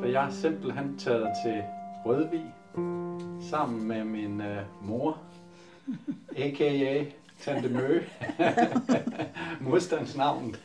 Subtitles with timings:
[0.00, 1.64] For jeg er simpelthen taget til
[2.06, 2.54] Rødvig
[3.50, 5.18] sammen med min øh, mor,
[6.36, 7.04] a.k.a.
[7.40, 8.02] Tante Mø,
[9.70, 10.62] modstandsnavnet,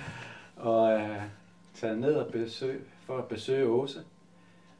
[0.56, 1.22] og øh,
[1.74, 4.02] taget ned og besøg, for at besøge Åse,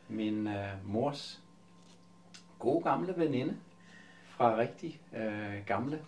[0.09, 1.41] min øh, mors
[2.59, 3.57] gode gamle veninde
[4.29, 5.98] fra rigtig øh, gamle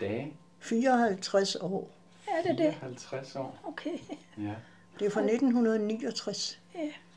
[0.00, 0.32] dage.
[0.58, 1.90] 54 år.
[2.28, 2.72] Er det det?
[2.72, 3.98] 50 år, Okay.
[4.38, 4.54] ja.
[4.98, 6.60] Det er fra 1969.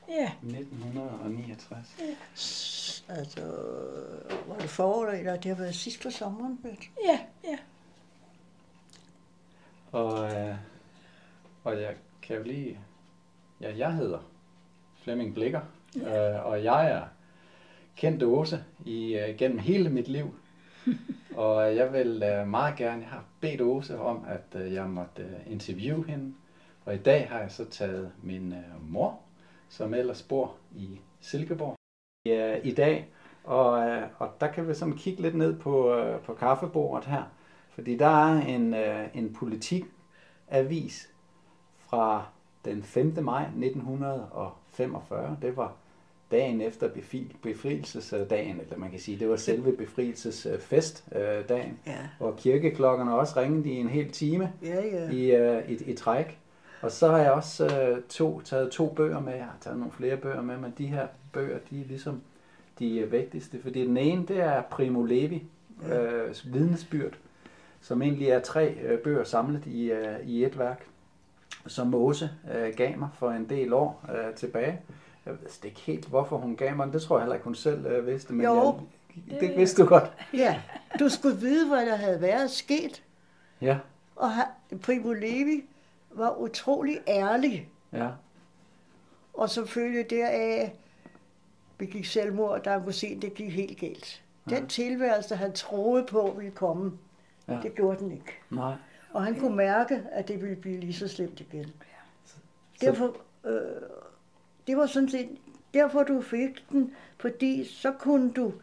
[0.09, 0.31] Ja.
[0.43, 0.59] Ja.
[0.59, 1.95] 1969.
[2.35, 3.41] S- Altså,
[4.47, 6.59] var det foråret, eller det har været sidst på sommeren?
[6.63, 6.77] vel?
[7.07, 7.19] Ja.
[7.43, 7.57] Ja.
[9.91, 10.55] Og, øh,
[11.63, 12.79] og jeg kan jo lige...
[13.61, 14.19] Ja, jeg hedder
[15.03, 15.61] Flemming Blikker,
[15.95, 17.01] øh, og jeg er
[17.95, 20.35] kendt Åse i, øh, gennem hele mit liv.
[21.35, 25.21] og jeg vil øh, meget gerne, jeg har bedt Åse om, at øh, jeg måtte
[25.21, 26.33] øh, interviewe hende.
[26.85, 29.19] Og i dag har jeg så taget min øh, mor,
[29.69, 31.75] som ellers bor i Silkeborg,
[32.27, 33.07] øh, i dag.
[33.43, 37.23] Og, øh, og der kan vi sådan kigge lidt ned på, øh, på kaffebordet her.
[37.69, 41.09] Fordi der er en, øh, en politikavis
[41.77, 42.25] fra
[42.65, 43.23] den 5.
[43.23, 45.37] maj 1945.
[45.41, 45.75] Det var
[46.31, 53.15] dagen efter befi- befrielsesdagen, eller man kan sige, det var selve befrielsesfestdagen, Ja, hvor kirkeklokkerne
[53.15, 55.09] også ringede i en hel time ja, ja.
[55.09, 56.39] i, øh, i, i træk.
[56.81, 59.33] Og så har jeg også øh, to, taget to bøger med.
[59.33, 62.21] Jeg har taget nogle flere bøger med, men de her bøger, de er ligesom
[62.79, 63.61] de øh, vigtigste.
[63.61, 65.43] Fordi den ene, det er Primo Levi,
[65.91, 67.13] øh, vidnesbyrd,
[67.81, 70.85] som egentlig er tre øh, bøger samlet i, øh, i et værk,
[71.67, 74.79] som Mose øh, gav mig for en del år øh, tilbage.
[75.25, 76.93] Jeg ved ikke helt, hvorfor hun gav mig den.
[76.93, 78.33] Det tror jeg heller ikke, hun selv øh, vidste.
[78.33, 78.79] Men Jo.
[79.31, 80.11] jeg, det vidste du godt.
[80.33, 80.61] ja.
[80.99, 83.03] Du skulle vide, hvad der havde været sket.
[83.61, 83.77] Ja,
[84.15, 84.29] Og
[84.81, 85.63] Primo Levi
[86.17, 87.69] var utrolig ærlig.
[87.93, 88.09] ja,
[89.33, 90.73] Og selvfølgelig deraf
[91.77, 94.23] begik selvmord, da han kunne se, at det gik helt galt.
[94.49, 96.97] Den tilværelse, han troede på ville komme,
[97.47, 97.53] Ja.
[97.53, 97.61] ja.
[97.61, 98.33] det gjorde den ikke.
[98.49, 98.73] nej.
[99.13, 101.73] Og han kunne mærke, at det ville blive lige så slemt igen.
[102.81, 103.61] Derfor, øh,
[104.67, 105.29] det var sådan set,
[105.73, 108.53] derfor du fik den, fordi så kunne du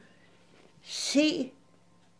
[0.82, 1.52] se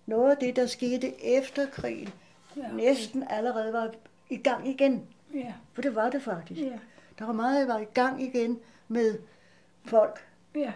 [0.06, 2.08] noget af det, der skete efter krigen,
[2.56, 2.62] Ja.
[2.62, 2.72] ja.
[2.72, 3.90] næsten allerede var
[4.30, 5.06] i gang igen.
[5.34, 5.52] Ja.
[5.72, 6.60] For det var det faktisk.
[6.60, 6.78] Ja.
[7.18, 8.58] Der var meget, der var i gang igen
[8.88, 9.18] med
[9.84, 10.18] folk,
[10.56, 10.72] Ja.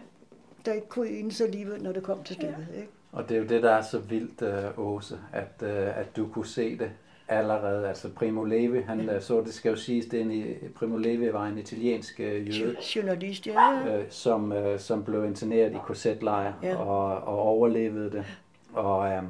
[0.66, 2.66] der ikke kunne enes alligevel, når det kom til stykket.
[2.76, 2.88] Ikke?
[3.12, 6.28] Og det er jo det, der er så vildt, øh, Åse, at, øh, at du
[6.28, 6.90] kunne se det
[7.28, 7.88] allerede.
[7.88, 11.32] Altså Primo Levi, han øh, så det skal jo siges, det er en, Primo Levi
[11.32, 13.78] var en italiensk øh, jøde, Journalist, ja.
[13.86, 13.98] ja.
[13.98, 16.76] øh, som, øh, som blev interneret i korsetlejre Ja.
[16.76, 18.24] og, og overlevede det.
[18.72, 19.22] Og, øh,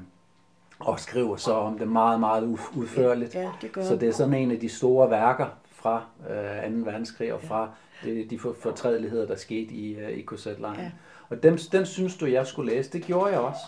[0.80, 2.42] og skriver så om det meget, meget
[2.76, 3.34] udførligt.
[3.34, 6.90] Ja, det gør Så det er sådan en af de store værker fra øh, 2.
[6.90, 7.70] verdenskrig og fra
[8.04, 10.80] de, de for- fortrædeligheder, der skete i, øh, i korsetlejren.
[10.80, 10.90] Ja.
[11.28, 12.90] Og dem, den synes du, jeg skulle læse.
[12.92, 13.60] Det gjorde jeg også.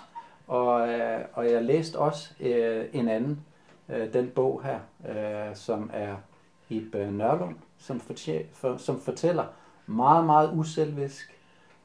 [0.46, 3.40] Og, øh, og jeg læste også øh, en anden,
[3.88, 4.78] øh, den bog her,
[5.48, 6.14] øh, som er
[6.68, 9.44] Ib Nørlund, som, fortæ- for, som fortæller
[9.86, 11.36] meget, meget uselvisk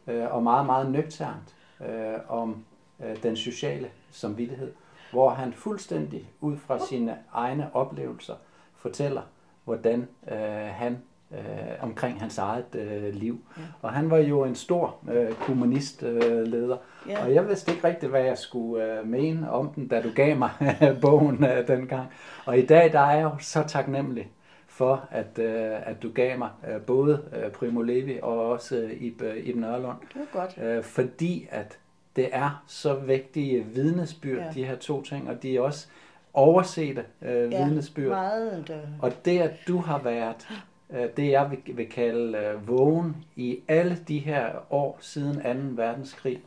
[0.07, 2.65] øh, og meget, meget nøgternt øh, om
[3.05, 4.71] øh, den sociale samvittighed,
[5.11, 8.35] hvor han fuldstændig ud fra sine egne oplevelser
[8.75, 9.21] fortæller,
[9.63, 10.37] hvordan øh,
[10.71, 10.97] han
[11.31, 11.37] øh,
[11.81, 13.39] omkring hans eget øh, liv.
[13.57, 13.61] Ja.
[13.81, 16.77] Og han var jo en stor øh, kommunistleder, øh, leder.
[17.09, 17.23] Ja.
[17.23, 20.37] og jeg vidste ikke rigtigt, hvad jeg skulle øh, mene om den, da du gav
[20.37, 20.49] mig
[21.01, 22.07] bogen øh, dengang.
[22.45, 24.31] Og i dag der er jeg jo så taknemmelig
[24.67, 28.91] for, at, øh, at du gav mig øh, både øh, Primo Levi og også øh,
[28.91, 29.97] Ib, øh, Ibn Ørlund.
[30.13, 30.57] Det var godt.
[30.63, 31.79] Øh, fordi at
[32.15, 34.51] det er så vigtige vidnesbyrd, ja.
[34.53, 35.87] De her to ting, og de er også
[36.33, 38.09] oversete øh, Ja, vidnesbyrd.
[38.09, 38.63] meget.
[38.67, 38.79] Der.
[39.01, 40.47] Og det, at du har været
[40.89, 45.35] øh, det, jeg vil, vil kalde øh, vågen i alle de her år siden
[45.75, 45.81] 2.
[45.83, 46.41] verdenskrig,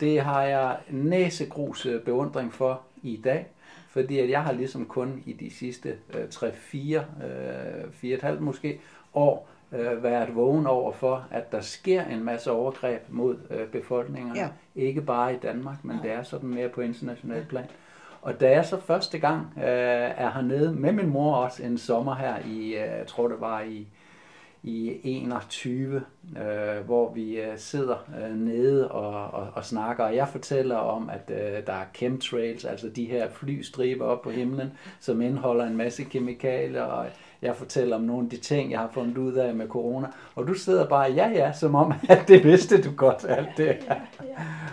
[0.00, 3.46] det har jeg næsegrus øh, beundring for i dag.
[3.90, 7.24] Fordi at jeg har ligesom kun i de sidste øh, 3-4,
[8.04, 8.80] øh, 4,5 måske
[9.14, 14.40] år øh, været vågen over for, at der sker en masse overgreb mod øh, befolkningerne.
[14.40, 14.48] Ja.
[14.74, 17.66] Ikke bare i Danmark, men det er sådan mere på international plan.
[18.22, 19.64] Og da jeg så første gang øh,
[20.16, 23.60] er hernede med min mor også en sommer her i, øh, jeg tror det var
[23.60, 23.86] i,
[24.62, 26.02] i 21,
[26.36, 31.10] øh, hvor vi øh, sidder øh, nede og, og, og snakker, og jeg fortæller om,
[31.10, 35.76] at øh, der er chemtrails, altså de her flystriber op på himlen, som indeholder en
[35.76, 37.06] masse kemikalier, og
[37.44, 40.48] jeg fortæller om nogle af de ting, jeg har fundet ud af med corona, og
[40.48, 43.94] du sidder bare, ja ja, som om, at det vidste du godt, alt det her.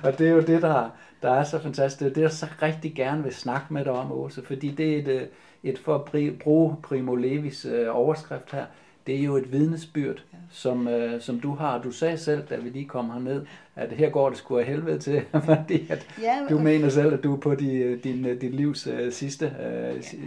[0.03, 0.89] Og det er jo det, der,
[1.21, 1.99] der er så fantastisk.
[1.99, 4.93] Det er det, jeg så rigtig gerne vil snakke med dig om, Åse, fordi det
[4.93, 5.21] er et, øh,
[5.63, 8.65] et for at bruge Primo Levis øh, overskrift her,
[9.07, 10.37] det er jo et vidnesbyrd, ja.
[10.51, 11.81] som, øh, som du har.
[11.81, 13.45] Du sagde selv, da vi lige kom herned,
[13.75, 17.23] at her går det sgu af helvede til, fordi at Ja, du mener selv, at
[17.23, 20.17] du er på din, øh, dit livs øh, sidste øh, ja.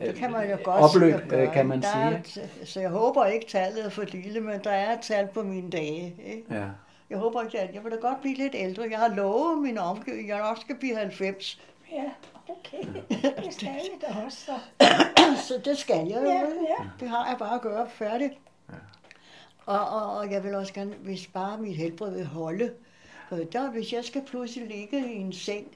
[0.00, 1.46] Det kan man jo godt opløb, sige at gøre.
[1.46, 2.42] øh, kan man der sige.
[2.60, 5.42] Er, så jeg håber ikke, tallet er for lille, men der er et tal på
[5.42, 6.14] mine dage.
[6.26, 6.44] Ikke?
[6.54, 6.64] Ja.
[7.10, 8.86] Jeg håber ikke, at jeg vil da godt blive lidt ældre.
[8.90, 11.60] Jeg har lovet mine omgivelser, jeg nok skal blive 90.
[11.92, 12.04] Ja,
[12.48, 12.88] okay.
[13.44, 14.52] Det skal vi da også så.
[15.48, 16.30] Så det skal jeg jo.
[16.30, 16.84] Ja, ja.
[17.00, 18.32] Det har jeg bare at gøre færdigt.
[19.66, 22.72] Og, og, og jeg vil også gerne, hvis bare mit helbred vil holde.
[23.28, 25.66] For der, hvis jeg skal pludselig ligge i en seng,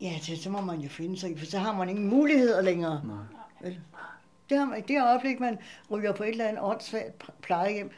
[0.00, 2.60] ja, det, så må man jo finde sig i, for så har man ingen muligheder
[2.62, 3.02] længere.
[3.04, 3.16] Nej.
[3.60, 3.80] Vel?
[4.50, 5.58] Det, har man, det øjeblik, man
[5.90, 7.90] ryger på et eller andet åndssvagt plejehjem,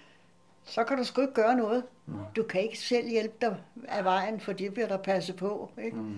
[0.64, 1.84] så kan du sgu ikke gøre noget.
[2.36, 3.56] Du kan ikke selv hjælpe dig
[3.88, 5.70] af vejen, for det bliver der passet på.
[5.84, 5.96] Ikke?
[5.96, 6.16] Mm.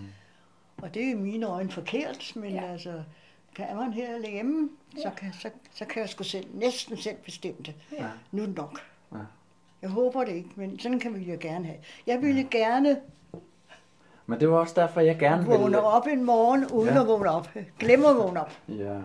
[0.77, 2.63] Og det er i mine øjne forkert, men ja.
[2.65, 2.73] Ja.
[2.73, 3.03] altså,
[3.55, 5.11] kan man her hjemme, så, Ja.
[5.15, 7.75] kan, så, så kan jeg sgu selv, næsten selv bestemme det.
[7.93, 8.07] Ja.
[8.33, 8.81] Nu nok.
[9.13, 9.19] Ja.
[9.83, 11.79] Jeg håber det ikke, men sådan kan vi jo gerne have.
[12.07, 13.01] Jeg ville gerne
[14.31, 15.59] Men det var også derfor, jeg gerne ville...
[15.61, 17.01] vågne op en morgen, uden Ja.
[17.01, 17.49] at vågne op.
[17.79, 18.53] Glem at vågne op.
[18.69, 18.97] Ja.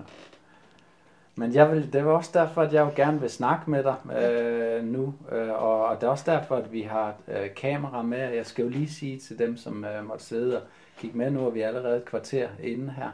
[1.35, 3.95] Men jeg vil, det var også derfor, at jeg jo gerne vil snakke med dig
[4.17, 8.29] øh, nu, øh, og, og det er også derfor, at vi har øh, kamera med.
[8.33, 10.61] Jeg skal jo lige sige til dem, som øh, måtte sidde og
[10.99, 13.09] kigge med nu, at vi er allerede et kvarter inde her.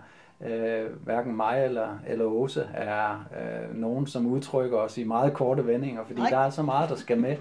[0.51, 5.67] Øh, hverken mig eller, eller Åse er øh, nogen, som udtrykker os i meget korte
[5.67, 6.29] vendinger, fordi Nej.
[6.29, 7.35] der er så meget, der skal med.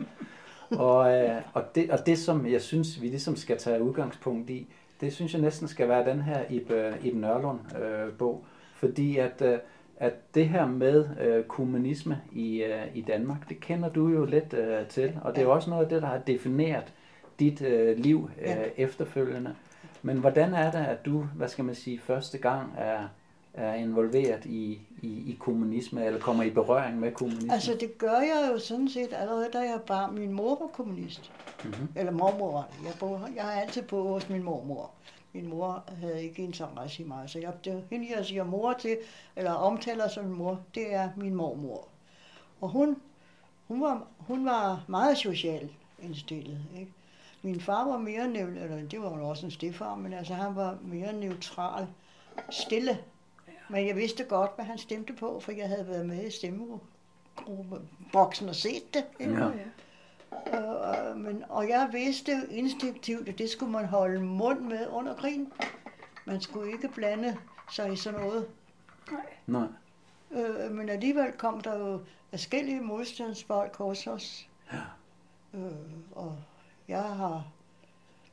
[0.78, 4.66] Og, øh, og, det, og det, som jeg synes, vi ligesom skal tage udgangspunkt i,
[5.00, 8.34] det synes jeg næsten skal være den her Iben, Iben Nørlund øh.
[8.74, 9.58] Fordi at, øh,
[9.96, 14.54] at det her med øh, kommunisme i, øh, i Danmark, det kender du jo lidt
[14.54, 15.18] øh, til.
[15.22, 16.92] Og det er også noget af det, der har defineret
[17.40, 18.56] dit øh, liv øh, Ja.
[18.76, 19.54] efterfølgende.
[20.02, 22.98] Men hvordan er det, at du, hvad skal man sige, første gang er,
[23.54, 27.52] er involveret i, i, i kommunisme, eller kommer i berøring med kommunisme?
[27.52, 31.32] Altså, det gør jeg jo sådan set allerede, da jeg var min mor var kommunist.
[31.64, 31.88] Mhm.
[31.96, 32.86] Eller mormor var det.
[32.86, 34.90] Jeg, bor, jeg har altid boet hos min mormor.
[35.32, 38.96] Min mor havde ikke interesse i mig, så jeg, det hende, jeg siger mor til,
[39.36, 41.88] eller omtaler som mor, det er min mormor.
[42.60, 42.96] Og hun,
[43.68, 45.70] hun, var, hun var meget socialt
[46.02, 46.58] indstillet.
[46.78, 46.92] Ikke?
[47.42, 50.56] Min far var mere neutral, eller det var jo også en stefar, men altså han
[50.56, 51.86] var mere neutral,
[52.50, 52.98] stille.
[53.70, 58.48] Men jeg vidste godt, hvad han stemte på, for jeg havde været med i stemmeboksen
[58.48, 59.04] og set det.
[59.20, 59.34] Ikke?
[59.34, 59.50] Ja.
[60.46, 65.52] Øh, men, og jeg vidste instinktivt, at det skulle man holde mund med under krigen.
[66.24, 67.36] Man skulle ikke blande
[67.70, 68.48] sig i sådan noget.
[69.46, 69.66] Nej.
[70.30, 72.00] Øh, men alligevel kom der jo
[72.30, 74.48] forskellige modstandsfolk hos os.
[75.54, 75.62] Øh,
[76.12, 76.38] og
[76.88, 77.46] jeg har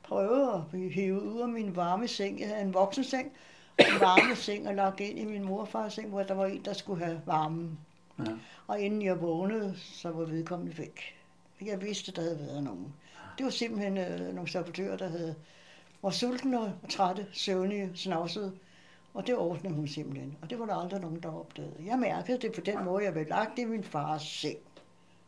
[0.02, 2.40] prøvet at blive hævet ud af min varme seng.
[2.40, 3.32] Jeg havde en voksenseng, en
[3.78, 7.04] varme seng og lagt ind i min morfars seng, hvor der var en, der skulle
[7.04, 7.78] have varmen.
[8.18, 8.32] Ja.
[8.66, 11.00] Og inden jeg vågnede, så var vedkommende væk.
[11.60, 12.94] Jeg vidste, der havde været nogen.
[13.38, 15.34] Det var simpelthen øh, nogle sabotører, der havde,
[16.02, 18.52] var sultne og trætte, søvnige, snavsede.
[19.14, 20.36] Og det ordnede hun simpelthen.
[20.42, 21.74] Og det var der aldrig nogen, der opdagede.
[21.84, 24.58] Jeg mærkede det på den måde, jeg blev lagt i min fars seng.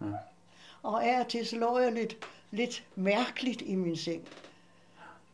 [0.00, 0.06] Ja.
[0.82, 2.17] Og af og til så lå jeg lidt,
[2.50, 4.29] lidt mærkeligt i min seng.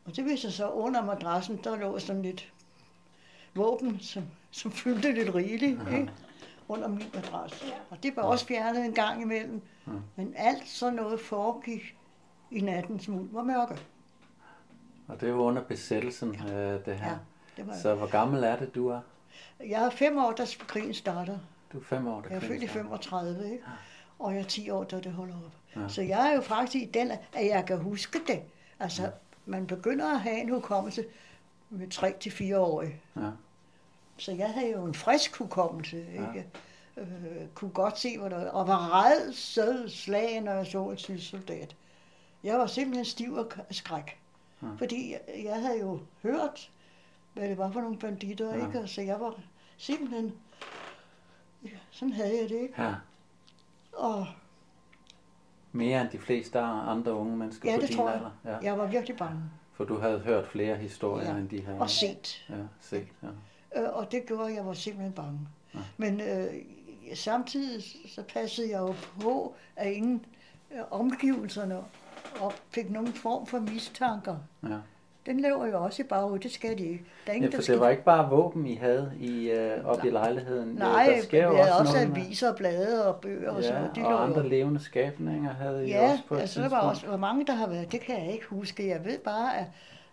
[0.04, 2.52] Og det viste sig så under madrassen, der lå sådan lidt
[3.56, 6.10] våben, som, som fyldte lidt rigeligt ikke?
[6.68, 7.64] under min madras.
[7.90, 9.62] Og det var også fjernet en gang imellem.
[10.16, 11.96] Men alt sådan noget foregik
[12.50, 13.78] i nattens mulm og mørke.
[15.08, 17.10] Og det jo under besættelsen, øh, det her.
[17.10, 17.16] Ja,
[17.56, 19.00] det var Så hvor gammel er det, du er?
[19.60, 21.38] Jeg er fem år, da krigen starter.
[21.72, 22.82] Du er fem år, da Jeg er født i starter.
[22.82, 23.64] 35, ikke?
[24.18, 25.52] Og jeg er 10 år, da det holder op.
[25.76, 25.80] Ja.
[25.80, 25.88] Ja.
[25.88, 28.40] Så jeg er jo faktisk i den, at jeg kan huske det.
[28.80, 29.10] Altså,
[29.46, 31.04] man begynder at have en hukommelse
[31.70, 32.82] med 3 til 4 år.
[33.16, 33.30] Ja.
[34.18, 36.46] Så jeg havde jo en frisk hukommelse, ikke?
[36.96, 37.06] Øh,
[37.54, 38.50] kunne godt se, hvad der.
[38.50, 39.32] Og var red
[39.88, 41.76] slag, når jeg så en soldat.
[42.44, 44.18] Jeg var simpelthen stiv af skræk.
[44.62, 44.66] Ja.
[44.78, 46.70] Fordi jeg, jeg havde jo hørt,
[47.34, 48.66] hvad det var for nogle banditter, Ja.
[48.66, 48.88] ikke?
[48.88, 49.34] Så jeg var
[49.76, 50.34] simpelthen...
[51.64, 52.82] Ja, sådan havde jeg det, ikke?
[52.82, 52.94] ja.
[53.92, 54.26] Og
[55.72, 58.16] Mere end de fleste andre unge mennesker ja, på det din tror jeg.
[58.18, 58.30] alder.
[58.44, 58.56] Ja.
[58.62, 59.42] Jeg var virkelig bange.
[59.72, 61.36] For du havde hørt flere historier, Ja.
[61.38, 61.80] end de her.
[61.80, 62.46] Og set.
[62.48, 63.06] Ja, set.
[63.22, 63.28] Ja.
[63.76, 65.38] Øh, og det gjorde, at jeg var simpelthen bange.
[65.74, 65.78] Ja.
[65.96, 66.44] Men øh,
[67.14, 70.24] samtidig så passede jeg jo på, at ingen
[70.72, 71.76] øh, omgivelserne
[72.40, 74.36] og fik nogen form for mistanker.
[74.68, 74.76] ja.
[75.26, 77.04] Den laver jo også i baghovedet, det skal de ikke.
[77.26, 77.72] Der er ingen, ja, der for skal...
[77.74, 80.68] det var ikke bare våben, I havde i, øh, op i lejligheden.
[80.68, 83.62] Nej, der sker jo vi havde også, også noget med- aviser, blade og bøger og
[83.62, 83.96] sådan Ja, noget.
[83.96, 84.48] De og andre jo.
[84.48, 86.84] levende skabninger havde I Ja, også på et altså der tidspunkt.
[86.84, 87.92] var også hvor mange, der har været.
[87.92, 88.88] Det kan jeg ikke huske.
[88.88, 89.64] Jeg ved bare, at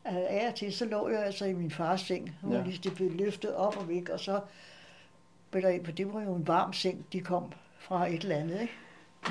[0.05, 2.63] af og til, så lå jeg altså i min fars seng, hvor Ja.
[2.65, 2.71] ja.
[2.83, 4.39] det blev løftet op og væk, og så
[5.49, 8.73] spiller for det var jo en varm seng, de kom fra et eller andet, ikke?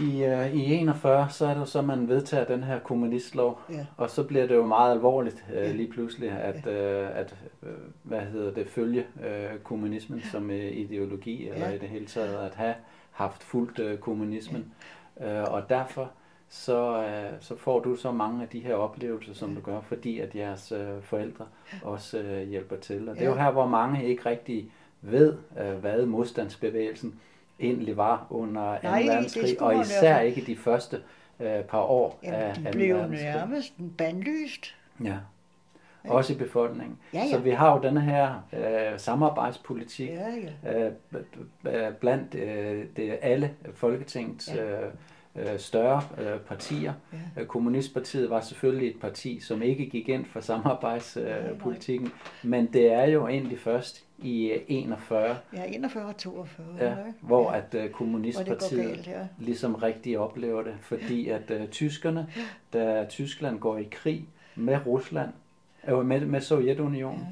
[0.00, 3.86] I, uh, I 41, så er det jo så, man vedtager den her kommunistlov, Ja.
[3.96, 5.72] og så bliver det jo meget alvorligt uh, Ja.
[5.72, 7.68] lige pludselig, at, uh, at uh,
[8.02, 11.74] hvad hedder det, følge uh, kommunismen som uh, ideologi, eller Ja.
[11.74, 12.74] i det hele taget at have
[13.10, 14.72] haft fuldt uh, kommunismen.
[15.16, 16.10] Uh, og derfor
[16.54, 20.20] så, uh, så får du så mange af de her oplevelser, som du gør, fordi
[20.20, 21.44] at jeres uh, forældre
[21.82, 23.08] også uh, hjælper til.
[23.08, 27.20] Og det er jo her, hvor mange ikke rigtig ved, uh, hvad modstandsbevægelsen
[27.60, 28.82] egentlig var under 2.
[28.82, 31.02] Nej, verdenskrig, og man især ikke de første
[31.40, 32.70] øh, par år af Jamen, de 2.
[32.72, 33.26] blev jo verdenskrig.
[33.34, 34.74] nærmest bandlyst.
[35.04, 35.16] Ja.
[36.08, 36.98] Også i befolkningen.
[37.14, 37.30] Ja, ja.
[37.30, 40.28] Så vi har jo denne her øh, samarbejdspolitik Ja,
[40.64, 40.90] ja.
[41.64, 44.80] øh, blandt øh, det, alle Folketingets Ja.
[44.86, 44.92] øh,
[45.36, 46.92] øh, større øh, partier.
[47.12, 47.40] Ja.
[47.42, 52.92] Øh, Kommunistpartiet var selvfølgelig et parti, som ikke gik ind for samarbejdspolitikken, øh, men det
[52.92, 56.66] er jo egentlig først i øh, 41, Ja, 41 og 42.
[56.80, 57.02] ja, ikke?
[57.20, 57.58] hvor ja.
[57.58, 59.26] at øh, kommunistpartiet galt, ja.
[59.38, 62.26] ligesom rigtig oplever det, fordi at øh, tyskerne,
[62.72, 65.30] da Tyskland går i krig med Rusland,
[65.88, 67.26] øh, med, med Sovjetunionen,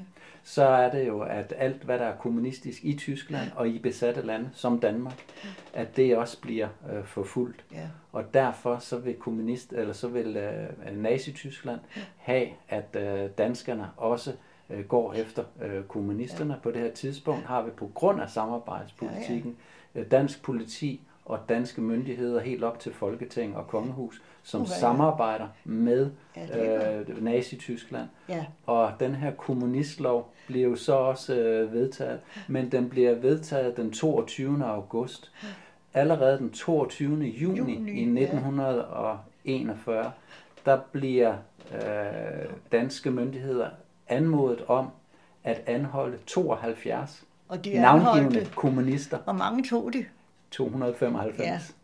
[0.50, 4.22] så er det jo, at alt, hvad der er kommunistisk i Tyskland og i besatte
[4.22, 5.24] lande, som Danmark,
[5.72, 7.64] at det også bliver øh, forfulgt.
[7.72, 7.88] Ja.
[8.12, 11.80] Og derfor så vil kommunist, eller så vil øh, Nazi-Tyskland
[12.16, 14.32] have, at øh, danskerne også
[14.70, 16.56] øh, går efter øh, kommunisterne.
[16.62, 19.56] På det her tidspunkt har vi på grund af samarbejdspolitikken
[19.94, 24.66] øh, dansk politi og danske myndigheder helt op til Folketing og Kongehus, som ja.
[24.66, 28.08] samarbejder med Ja, det øh, Nazi-Tyskland.
[28.28, 28.44] Ja.
[28.66, 33.92] Og den her kommunistlov bliver jo så også øh, vedtaget, men den bliver vedtaget den
[33.92, 34.64] 22.
[34.64, 35.32] august.
[35.94, 37.10] Allerede den 22.
[37.10, 38.20] juni, Juni, i ja.
[38.22, 40.12] 1941,
[40.66, 41.34] der bliver
[41.74, 41.80] øh,
[42.72, 43.68] danske myndigheder
[44.08, 44.88] anmodet om
[45.44, 49.18] at anholde 72 Og de navngivende kommunister.
[49.26, 50.04] Og mange tog de.
[50.50, 51.74] 295.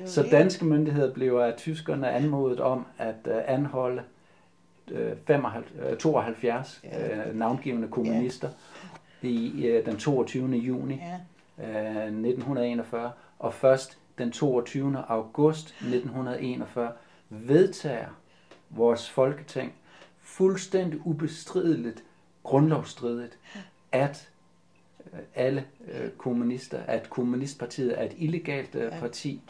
[0.00, 0.06] Ja.
[0.06, 4.02] Så danske myndigheder blev af tyskerne anmodet om at øh, anholde
[4.90, 7.28] øh, 75, øh, 72 Ja.
[7.28, 8.48] øh, navngivende kommunister
[9.22, 10.48] i øh, den 22.
[10.56, 11.00] juni
[11.58, 11.64] Ja.
[11.64, 15.04] øh, 1941, og først den 22.
[15.08, 16.92] august 1941
[17.30, 18.06] vedtager
[18.70, 19.72] vores folketing
[20.22, 22.04] fuldstændig ubestrideligt,
[22.42, 23.38] grundlovsstridigt,
[23.92, 24.28] at
[25.34, 29.42] alle øh, kommunister, at kommunistpartiet er et illegalt øh, parti,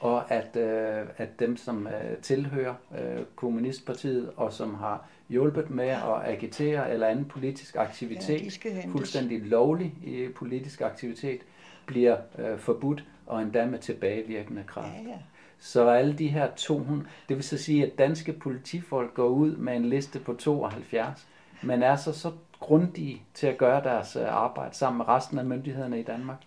[0.00, 5.88] og at, øh, at dem, som øh, tilhører øh, kommunistpartiet, og som har hjulpet med
[5.88, 11.40] at agitere eller anden politisk aktivitet, Ja, fuldstændig lovlig i politisk aktivitet,
[11.86, 14.92] bliver øh, forbudt, og endda med tilbagevirkende kraft.
[15.04, 15.18] Ja, ja.
[15.58, 19.76] Så alle de her 200, det vil så sige, at danske politifolk går ud med
[19.76, 21.26] en liste på 72,
[21.62, 25.44] men er så så grundige til at gøre deres øh, arbejde sammen med resten af
[25.44, 26.38] myndighederne i Danmark,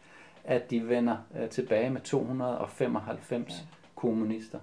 [0.44, 3.56] at de vender øh, tilbage med 295 ja.
[3.96, 4.60] kommunister.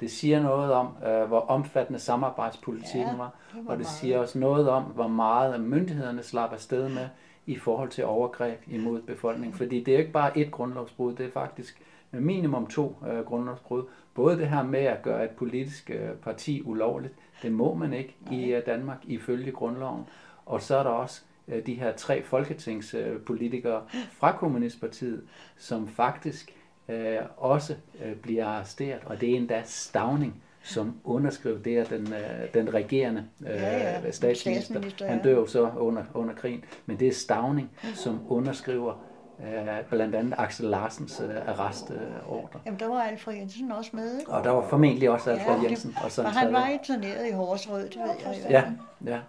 [0.00, 3.86] Det siger noget om, øh, hvor omfattende samarbejdspolitikken Ja, var, og det meget.
[3.86, 7.08] siger også noget om, hvor meget myndighederne slapper afsted med
[7.46, 9.58] i forhold til overgreb imod befolkningen.
[9.58, 13.84] Fordi det er ikke bare et grundlovsbrud, det er faktisk minimum to øh, grundlovsbrud.
[14.14, 18.16] Både det her med at gøre et politisk øh, parti ulovligt, det må man ikke
[18.30, 20.06] i øh, Danmark ifølge grundloven.
[20.50, 25.22] Og så er der også øh, de her tre folketingspolitikere fra Kommunistpartiet,
[25.58, 26.54] som faktisk
[26.88, 32.12] øh, også øh, bliver arresteret, og det er endda Stavning, som underskrev det, at den,
[32.12, 35.24] øh, den regerende øh, Ja, ja, statsminister, statsminister, han ja.
[35.24, 39.04] dør jo så under, under krigen, men det er Stavning, som underskriver
[39.44, 42.60] øh, blandt andet Axel Larsens øh, arrestordre.
[42.66, 44.30] Jamen, der var Alfred Jensen også med, ikke?
[44.32, 45.94] Og der var formentlig også Alfred det- Jensen.
[45.98, 48.50] Og Og sådan han var interneret i Horsrød, det ved jeg.
[48.50, 48.64] Ja,
[49.12, 49.20] ja.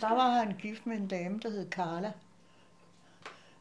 [0.00, 2.12] Der var han gift med en dame, der hed Carla.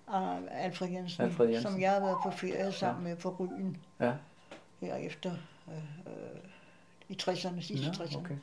[0.06, 1.72] Og Alfred Jensen, Alfred Jensen.
[1.72, 4.14] som jeg har været på ferie sammen med på Ryen ja.
[4.80, 5.32] herefter
[5.68, 5.76] øh,
[6.08, 6.40] øh,
[7.10, 8.18] i 60'erne, sidste ja 60'erne.
[8.18, 8.36] okay.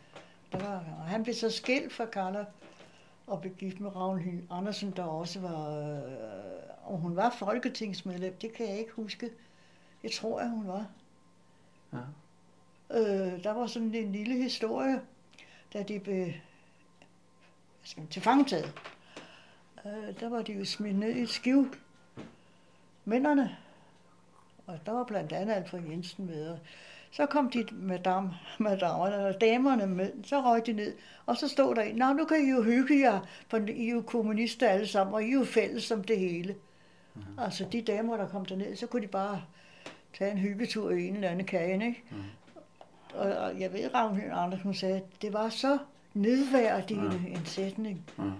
[0.52, 2.44] Der var, han blev så skilt fra Carla
[3.26, 6.12] og blev gift med Ragnhild Andersen, der også var, øh,
[6.84, 9.30] og hun var folketingsmedlem, det kan jeg ikke huske.
[10.02, 10.86] Jeg tror, at hun var.
[11.92, 11.98] Ja.
[12.90, 15.00] Øh, der var sådan en lille historie,
[15.72, 16.32] da de blev
[17.96, 18.72] man, tilfangetaget.
[19.86, 21.74] Øh, der var de jo smidt ned i et skiv.
[23.04, 23.56] Mændene.
[24.66, 26.48] Og der var blandt andet Alfred Jensen med.
[26.48, 26.58] Og
[27.10, 30.94] så kom de madam, madamerne og damerne med, så røg de ned.
[31.26, 33.92] Og så stod der en, Nå, nu kan I jo hygge jer, for I er
[33.92, 36.56] jo kommunister alle sammen, og I er jo fælles om det hele.
[37.14, 37.22] Mm.
[37.38, 39.42] Altså de damer, der kom derned, så kunne de bare
[40.18, 42.04] tage en hyggetur i en eller anden kage, ikke?
[42.10, 42.16] Mm.
[43.14, 45.78] Og, og jeg ved, Ragnhild Andersen sagde, at det var så
[46.22, 48.04] nedværdigende en sætning.
[48.16, 48.30] Mm.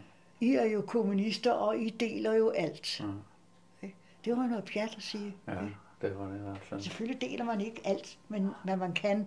[0.40, 3.02] I er jo kommunister, og I deler jo alt.
[3.82, 3.94] Ikke?
[4.24, 5.34] Det var noget pjat at sige.
[5.48, 5.52] Ja,
[6.02, 6.80] det var det i fald.
[6.80, 9.26] Selvfølgelig deler man ikke alt, men hvad man kan.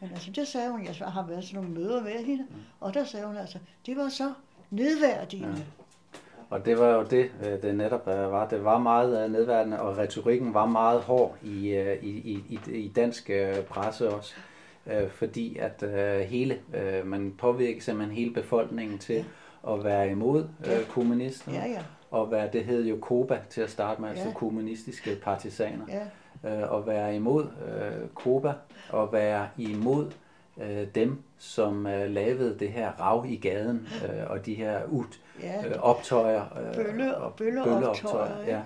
[0.00, 2.56] Men altså, det sagde hun, jeg har været sådan nogle møder med hende, Mm.
[2.80, 4.32] og der sagde hun altså, det var så
[4.70, 5.48] nedværdigende.
[5.56, 5.62] Ja.
[6.50, 8.48] Og det var jo det, øh, det netop øh, var.
[8.48, 13.30] Det var meget øh, nedværende, og retorikken var meget hård i, i, i, i- dansk
[13.68, 14.34] presse også.
[14.86, 19.24] Øh, Fordi at øh, hele, øh, man påvirker simpelthen hele befolkningen til
[19.68, 20.78] at være imod Ja.
[20.80, 21.56] øh, kommunisterne.
[21.56, 24.32] Ja, ja, Og være, det hed jo Koba til at starte med, altså Ja.
[24.34, 25.84] kommunistiske partisaner.
[25.88, 26.02] ja.
[26.62, 28.52] øh, at være imod øh, Koba,
[28.90, 30.10] og være imod
[30.62, 35.04] øh, dem, som øh, lavede det her rav i gaden, øh, og de her ud,
[35.42, 35.66] ja.
[35.68, 36.42] øh, optøjer.
[36.42, 38.50] Øh, Bølle- og bølleoptøjer, ja.
[38.56, 38.60] ja.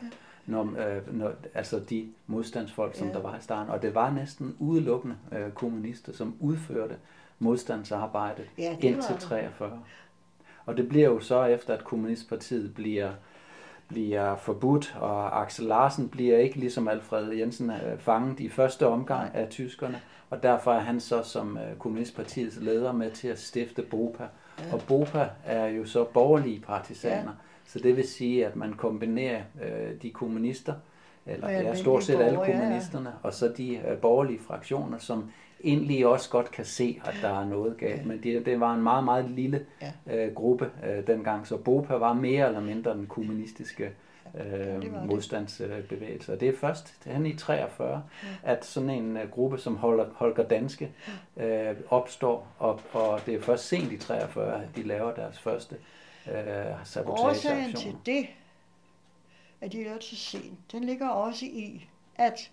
[0.48, 3.12] Når, øh, når, altså de modstandsfolk, som Ja.
[3.12, 3.70] der var i starten.
[3.72, 6.94] Og det var næsten udelukkende øh, kommunister, som udførte
[7.38, 9.20] modstandsarbejde Ja, indtil var det.
[9.20, 9.80] 43.
[10.66, 13.10] Og det bliver jo så efter, at Kommunistpartiet bliver
[13.88, 19.34] bliver forbudt, og Axel Larsen bliver ikke ligesom Alfred Jensen øh, fanget i første omgang
[19.34, 20.00] af tyskerne,
[20.30, 24.22] og derfor er han så som øh, Kommunistpartiets leder med til at stifte BOPA.
[24.58, 24.72] Ja.
[24.72, 27.28] Og BOPA er jo så borgerlige partisaner, Ja.
[27.68, 30.74] Så det vil sige, at man kombinerer øh, de kommunister,
[31.26, 32.60] eller Og det er stort set alle borgere, ja, ja.
[32.62, 35.30] kommunisterne, og så de øh, borgerlige fraktioner, som
[35.64, 38.00] egentlig også godt kan se, at der er noget galt.
[38.00, 38.06] Ja.
[38.06, 40.26] Men det, det var en meget, meget lille Ja.
[40.26, 43.90] øh, gruppe øh, dengang, så BOPA var mere eller mindre den kommunistiske
[44.40, 44.92] øh, det.
[45.06, 46.32] modstandsbevægelse.
[46.32, 48.02] Og det er først hen i 43,
[48.42, 50.90] at sådan en øh, gruppe som Holger, Holger Danske
[51.36, 55.76] øh, opstår, og, og det er først sent i 43, at de laver deres første
[56.30, 58.26] øh, Årsagen til det,
[59.60, 62.50] at de lavede så sent, den ligger også i, at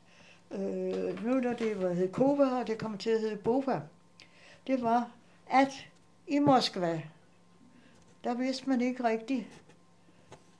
[0.51, 3.81] øh, nu når det var hed Koba, og det kommer til at hedde Boba,
[4.67, 5.11] det var,
[5.47, 5.87] at
[6.27, 7.01] i Moskva,
[8.23, 9.45] der vidste man ikke rigtigt,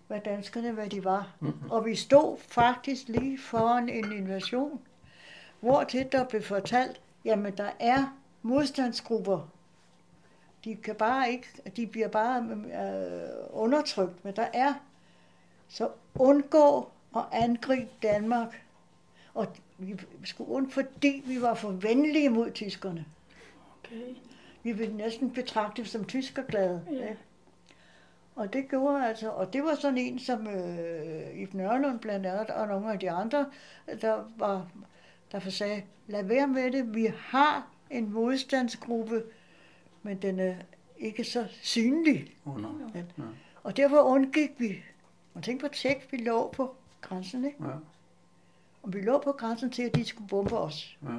[0.07, 1.35] hvad danskerne, hvad de var.
[1.69, 4.81] Og vi stod faktisk lige foran en invasion,
[5.59, 9.49] hvor til der blev fortalt, jamen der er modstandsgrupper.
[10.65, 14.73] De kan bare ikke, de bliver bare øh, undertrykt, men der er.
[15.67, 18.63] Så undgå at angribe Danmark.
[19.33, 19.47] Og
[19.77, 23.05] vi skulle und, fordi vi var for venlige mod tyskerne.
[23.79, 24.15] Okay.
[24.63, 26.85] Vi ville næsten betragte dem som tyskerglade.
[26.91, 27.15] Ja.
[28.35, 32.49] Og det gjorde altså, og det var sådan en som øh, Ibn Ørlund blandt andet,
[32.49, 33.45] og nogle af de andre,
[34.01, 34.67] der var,
[35.31, 39.23] der sagde, lad være med det, vi har en modstandsgruppe,
[40.05, 40.55] men den er
[40.97, 42.35] ikke så synlig.
[42.45, 42.89] Under.
[42.95, 42.99] Ja.
[42.99, 43.23] Ja.
[43.63, 44.75] Og derfor undgik vi.
[45.33, 47.63] Og tænk på tjek, vi lå på grænsen, ikke?
[47.63, 47.71] Ja.
[48.83, 50.97] Og vi lå på grænsen til, at de skulle bombe os.
[51.03, 51.09] Ja.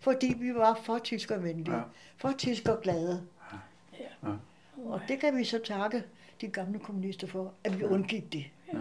[0.00, 1.76] Fordi vi var for tyskervenlige, Ja.
[1.76, 1.82] ja.
[2.16, 3.26] for tyskerglade.
[3.98, 4.28] Ja.
[4.84, 6.04] Og det kan vi så takke
[6.40, 8.44] de gamle kommunister for, at vi undgik det.
[8.72, 8.78] Ja.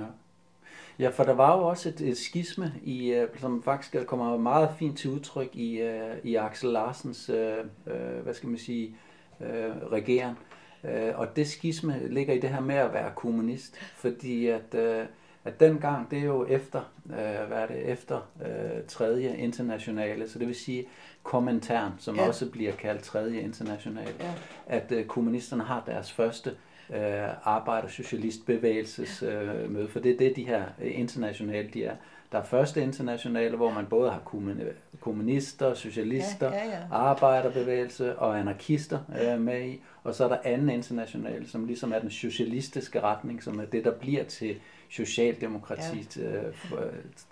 [0.99, 4.69] Ja, for der var jo også et, et skisme, i, øh, som faktisk kommer meget
[4.79, 7.57] fint til udtryk i, øh, i Axel Larsens, øh,
[7.88, 8.95] øh, hvad skal man sige,
[9.41, 10.38] øh, regering.
[10.83, 15.05] Øh, og det skisme ligger i det her med at være kommunist, fordi at, øh,
[15.45, 20.39] at dengang, det er jo efter, øh, hvad er det, efter øh, tredje internationale, så
[20.39, 20.86] det vil sige
[21.23, 22.27] kommentaren, som ja.
[22.27, 24.33] Også bliver kaldt tredje internationale, Ja.
[24.67, 26.55] at øh, kommunisterne har deres første øh,
[27.43, 31.95] arbejder-socialistbevægelses øh, møde, for det er det, de her øh, internationale, de er.
[32.32, 34.62] Der er første internationale, hvor man både har kommun-
[35.00, 36.78] kommunister, socialister, Ja, ja, ja.
[36.91, 42.00] arbejderbevægelse og anarkister øh, med i, og så er der anden internationale, som ligesom er
[42.00, 44.56] den socialistiske retning, som er det, der bliver til
[44.89, 46.84] Socialdemokratiet, øh, for,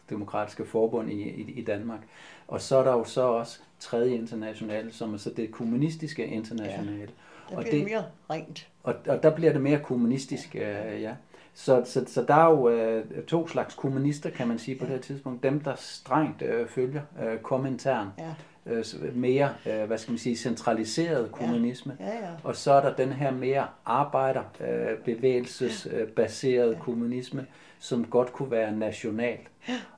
[0.10, 2.00] demokratiske forbund i, i, i Danmark.
[2.48, 7.10] Og så er der jo så også tredje internationale, som er så det kommunistiske internationale.
[7.50, 8.68] Der Og bliver det- det mere rent.
[8.86, 11.12] Og, og der bliver det mere kommunistisk, øh, ja.
[11.54, 14.94] Så, så, så der er jo øh, to slags kommunister, kan man sige på det
[14.94, 15.44] her tidspunkt.
[15.44, 18.08] Dem, der strengt øh, følger øh, kommentaren.
[18.20, 18.34] Ja,
[18.68, 18.84] Øh,
[19.16, 21.98] mere, øh, hvad skal man sige, centraliseret kommunisme.
[22.00, 22.30] ja, ja.
[22.44, 26.80] Og så er der den her mere arbejderbevægelsesbaseret Ja.
[26.80, 27.46] kommunisme,
[27.80, 29.38] som godt kunne være national.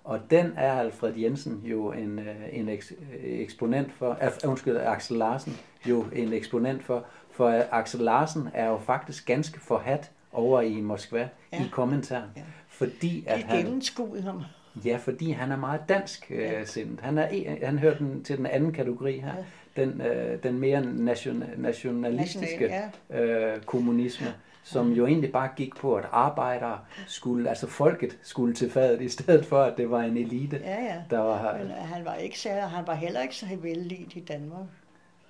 [0.04, 2.98] Og den er Alfred Jensen jo en, øh, en eks, øh,
[3.40, 7.06] eksponent for, uh, undskyld, Axel Larsen jo en eksponent for,
[7.38, 11.58] for øh, Axel Larsen er jo faktisk ganske forhat over i Moskva Ja.
[11.62, 12.30] i kommentaren.
[12.36, 12.42] Ja.
[12.68, 14.44] Fordi at han, gennemskuede ham.
[14.86, 16.66] Ja, fordi han er meget dansk øh, Ja.
[16.66, 17.00] sindet.
[17.02, 19.34] Han, er, han hører den, til den anden kategori her.
[19.76, 22.68] Den, øh, den mere nation, nationalistiske
[23.10, 24.28] National, øh, kommunisme,
[24.64, 29.10] som jo egentlig bare gik på, at arbejdere skulle, altså folket skulle til fadet, i
[29.10, 30.96] stedet for, at det var en elite, Ja, ja.
[31.10, 34.66] der var, Men han var ikke særlig, han var heller ikke så vældig i Danmark.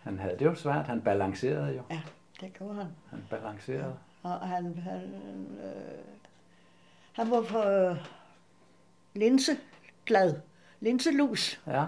[0.08, 2.02] Han havde det jo svært, han balancerede jo, Ja,
[2.42, 2.88] det gjorde han.
[3.10, 3.96] han balancerede.
[4.24, 5.04] Og han, han,
[5.64, 6.06] øh,
[7.14, 7.62] han var på,
[9.14, 10.34] linseglad.
[10.80, 11.62] Linselus.
[11.68, 11.72] Ja.
[11.72, 11.88] Ja.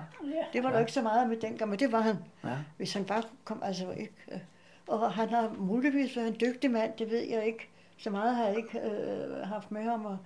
[0.54, 2.16] Det var der ikke så meget med dengang, men det var han.
[2.44, 2.58] Ja.
[2.78, 4.14] Hvis han bare kom, altså ikke.
[4.32, 4.40] øh,
[4.88, 7.70] Og han har muligvis været en dygtig mand, det ved jeg ikke.
[7.98, 10.18] Så meget har jeg ikke øh, haft med ham at,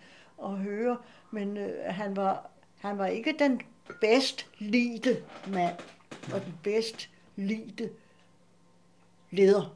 [0.44, 0.98] at høre.
[1.32, 3.62] Men øh, han, var, han var ikke den
[4.02, 5.76] bedst lidte mand,
[6.34, 7.90] og den bedst lidte
[9.32, 9.76] leder.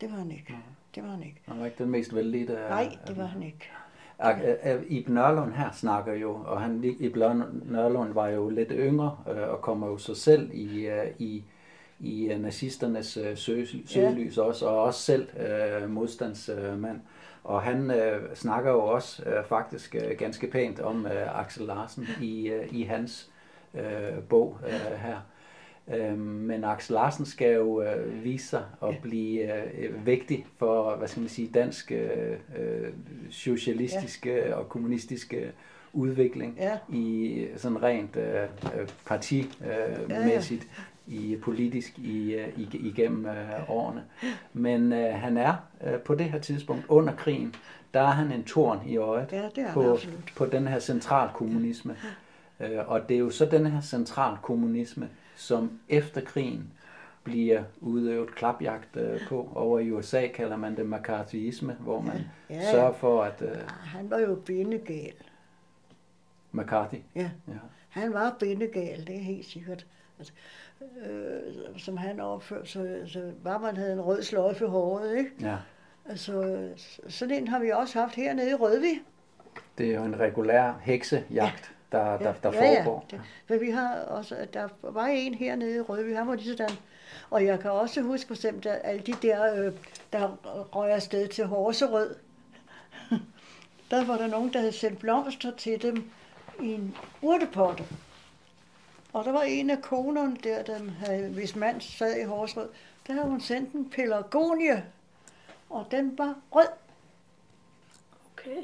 [0.00, 0.54] Det var han ikke.
[0.94, 1.40] Det var han ikke.
[1.46, 2.58] Han var ikke den mest velledte.
[2.58, 3.70] af- Nej, det var han ikke.
[4.88, 9.60] Iben Nørlund her snakker jo, og han, Nør- Nørlund var jo lidt yngre, øh, og
[9.62, 11.44] kommer jo så selv i, øh, i,
[12.00, 17.00] i øh, nazisternes øh, sø, søgelys også, og også selv øh, modstandsmand.
[17.44, 22.06] Og han øh, snakker jo også øh, faktisk øh, ganske pænt om øh, Axel Larsen
[22.22, 23.30] i, øh, i hans
[23.74, 25.16] øh, bog øh, her.
[25.94, 31.08] Øh, men Axel Larsen skal jo øh, vise sig at blive øh, vigtig for, hvad
[31.08, 32.92] skal man sige, dansk øh, øh,
[33.30, 35.52] socialistiske og kommunistiske
[35.92, 36.78] udvikling Ja.
[36.88, 38.42] i sådan rent øh,
[38.80, 39.62] øh, partimæssigt,
[40.06, 40.40] øh, Ja, ja.
[41.06, 44.02] i politisk i, øh, i, igennem øh, årene.
[44.52, 45.54] Men øh, han er
[45.86, 47.54] øh, på det her tidspunkt under krigen,
[47.94, 50.32] der er han en torn i øjet Ja, det er på, absolut.
[50.36, 51.96] på den her centralkommunisme.
[52.60, 56.72] Øh, og det er jo så den her centralkommunisme, som efter krigen
[57.24, 59.48] bliver udøvet klapjagt øh, på.
[59.54, 62.20] Over i USA kalder man det McCarthyisme, hvor man
[62.50, 62.70] Ja, ja.
[62.70, 65.12] sørger for, at øh, Han var jo bindegal.
[66.52, 67.30] McCarthy, Ja.
[67.48, 67.52] ja,
[67.88, 69.86] Han var bindegal, det er helt sikkert.
[70.18, 70.32] Altså,
[71.06, 75.30] øh, som han opførte, så, så bare man havde en rød sløjfe i håret, ikke?
[75.40, 75.56] ja,
[76.08, 76.68] Altså,
[77.08, 79.00] sådan en har vi også haft hernede i Rødvig.
[79.78, 83.06] det er jo en regulær heksejagt, der, der, der foregår.
[83.12, 86.56] Ja, det, men vi har også, der var en hernede i Rødvig, han var lige
[86.56, 86.76] sådan.
[87.30, 89.72] Og jeg kan også huske for eksempel, at alle de der, øh,
[90.12, 90.36] der
[90.76, 92.16] røg afsted til Horserød,
[93.90, 96.10] der var der nogen, der havde sendt blomster til dem
[96.60, 97.84] i en urtepotte.
[99.12, 102.68] Og der var en af konerne der, der havde, hvis mand sad i Horserød,
[103.06, 104.84] der havde hun sendt en pelargonie,
[105.70, 106.68] og den var rød.
[108.32, 108.62] Okay.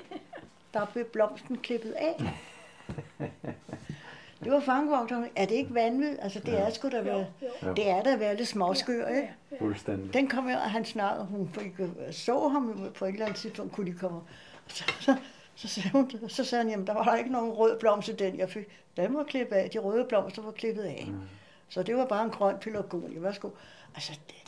[0.74, 2.16] Der blev blomsten klippet af.
[4.44, 5.28] Det var fangevogterne.
[5.36, 6.22] Er det ikke vanvittigt?
[6.22, 7.26] Altså, det er sgu da være,
[7.62, 7.72] jo.
[7.74, 9.30] det er da være lidt småskør, ikke?
[9.58, 10.14] Fuldstændig.
[10.14, 13.38] Den kom jo, og han snakkede, hun fik, øh, så ham på et eller andet
[13.38, 14.20] tidspunkt, kunne de komme.
[14.66, 15.16] Så, så,
[15.54, 18.12] så, sagde hun, så sagde han, jamen, der var der ikke nogen rød blomst i
[18.12, 18.64] den, jeg fik.
[18.96, 21.04] Den var klippet af, de røde blomster var klippet af.
[21.08, 21.20] Mm.
[21.68, 23.50] Så det var bare en grøn pelargonie, værsgo.
[23.94, 24.39] Altså, det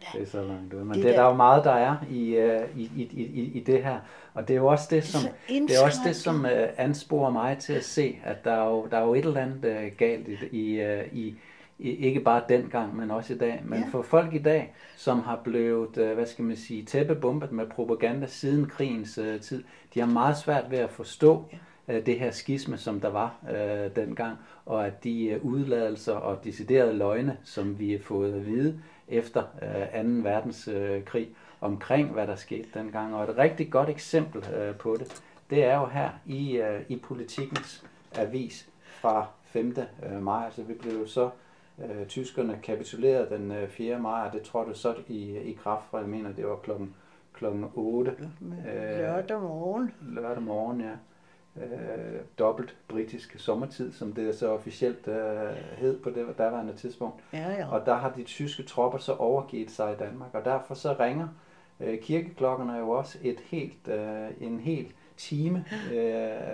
[0.00, 0.84] da, det er Det er så langt ude.
[0.84, 3.02] Men Det det, det der- der er jo meget, der er i, øh, i, i,
[3.12, 3.98] i, i det her.
[4.34, 7.30] Og det er jo også det, som, så det er også det, som øh, ansporer
[7.30, 9.90] mig til at se, at der er jo, der er jo et eller andet øh,
[9.98, 11.34] galt i, i, øh, i,
[11.78, 13.62] i, ikke bare dengang, men også i dag.
[13.64, 13.84] Men Ja.
[13.90, 18.26] for folk i dag, som har blevet, øh, hvad skal man sige, tæppebumpet med propaganda
[18.26, 19.62] siden krigens øh, tid,
[19.94, 21.44] de har meget svært ved at forstå
[21.88, 24.36] øh, det her skisme, som der var øh, dengang,
[24.66, 29.42] og at de øh, udladelser og deciderede løgne, som vi har fået at vide efter
[29.62, 30.28] øh, 2.
[30.30, 31.28] verdenskrig,
[31.60, 33.14] omkring hvad der skete dengang.
[33.14, 36.96] Og et rigtig godt eksempel øh, på det, det er jo her i, øh, i
[36.96, 39.76] politikens avis fra 5.
[40.02, 40.44] Øh, maj.
[40.44, 41.30] Altså vi blev så
[41.78, 43.98] øh, tyskerne kapitulerede den øh, 4.
[43.98, 46.94] maj, og det trådte så i, i kraft fra, jeg mener, det var klokken,
[47.32, 49.94] klokken 8 øh, lørdag morgen.
[50.00, 50.92] lørdag morgen, ja.
[51.56, 57.20] Øh, dobbelt britisk sommertid, som det så officielt øh, hed på det daværende tidspunkt.
[57.32, 57.68] Ja, ja.
[57.72, 61.28] Og der har de tyske tropper så overgivet sig i Danmark, og derfor så ringer
[61.80, 65.98] øh, kirkeklokkerne jo også et helt, øh, en hel time, øh,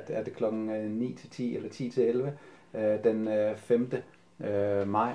[0.09, 2.33] er det- klokken øh, 9 til 10 eller 10 til 11,
[2.75, 3.93] øh, den øh, 5.
[4.41, 5.15] Øh, maj.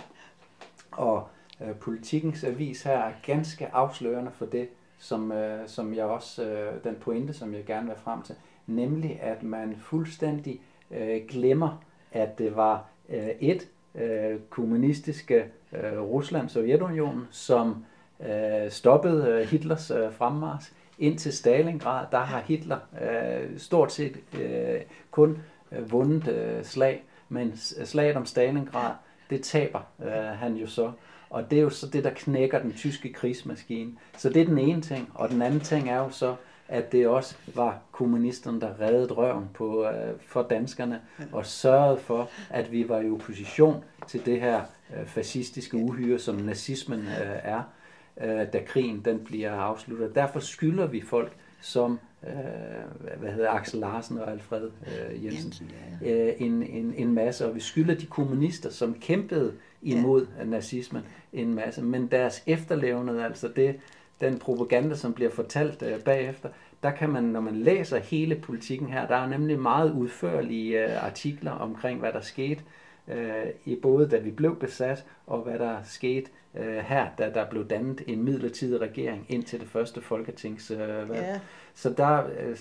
[0.91, 1.27] Og
[1.61, 6.83] øh, politikens avis her er ganske afslørende for det, som, øh, som jeg også, øh,
[6.83, 8.35] den pointe, som jeg gerne vil frem til,
[8.71, 16.49] nemlig at man fuldstændig øh, glemmer, at det var øh, et øh, kommunistiske øh, Rusland,
[16.49, 17.85] Sovjetunionen, som
[18.19, 20.73] øh, stoppede øh, Hitlers øh, fremmars.
[20.99, 24.81] Indtil Stalingrad, der har Hitler øh, stort set øh,
[25.11, 25.37] kun
[25.71, 28.91] øh, vundet øh, slag, men øh, slaget om Stalingrad,
[29.29, 30.91] det taber øh, han jo så.
[31.29, 33.91] Og det er jo så det, der knækker den tyske krigsmaskine.
[34.17, 35.09] Så det er den ene ting.
[35.13, 36.35] Og den anden ting er jo så,
[36.71, 42.29] at det også var kommunisterne, der reddede røven på, øh, for danskerne og sørgede for,
[42.49, 44.61] at vi var i opposition til det her
[44.97, 47.61] øh, fascistiske uhyre, som nazismen øh, er,
[48.21, 50.15] øh, da krigen den bliver afsluttet.
[50.15, 51.31] Derfor skylder vi folk
[51.61, 55.71] som øh, hvad hedder Axel Larsen og Alfred øh, Jensen, Jensen,
[56.05, 60.43] øh, en, en, en masse, og vi skylder de kommunister, som kæmpede imod ja.
[60.43, 61.01] nazismen,
[61.33, 61.83] en masse.
[61.83, 63.75] Men deres efterlevende, altså det,
[64.21, 66.49] den propaganda, som bliver fortalt øh, bagefter,
[66.83, 71.05] der kan man, når man læser hele politikken her, der er nemlig meget udførlige øh,
[71.05, 72.61] artikler omkring, hvad der skete,
[73.07, 77.45] øh, i både da vi blev besat, og hvad der skete øh, her, da der
[77.49, 80.81] blev dannet en midlertidig regering indtil det første folketingsvalg.
[81.11, 81.39] Øh, Ja.
[81.73, 82.57] Så der, øh,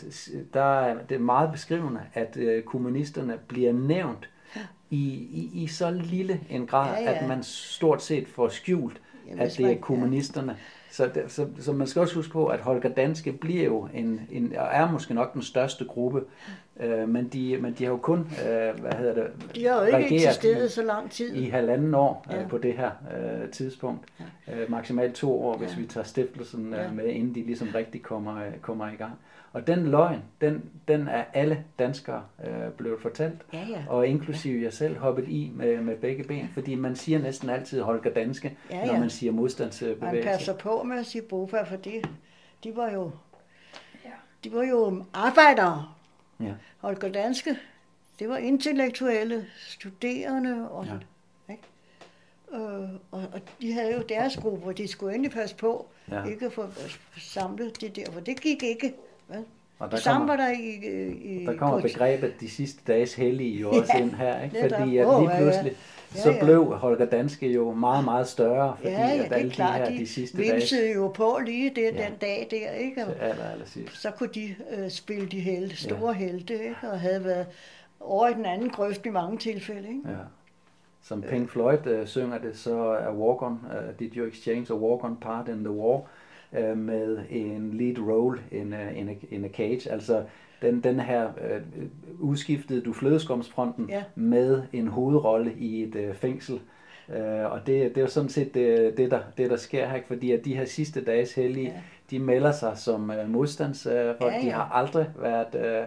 [0.54, 4.28] der er det er meget beskrivende, at øh, kommunisterne bliver nævnt
[4.90, 7.18] i, i, i så lille en grad, Ja, ja.
[7.22, 9.80] at man stort set får skjult, Jamen, at det er man- ja.
[10.92, 14.20] Så, det, så, så man skal også huske på, at Holger Danske bliver jo en,
[14.30, 16.22] en og er måske nok den største gruppe,
[16.80, 19.96] øh, men, de, men de har jo kun, øh, hvad hedder det, De har jo
[19.96, 21.34] ikke eksisteret så lang tid.
[21.34, 22.42] i halvanden år Ja.
[22.42, 24.04] øh, på det her øh, tidspunkt.
[24.54, 25.80] Øh, maksimalt to år, hvis Ja.
[25.80, 26.90] vi tager stiftelsen øh, Ja.
[26.92, 29.12] med, inden de ligesom rigtig kommer, øh, kommer i gang.
[29.52, 33.84] Og den løgn, den, den er alle danskere øh, blevet fortalt, Ja, ja.
[33.88, 37.80] og inklusive jeg selv hoppet i med, med begge ben, fordi man siger næsten altid
[37.80, 39.00] Holger Danske, Ja, når ja.
[39.00, 40.28] man siger Man modstandsbevægelse.
[40.28, 42.02] passer på med at sige BOFA, for de,
[42.64, 43.10] de var jo
[44.44, 45.86] de var jo arbejdere.
[46.40, 46.52] Ja.
[46.78, 47.56] Holger Danske,
[48.18, 50.92] det var intellektuelle, studerende og Ja.
[51.48, 51.52] ja.
[51.52, 51.62] ikke?
[52.52, 56.18] Øh, og, og de havde jo deres grupper, de skulle endelig passe på, Ja.
[56.18, 56.24] ja.
[56.24, 56.64] ikke at få
[57.18, 58.94] samlet det der, for det gik ikke.
[59.30, 59.44] Vel?
[59.78, 60.70] Og Det samme var der i,
[61.40, 64.56] i Der kommer politi- begrebet de sidste dages hellige jo også Ja, ind her, ikke?
[64.60, 65.38] fordi at lige ja, ja.
[65.38, 65.72] pludselig,
[66.14, 69.54] Ja, så blev Holger Danske jo meget, meget større, fordi Ja, ja, at alle de
[69.54, 72.04] klart, her de, de sidste de dage jo på lige det, Ja.
[72.04, 73.06] den dag der, ikke?
[73.06, 73.96] Og til aller, aller sidst.
[74.02, 76.18] så kunne de øh, spille de helte, store ja.
[76.18, 76.76] helte, ikke?
[76.92, 77.46] og havde været
[78.00, 79.88] over i den anden grøft i mange tilfælde.
[79.88, 80.00] Ikke?
[80.08, 80.14] Ja.
[81.02, 84.74] Som Pink Floyd øh, synger det, så er Walk On, uh, Did You Exchange a
[84.76, 86.02] Walk On Part in the War,
[86.58, 89.90] øh, med en lead role in a, in a, in a cage.
[89.92, 90.22] Altså
[90.62, 91.60] den, den her øh,
[92.18, 94.02] udskiftede du flødeskomsfronten Ja.
[94.14, 96.60] med en hovedrolle i et øh, fængsel.
[97.08, 100.00] Øh, og det, det er jo sådan set det, det, der, det, der sker her,
[100.06, 101.72] fordi at de her sidste dages hellige, Ja.
[101.72, 101.80] ja.
[102.10, 104.16] de melder sig som øh, modstandsfolk.
[104.20, 104.50] Ja, De ja.
[104.52, 105.84] har aldrig været øh,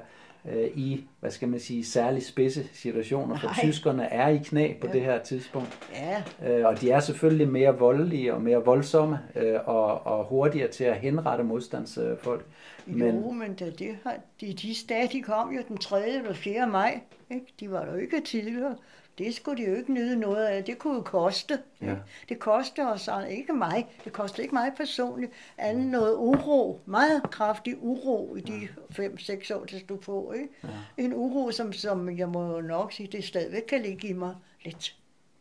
[0.58, 3.56] øh, i, hvad skal man sige, særlig spidse situationer, for Nej.
[3.60, 4.94] tyskerne er i knæ på Ja.
[4.94, 5.80] det her tidspunkt.
[5.94, 10.68] Ja, Øh, og de er selvfølgelig mere voldelige og mere voldsomme øh, og, og hurtigere
[10.72, 12.46] til at henrette modstandsfolk.
[12.86, 13.16] men...
[13.16, 14.76] jo, men det, det har, de, de
[15.14, 16.08] de kom jo den 3.
[16.10, 16.68] eller 4.
[16.68, 17.00] maj.
[17.32, 17.46] Ikke?
[17.60, 18.76] De var der jo ikke tidligere.
[19.18, 20.64] Det skulle de jo ikke nyde noget af.
[20.64, 21.60] Det kunne jo koste.
[21.82, 21.96] Ja.
[22.30, 27.76] Det koster os, ikke mig, det koster ikke mig personligt, andet noget uro, meget kraftig
[27.82, 30.32] uro i de 5-6 år, det stod på.
[30.36, 30.48] Ikke?
[30.64, 30.70] Ja.
[31.04, 34.96] En uro, som, som jeg må nok sige, det stadigvæk kan ligge i mig lidt.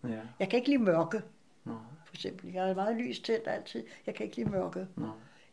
[0.04, 0.18] Ja.
[0.38, 1.22] Jeg kan ikke lide mørke,
[1.64, 1.72] Nå,
[2.06, 2.52] for eksempel.
[2.52, 3.84] Jeg er meget lys tændt altid.
[4.06, 4.86] Jeg kan ikke lide mørke.
[4.96, 5.04] nå,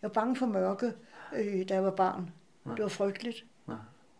[0.01, 0.93] Jeg var bange for mørke,
[1.35, 2.29] øh, da jeg var barn.
[2.75, 3.45] Det var frygteligt.
[3.67, 3.73] Ja.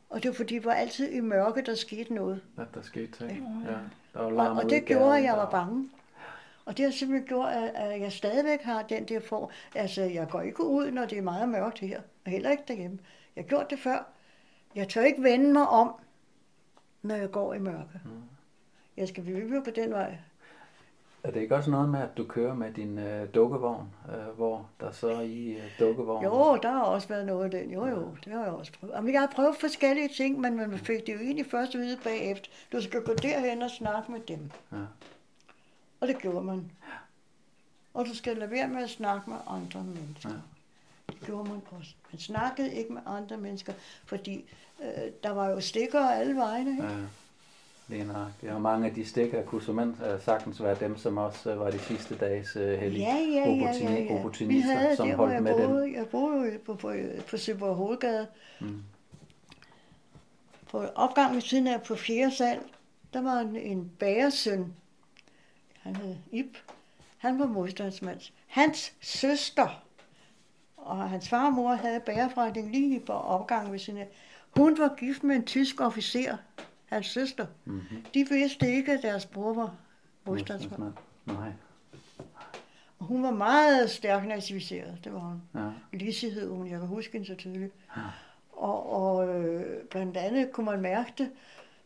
[0.10, 2.42] Og det var fordi, det var altid i mørke, der skete noget.
[2.58, 3.64] at der skete ting.
[3.66, 3.72] Ja.
[3.72, 3.80] Der
[4.14, 5.90] var Og, larm og i det gjorde, at jeg var og- bange.
[6.66, 9.52] Og det har simpelthen gjort, at, jeg stadigvæk har den der for.
[9.76, 12.02] Altså, jeg går ikke ud, når det er meget mørkt her.
[12.26, 13.00] Og heller ikke derhjemme.
[13.36, 14.08] Jeg har gjort det før.
[14.76, 15.96] Jeg tør ikke vende mig om,
[17.02, 18.00] når jeg går i mørke.
[18.98, 20.18] Jeg skal blive på den vej.
[21.24, 24.70] Er det ikke også noget med, at du kører med din øh, dukkevogn, øh, hvor
[24.80, 26.24] der så i øh, dukkevognen...
[26.24, 27.72] Jo, der har også været noget af den.
[27.72, 28.94] Jo, jo, det har jeg også prøvet.
[28.94, 31.98] Jamen, jeg har prøvet forskellige ting, men man fik det jo egentlig først at vide
[32.04, 32.50] bagefter.
[32.72, 34.52] Du skal gå derhen og snakke med dem.
[34.72, 34.78] Ja.
[36.00, 36.72] Og det gjorde man.
[37.94, 40.30] Og du skal lade være med at snakke med andre mennesker.
[40.30, 40.36] Ja.
[41.12, 41.92] Det gjorde man også.
[42.12, 43.74] Man snakkede ikke med andre mennesker,
[44.06, 44.46] fordi
[44.82, 46.72] øh, der var jo stikker alle vegne.
[46.72, 46.84] Ikke?
[46.84, 46.90] Ja,
[47.88, 48.52] lige nøjagtigt.
[48.52, 51.72] Og mange af de stikker kunne som øh, sagtens være dem, som også øh, var
[51.72, 54.46] de sidste dages øh, hellige Ja, ja, ja, ja, ja.
[54.46, 55.70] Vi havde som hvor holdt jeg med dem.
[55.70, 55.94] boede.
[55.94, 56.94] Jeg boede jo på, på,
[57.30, 58.28] på Søborg Hovedgade.
[58.60, 58.84] Mm.
[60.72, 62.60] På opgangen ved siden af på fjerde sal,
[63.14, 64.74] der var en, en bagersøn.
[65.82, 66.58] Han hed Ip.
[67.18, 68.20] Han var modstandsmand.
[68.48, 69.84] Hans søster
[70.82, 74.08] og hans far og mor havde bagerforretning lige på opgangen ved af.
[74.58, 76.38] Hun var gift med en tysk officer,
[76.86, 77.46] hans søster.
[77.66, 78.06] Mm-hmm.
[78.14, 79.76] De vidste ikke, at deres bror var
[80.26, 80.94] modstandsmand.
[81.26, 81.52] Nej.
[83.00, 85.42] Og hun var meget stærkt nazificeret, det var hun.
[85.56, 85.98] Ja.
[85.98, 87.74] Lise hed hun, jeg kan huske hende så tydeligt.
[87.98, 88.02] Ja.
[88.52, 91.32] Og, og øh, blandt andet kunne man mærke det,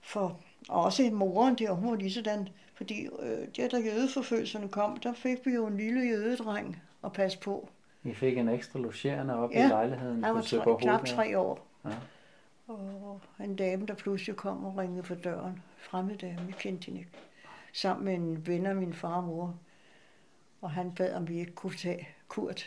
[0.01, 4.97] for og også moren der, hun var lige sådan, fordi øh, der da jødeforfølgelserne kom,
[4.97, 7.69] der fik vi jo en lille jødedreng at passe på.
[8.03, 11.05] I fik en ekstra logerende op Ja, i lejligheden Han på var tre, Søborg knap
[11.05, 11.67] tre år.
[11.85, 11.95] Ja.
[12.67, 15.61] Og en dame, der pludselig kom og ringede for døren.
[15.77, 17.11] Fremmed dame, vi kendte hende ikke.
[17.73, 19.55] Sammen med en ven af min far og mor.
[20.61, 22.65] Og han bad, om vi ikke kunne tage Kurt.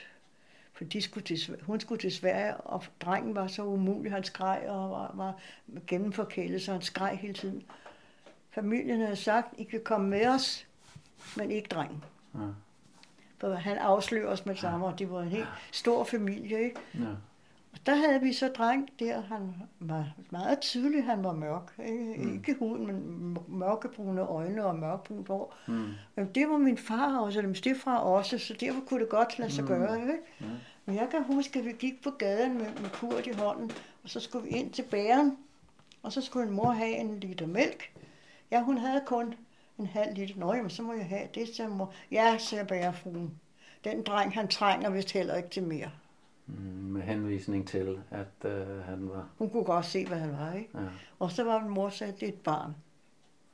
[0.73, 4.13] For de skulle til, hun skulle til Sverige, og drengen var så umulig.
[4.13, 5.35] Han skreg og var, var
[5.87, 7.63] gennemforkælet, så han skreg hele tiden.
[8.51, 10.67] Familien havde sagt, I kan komme med os,
[11.37, 12.05] men ikke drengen.
[12.35, 12.41] Ja.
[13.39, 16.81] For han afslører os med det samme, og det var en helt stor familie, ikke?
[16.95, 17.09] Ja.
[17.73, 21.75] Og der havde vi så dreng der, han var meget tydelig, han var mørk.
[21.87, 22.35] Ikke, mm.
[22.35, 25.55] ikke huden, men mørkebrune øjne og mørkbrunt hår.
[25.67, 25.89] Mm.
[26.15, 29.39] Men det var min far også, eller min stefar også, så derfor kunne det godt
[29.39, 29.69] lade sig mm.
[29.69, 30.01] gøre.
[30.01, 30.19] Ikke?
[30.41, 30.47] Mm.
[30.87, 33.71] Men jeg kan huske, at vi gik på gaden med, med kurt i hånden,
[34.05, 35.37] og så skulle vi ind til bæren,
[36.03, 37.93] og så skulle en mor have en liter mælk.
[38.51, 39.35] Ja, hun havde kun
[39.79, 40.37] en halv liter.
[40.37, 41.93] Nå, jamen, så må jeg have det, sagde mor.
[42.11, 43.41] Ja, sagde bærefruen.
[43.85, 45.91] Den dreng, han trænger vist heller ikke til mere.
[46.47, 49.29] Mm, med henvisning til, at øh, han var...
[49.39, 50.79] Hun kunne godt se, hvad han var, ikke?
[50.79, 50.87] Ja.
[51.19, 52.77] Og så var min mor sagde, at det er et barn.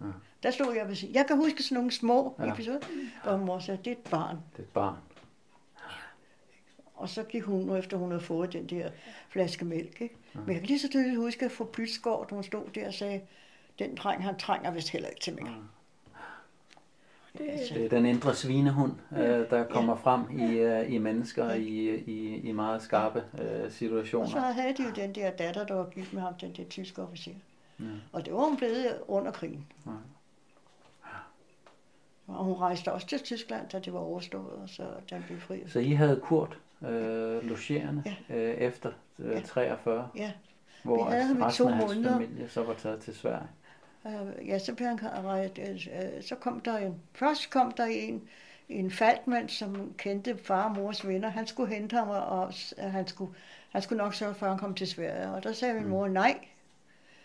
[0.01, 0.07] Ja.
[0.43, 0.97] Der stod jeg ved.
[1.13, 2.53] Jeg kan huske sådan nogle små ja.
[2.53, 2.79] episoder,
[3.25, 4.37] hvor mor sagde, at det er et barn.
[4.53, 4.97] Det er et barn.
[6.95, 8.91] Og så gik hun, nu efter hun havde fået den der
[9.29, 10.01] flaske mælk.
[10.01, 10.17] Ikke?
[10.35, 10.41] Ja.
[10.41, 13.21] Men jeg kan lige så tydeligt huske, at fru Bytsgaard, hun stod der og sagde,
[13.79, 15.53] den dreng, han trænger vist heller ikke til mere.
[15.53, 15.59] Ja.
[17.39, 19.99] Det, det er den indre svinehund, øh, der kommer ja.
[20.03, 21.55] frem i, øh, i mennesker ja.
[21.55, 24.25] i, i, i meget skarpe øh, situationer.
[24.25, 26.65] Og så havde de jo den der datter, der var gift med ham, den der
[26.65, 27.31] tyske officer.
[27.81, 27.85] Ja.
[28.13, 29.67] Og det var hun blevet under krigen.
[29.87, 29.91] Ja.
[32.27, 35.63] Og hun rejste også til Tyskland, da det var overstået, og så den blev fri.
[35.67, 38.35] Så I havde Kurt øh, logerende ja.
[38.37, 39.41] øh, efter øh, ja.
[39.41, 40.09] 43?
[40.17, 40.33] Ja.
[40.83, 42.13] Hvor Vi havde ham i to måneder.
[42.13, 43.49] familie så var taget til Sverige?
[44.07, 44.99] Øh, ja, så, blev han,
[45.59, 48.29] øh, så kom der en, først kom der en,
[48.69, 51.29] en falkmand, som kendte far og mors venner.
[51.29, 53.35] Han skulle hente ham, og han skulle,
[53.71, 55.29] han skulle nok sørge for, at han kom til Sverige.
[55.29, 55.91] Og der sagde min mm.
[55.91, 56.39] mor, nej,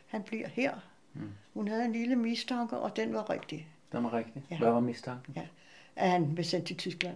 [0.08, 0.74] han bliver her.
[1.14, 1.32] Mm.
[1.54, 3.68] Hun havde en lille mistanke, og den var rigtig.
[3.92, 4.44] Den var rigtig?
[4.52, 4.58] Ja.
[4.58, 5.34] Hvad var mistanken?
[5.36, 5.48] Ja,
[5.96, 7.16] at han blev sendt til Tyskland.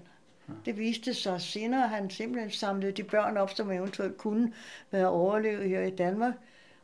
[0.50, 0.54] Ja.
[0.66, 4.54] Det viste sig senere, at han simpelthen samlede de børn op, som eventuelt kunne
[4.92, 6.34] være overlevet her i Danmark.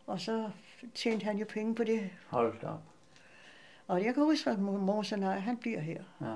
[0.08, 0.50] Og så
[0.96, 2.10] tjente han jo penge på det.
[2.28, 2.82] Hold op.
[3.88, 6.04] Og jeg kan huske, at mor sagde, nej, han bliver her.
[6.22, 6.34] Ja.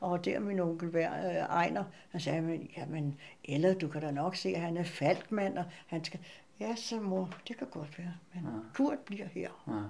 [0.00, 4.36] Og der min onkel øh, Ejner, han sagde, men, jamen, eller du kan da nok
[4.36, 6.20] se, at han er falkmand, og han skal...
[6.60, 8.50] Ja, så mor, det kan godt være, men ja.
[8.74, 9.50] Kurt bliver her.
[9.68, 9.82] Ja.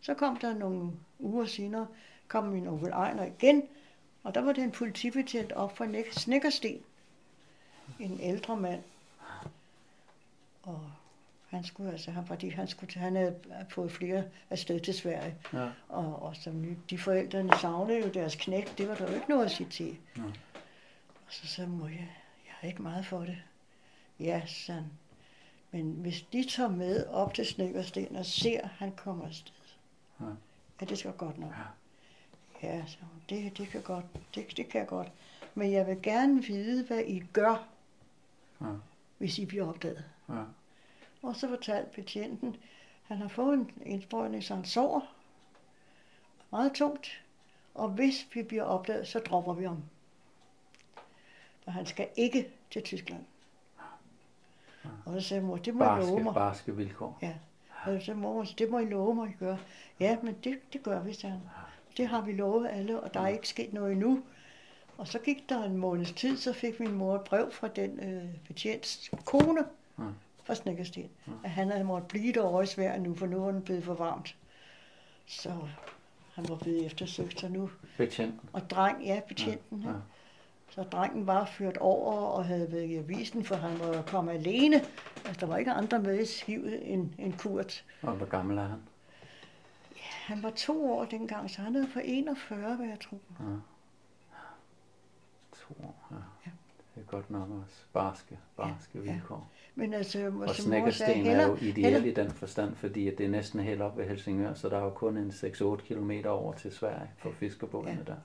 [0.00, 1.86] Så kom der nogle uger senere,
[2.28, 3.62] kom min onkel Ejner igen,
[4.22, 6.80] og der var det en politibetjent op fra Snækkersten.
[7.98, 8.82] En ældre mand.
[10.62, 10.90] Og
[11.54, 13.36] han skulle altså, han, fordi han, skulle, han havde
[13.70, 15.34] fået flere afsted til Sverige.
[15.52, 15.68] Ja.
[15.88, 19.44] Og, og som de forældrene savnede jo deres knæk, det var der jo ikke noget
[19.44, 19.96] at sige til.
[20.16, 20.22] Ja.
[21.26, 22.08] Og så sagde mor, jeg,
[22.46, 23.38] jeg har ikke meget for det.
[24.20, 24.90] Ja, sådan.
[25.70, 29.52] Men hvis de tager med op til Snækkersten og ser, at han kommer afsted,
[30.20, 30.26] ja,
[30.80, 31.52] ja det skal godt nok.
[32.62, 35.12] Ja, ja så det, det, kan godt, det, det kan jeg godt.
[35.54, 37.68] Men jeg vil gerne vide, hvad I gør,
[38.60, 38.66] ja.
[39.18, 40.04] hvis I bliver opdaget.
[40.28, 40.42] Ja.
[41.24, 42.56] Og så fortalte betjenten,
[43.02, 45.00] han har fået en indsprøjtning, så han sover.
[46.50, 47.22] Meget tungt.
[47.74, 49.82] Og hvis vi bliver opdaget, så dropper vi ham.
[51.64, 53.24] For han skal ikke til Tyskland.
[54.84, 54.90] Ja.
[55.06, 56.34] Og så sagde mor, det må barske, I love mig.
[56.34, 57.18] Barske vilkår.
[57.22, 57.34] Ja.
[57.84, 59.56] Og så mor, det må I love mig, I gør.
[60.00, 61.42] Ja, men det, det gør vi, sagde han.
[61.96, 64.22] Det har vi lovet alle, og der er ikke sket noget endnu.
[64.98, 68.00] Og så gik der en måneds tid, så fik min mor et brev fra den
[68.00, 69.64] øh, betjents kone,
[69.98, 70.04] ja
[70.44, 71.32] fra Snækkersten, ja.
[71.44, 73.94] at han havde måttet blive derovre i Sverige nu, for nu var den blevet for
[73.94, 74.36] varmt.
[75.26, 75.50] Så
[76.34, 77.70] han var blevet eftersøgt, så nu...
[77.96, 78.40] Betjenten?
[78.52, 79.82] Og dreng, ja, betjenten.
[79.82, 79.88] Ja.
[79.88, 79.94] Ja.
[80.70, 84.76] Så drengen var ført over og havde været i avisen, for han var kommet alene.
[85.24, 87.84] Altså, der var ikke andre med i skivet end, end Kurt.
[88.02, 88.78] Og hvor gammel er han?
[89.96, 93.18] Ja, han var to år dengang, så han er på 41, hvad jeg tror.
[93.40, 93.44] Ja.
[95.52, 96.16] To år, ja.
[97.14, 99.12] Godt nok også barske, barske ja.
[99.12, 99.50] vilkår.
[99.52, 99.82] Ja.
[99.82, 103.60] Men altså, og Snækkersten er jo ideelt i den forstand, fordi at det er næsten
[103.60, 107.10] helt op ved Helsingør, så der er jo kun en 6-8 km over til Sverige
[107.16, 108.12] for fiskerbådene ja.
[108.12, 108.16] der.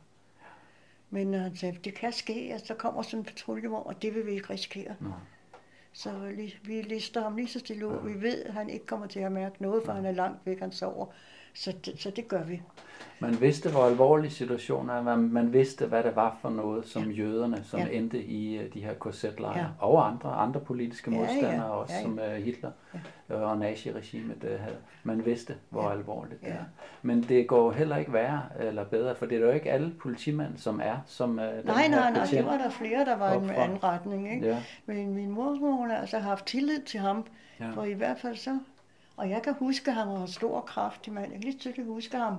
[1.09, 4.31] Men altså, det kan ske, at der kommer sådan en patruljevogn, og det vil vi
[4.31, 4.95] ikke risikere.
[4.99, 5.11] Nå.
[5.93, 6.11] Så
[6.63, 7.93] vi lister ham lige så stille ud.
[7.93, 8.13] Ja.
[8.13, 9.95] Vi ved, at han ikke kommer til at mærke noget, for ja.
[9.95, 11.05] han er langt væk, han sover.
[11.53, 12.61] Så det, så det gør vi.
[13.21, 15.01] Man vidste, hvor alvorlig situationen er.
[15.01, 17.09] Man, man vidste, hvad det var for noget, som ja.
[17.09, 17.87] jøderne, som ja.
[17.87, 19.65] endte i uh, de her korsetlejre, ja.
[19.79, 21.69] og andre, andre politiske modstandere ja, ja.
[21.69, 22.05] også, ja, ja.
[22.05, 22.71] som uh, Hitler
[23.29, 23.35] ja.
[23.35, 24.77] uh, og naziregimet uh, havde.
[25.03, 25.91] Man vidste, hvor ja.
[25.91, 26.53] alvorligt det ja.
[26.53, 26.63] er.
[27.01, 30.57] Men det går heller ikke værre eller bedre, for det er jo ikke alle politimænd,
[30.57, 33.37] som er som uh, den Nej, nej, nej, det var der flere, der var i
[33.37, 34.33] en anden retning.
[34.33, 34.47] Ikke?
[34.47, 34.63] Ja.
[34.85, 37.25] Men min mor, hun har altså haft tillid til ham,
[37.59, 37.69] ja.
[37.69, 38.59] for i hvert fald så
[39.19, 41.31] og jeg kan huske, at han var en stor kraftig mand.
[41.31, 42.35] Jeg kan lige tydeligt huske ham.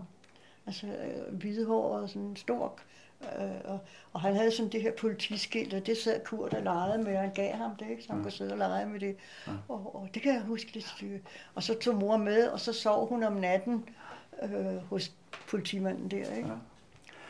[0.67, 2.79] Altså øh, og sådan en stor...
[3.23, 3.79] Øh, og,
[4.13, 7.21] og, han havde sådan det her politiskilt, og det sad Kurt og legede med, og
[7.21, 8.03] han gav ham det, ikke?
[8.03, 8.23] så han ja.
[8.23, 9.17] kunne sidde og lege med det.
[9.47, 9.53] Ja.
[9.69, 11.23] Og, og det kan jeg huske lidt stykke.
[11.55, 13.89] Og så tog mor med, og så sov hun om natten
[14.43, 15.13] øh, hos
[15.51, 16.35] politimanden der.
[16.37, 16.49] Ikke?
[16.49, 16.55] Ja.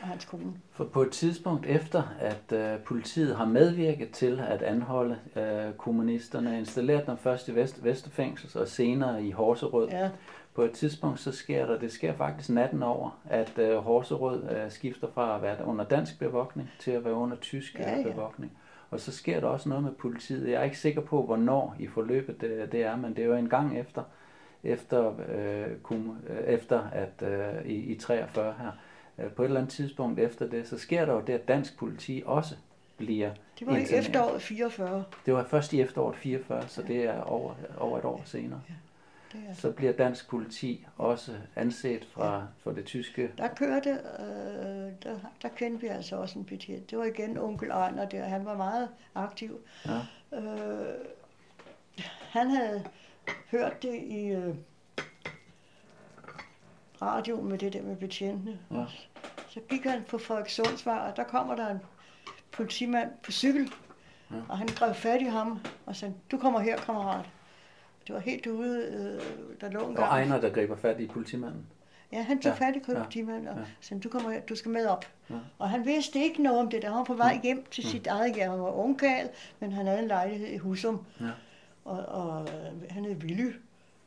[0.01, 0.53] Og hans kone.
[0.71, 6.59] For på et tidspunkt efter, at øh, politiet har medvirket til at anholde øh, kommunisterne,
[6.59, 10.09] installeret dem først i Vest, Vesterfængsel og senere i Horserød, Ja,
[10.53, 14.71] på et tidspunkt så sker der, det sker faktisk natten over, at øh, Horserød øh,
[14.71, 18.11] skifter fra at være under dansk bevogtning til at være under tysk Ja, ja, ja.
[18.11, 18.51] bevogtning.
[18.89, 20.49] Og så sker der også noget med politiet.
[20.49, 23.35] Jeg er ikke sikker på, hvornår i forløbet det, det er, men det er jo
[23.35, 24.03] en gang efter,
[24.63, 28.73] efter, øh, kum, øh, efter at øh, i, i 43 her, øh,
[29.29, 32.23] på et eller andet tidspunkt efter det, så sker der jo det, at dansk politi
[32.25, 32.55] også
[32.97, 34.05] bliver det var i interneret.
[34.05, 35.03] efteråret 44.
[35.25, 38.61] Det var først i efteråret 44, så det er over, over et år senere.
[39.33, 39.53] Det er.
[39.53, 43.31] Så bliver dansk politi også anset fra, for det tyske.
[43.37, 44.25] Der kørte, øh,
[45.03, 46.91] der, der kendte vi altså også en betjent.
[46.91, 48.23] Det var igen onkel Ejner der.
[48.23, 49.59] Han var meget aktiv.
[49.85, 49.99] Ja,
[50.33, 50.87] Øh,
[52.29, 52.83] han havde
[53.51, 54.55] hørt det i øh,
[57.01, 58.59] radioen med det der med betjentene.
[58.71, 58.85] ja,
[59.49, 61.79] Så gik han på Frederikssundsvej, og der kommer der en
[62.51, 63.71] politimand på cykel.
[64.31, 64.35] Ja.
[64.49, 67.25] Og han greb fat i ham og sagde, du kommer her, kammerat.
[68.07, 69.21] Det var helt ude, øh,
[69.61, 70.07] der lå en og gang.
[70.09, 71.65] Ejner, der griber fat i politimanden.
[72.11, 73.63] Ja, han tog Ja, fat i ja, politimanden og ja.
[73.81, 75.05] sagde, du kommer her, du skal med op.
[75.29, 75.35] Ja.
[75.59, 77.89] Og han vidste ikke noget om det, der han var på vej hjem til Mm.
[77.89, 78.49] sit eget hjem.
[78.49, 79.27] Han var ungkarl,
[79.59, 81.05] men han havde en lejlighed i Husum.
[81.19, 81.25] Ja.
[81.85, 83.51] Og, og øh, han hed Willy.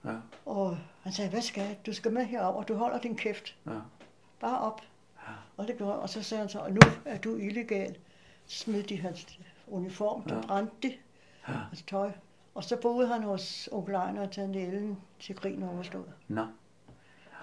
[0.05, 0.11] Ja,
[0.47, 1.78] Og han sagde, hvad skal jeg?
[1.86, 3.57] Du skal med herop, og du holder din kæft.
[3.66, 3.70] ja,
[4.40, 4.80] Bare op.
[5.57, 5.98] Og det gjorde.
[5.98, 7.96] Og så sagde han så, og nu er du illegal.
[8.46, 9.38] Så smed de hans
[9.68, 10.40] uniform, der Ja.
[10.46, 10.92] brændte det,
[11.42, 12.11] hans tøj.
[12.55, 16.12] Og så boede han hos onkel Ejner og tante Ellen til krigen overstået.
[16.28, 16.46] Nå.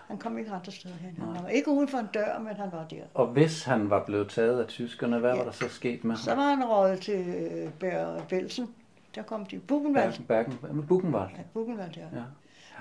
[0.08, 1.16] Han kom ikke andre steder hen.
[1.18, 1.34] Nej.
[1.34, 3.04] Han var ikke uden for en dør, men han var der.
[3.14, 5.38] Og hvis han var blevet taget af tyskerne, hvad Ja.
[5.38, 6.38] var der så sket med Så ham?
[6.40, 8.76] var han røget til øh, Bær Belsen.
[9.16, 10.14] Der kom de Buchenwald.
[10.28, 11.30] Bergen, Bergen, Buchenwald.
[11.38, 12.02] Ja, Buchenwald, ja.
[12.14, 12.24] Ja.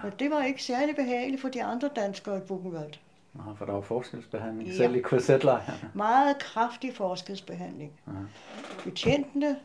[0.03, 2.93] Men det var ikke særlig behageligt for de andre danskere i Buchenwald.
[3.35, 4.77] Nå, for der var forskelsbehandling, Ja.
[4.77, 5.91] selv i korsetlejrene.
[5.95, 7.93] Meget kraftig forskelsbehandling.
[8.07, 8.13] Ja.
[8.85, 9.57] Betjentene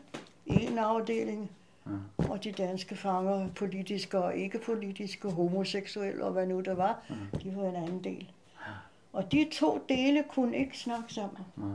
[0.46, 1.50] i en afdeling,
[1.86, 1.90] Ja.
[2.30, 7.02] og de danske fanger, politiske og ikke-politiske, homoseksuelle og hvad nu der var,
[7.42, 8.30] de var en anden del.
[9.12, 11.42] Og de to dele kunne ikke snakke sammen.
[11.56, 11.68] Nej.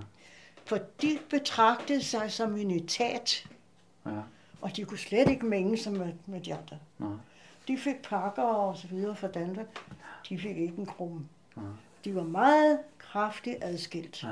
[0.65, 3.47] For de betragtede sig som en etat,
[4.05, 4.11] Ja.
[4.61, 6.77] og de kunne slet ikke mænge sig med, med de andre.
[6.97, 7.05] Nå.
[7.67, 9.67] De fik pakker og så videre fra Danmark.
[10.29, 11.21] De fik ikke en krumme.
[11.57, 11.61] Ja.
[12.05, 14.23] De var meget kraftigt adskilt.
[14.23, 14.29] Ja.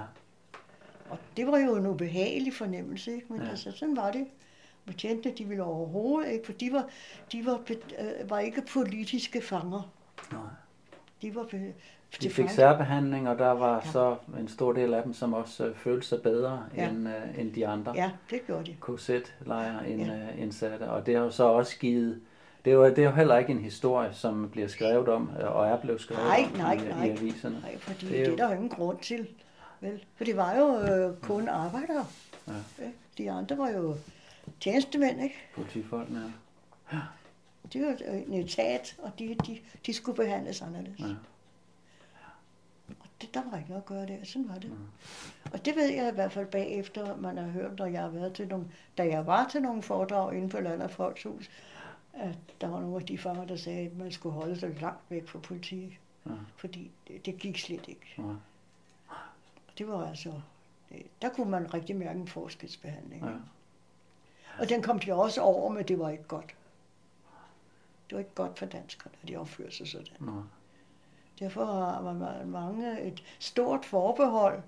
[1.09, 3.25] Og det var jo en ubehagelig fornemmelse, ikke?
[3.33, 3.49] Men Ja.
[3.49, 4.27] altså, sådan var det.
[4.85, 6.87] Betjente, de ville overhovedet ikke, for de var,
[7.31, 7.59] de var,
[7.99, 9.91] øh, var ikke politiske fanger.
[10.31, 10.41] Nej.
[11.21, 11.73] De var be-
[12.21, 13.91] De fik særbehandling, og der var Ja.
[13.91, 16.89] så en stor del af dem, som også øh, følte sig bedre Ja.
[16.89, 17.91] end, øh, end de andre.
[17.95, 18.75] Ja, det gjorde de.
[18.81, 20.13] KZ-lejre ind, Ja.
[20.17, 20.29] ja.
[20.37, 20.83] indsatte.
[20.89, 22.21] Og det har jo så også givet...
[22.65, 25.55] Det er, jo, det er jo heller ikke en historie, som bliver skrevet om, øh,
[25.55, 27.05] og er blevet skrevet Nej, om nej, i, nej.
[27.05, 27.59] i aviserne.
[27.59, 29.27] Nej, fordi Det det er jo- det er der jo ingen grund til.
[29.81, 30.05] Vel?
[30.15, 32.05] For det var jo øh, kun arbejdere.
[32.47, 32.53] Ja.
[32.85, 32.97] Ikke?
[33.17, 33.95] De andre var jo
[34.59, 35.35] tjenestemænd, ikke?
[35.55, 36.33] Politifolkene.
[37.73, 37.95] De var
[38.27, 40.99] en etat, og de, de, de skulle behandles anderledes.
[40.99, 41.05] Ja.
[42.89, 44.15] Og det, der var ikke noget at gøre der.
[44.25, 44.71] Sådan var det.
[45.53, 48.33] Og det ved jeg i hvert fald bagefter, man har hørt, når jeg har været
[48.33, 48.65] til nogle,
[48.97, 51.49] da jeg var til nogle foredrag inde på Land og Folkshus,
[52.19, 55.01] at der var nogle af de fanger, der sagde, at man skulle holde sig langt
[55.09, 55.93] væk fra politiet.
[56.25, 56.31] Ja.
[56.57, 58.13] Fordi det, det gik slet ikke.
[58.17, 58.23] Ja.
[59.77, 60.33] Det var altså,
[60.89, 63.25] det, der kunne man rigtig mærke en forskelsbehandling.
[63.25, 63.33] Ja.
[64.59, 66.55] Og den kom de også over, men det var ikke godt.
[68.09, 70.13] Det var ikke godt for danskerne, at de opførte sig sådan.
[70.19, 70.43] Nå.
[71.39, 74.61] Derfor har man mange et stort forbehold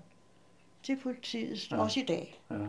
[0.82, 1.76] til politiet, Ja.
[1.76, 1.82] ja.
[1.82, 2.40] også i dag.
[2.50, 2.66] Ja.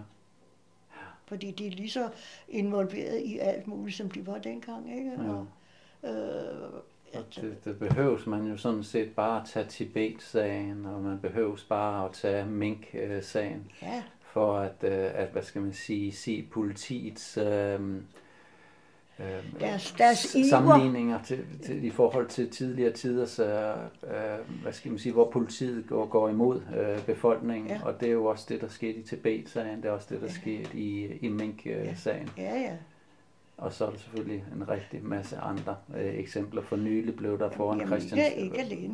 [1.26, 2.09] Fordi de er lige så
[2.49, 4.97] involveret i alt muligt, som de var dengang.
[4.97, 5.11] Ikke?
[5.11, 5.30] Ja.
[5.30, 5.47] Og,
[6.09, 11.01] øh, Og at, det, det behøves man jo sådan set bare at tage Tibet-sagen, og
[11.01, 16.11] man behøves bare at tage Mink-sagen, ja, for at, øh, at hvad skal man sige,
[16.11, 17.80] se politiets øh,
[19.20, 19.26] øh,
[19.61, 20.45] Deres- deres iver.
[20.49, 25.32] sammenligninger til, til, i forhold til tidligere tiders, øh, øh, hvad skal man sige, hvor
[25.32, 27.80] politiet går, går imod øh, befolkningen, Ja.
[27.86, 30.28] og det er jo også det, der skete i Tibet-sagen, det er også det, der
[30.28, 30.34] Ja.
[30.34, 32.30] skete i, i Mink-sagen.
[32.38, 32.72] ja, ja.
[33.58, 36.62] Og så er der selvfølgelig en rigtig masse andre øh, eksempler.
[36.62, 38.22] For nylig blev der foran Jamen, Christians,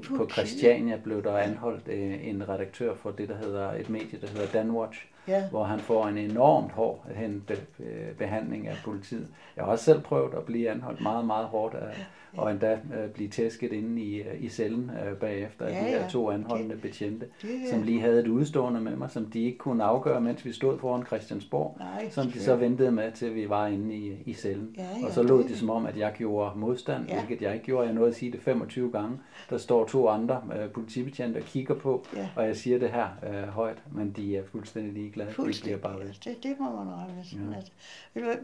[0.08, 0.32] på politiet.
[0.32, 4.48] Christiania blev der anholdt øh, en redaktør for det, der hedder et medie, der hedder
[4.54, 5.50] Danwatch, Ja.
[5.50, 9.28] hvor han får en enormt hård hente, øh, behandling af politiet.
[9.56, 13.10] Jeg har også selv prøvet at blive anholdt meget, meget hårdt, af, og endda øh,
[13.10, 16.08] blive tæsket inde i, øh, i cellen øh, bagefter af Ja, de her ja.
[16.10, 19.58] to anholdende betjente, det er- som lige havde et udstående med mig, som de ikke
[19.58, 23.50] kunne afgøre, mens vi stod foran Christiansborg, Nej, som de så ventede med, til vi
[23.50, 24.49] var inde i, i cellen.
[24.78, 27.24] Ja, ja, og så lod det- de som om, at jeg gjorde modstand, Ja.
[27.24, 27.86] hvilket jeg ikke gjorde.
[27.88, 29.18] Jeg nåede at sige det 25 gange.
[29.50, 32.30] Der står to andre øh, politibetjente og kigger på, Ja.
[32.36, 35.30] og jeg siger det her øh, højt, men de er fuldstændig ligeglade.
[35.30, 35.82] De bliver Fuldstændig.
[35.82, 36.14] bare ved.
[36.24, 37.24] Det, det må man med.
[37.24, 37.56] Sådan, Ja.
[37.56, 37.72] altså.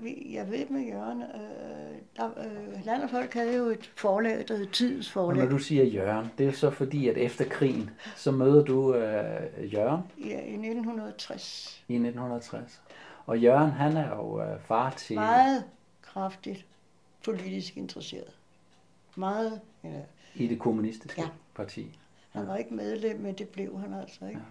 [0.02, 4.46] Vi- Jeg ved med Jørgen, øh, der, øh, Land og Folk havde jo et forlag,
[4.48, 5.44] der hed Tidens Og Forlag.
[5.44, 9.74] når du siger Jørgen, det er så fordi, at efter krigen, så møder du øh,
[9.74, 11.84] Jørgen Ja, i 1960.
[11.88, 12.82] i 1960.
[13.26, 15.16] Og Jørgen, han er jo øh, far til...
[15.16, 15.64] Meget
[16.20, 16.66] kraftigt
[17.26, 18.32] politisk interesseret.
[19.16, 20.02] Meget, ja,
[20.36, 21.28] i det kommunistiske Ja.
[21.56, 22.00] parti.
[22.32, 24.42] han var ikke medlem, men det blev han altså ikke.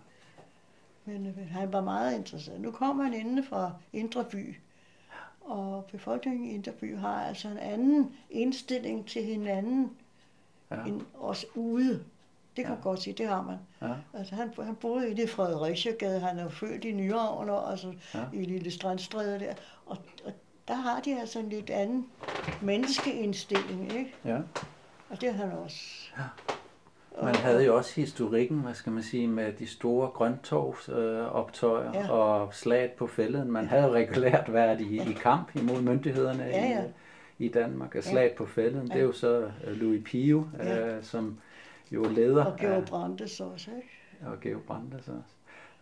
[1.05, 2.61] Men øh, han var meget interesseret.
[2.61, 4.57] Nu kommer han inde fra Indre By,
[5.41, 9.91] og befolkningen i Indre By har altså en anden indstilling til hinanden
[10.71, 10.85] Ja.
[10.85, 11.93] end os ude.
[12.57, 12.71] Det kan Ja.
[12.71, 13.57] man godt sige, det har man.
[13.89, 13.95] Ja.
[14.19, 18.19] Altså, han, han boede inde i Fredericiagade, han er født i Nyhavn, altså Ja.
[18.21, 18.25] ja.
[18.33, 19.55] i Lille Strandstræde der.
[19.87, 20.33] Og, og
[20.69, 22.07] der har de altså en lidt anden
[22.63, 24.15] menneskeindstilling, ikke?
[24.25, 24.39] ja.
[25.11, 26.11] Og det har han også.
[27.23, 32.11] Man havde jo også historikken, hvad skal man sige, med de store grønttorvsoptøjer øh, Ja.
[32.11, 33.53] og slaget på fælden.
[33.53, 36.83] Man havde jo regulært været i, i kamp imod myndighederne Ja, ja.
[37.39, 37.95] i, i Danmark.
[37.95, 40.97] Og slaget på fælden, det er jo så øh, Louis Pio, Ja.
[40.97, 41.39] øh, som
[41.91, 43.89] jo leder Og Georg Brandes også, ikke?
[44.33, 45.35] og Georg Brandes også.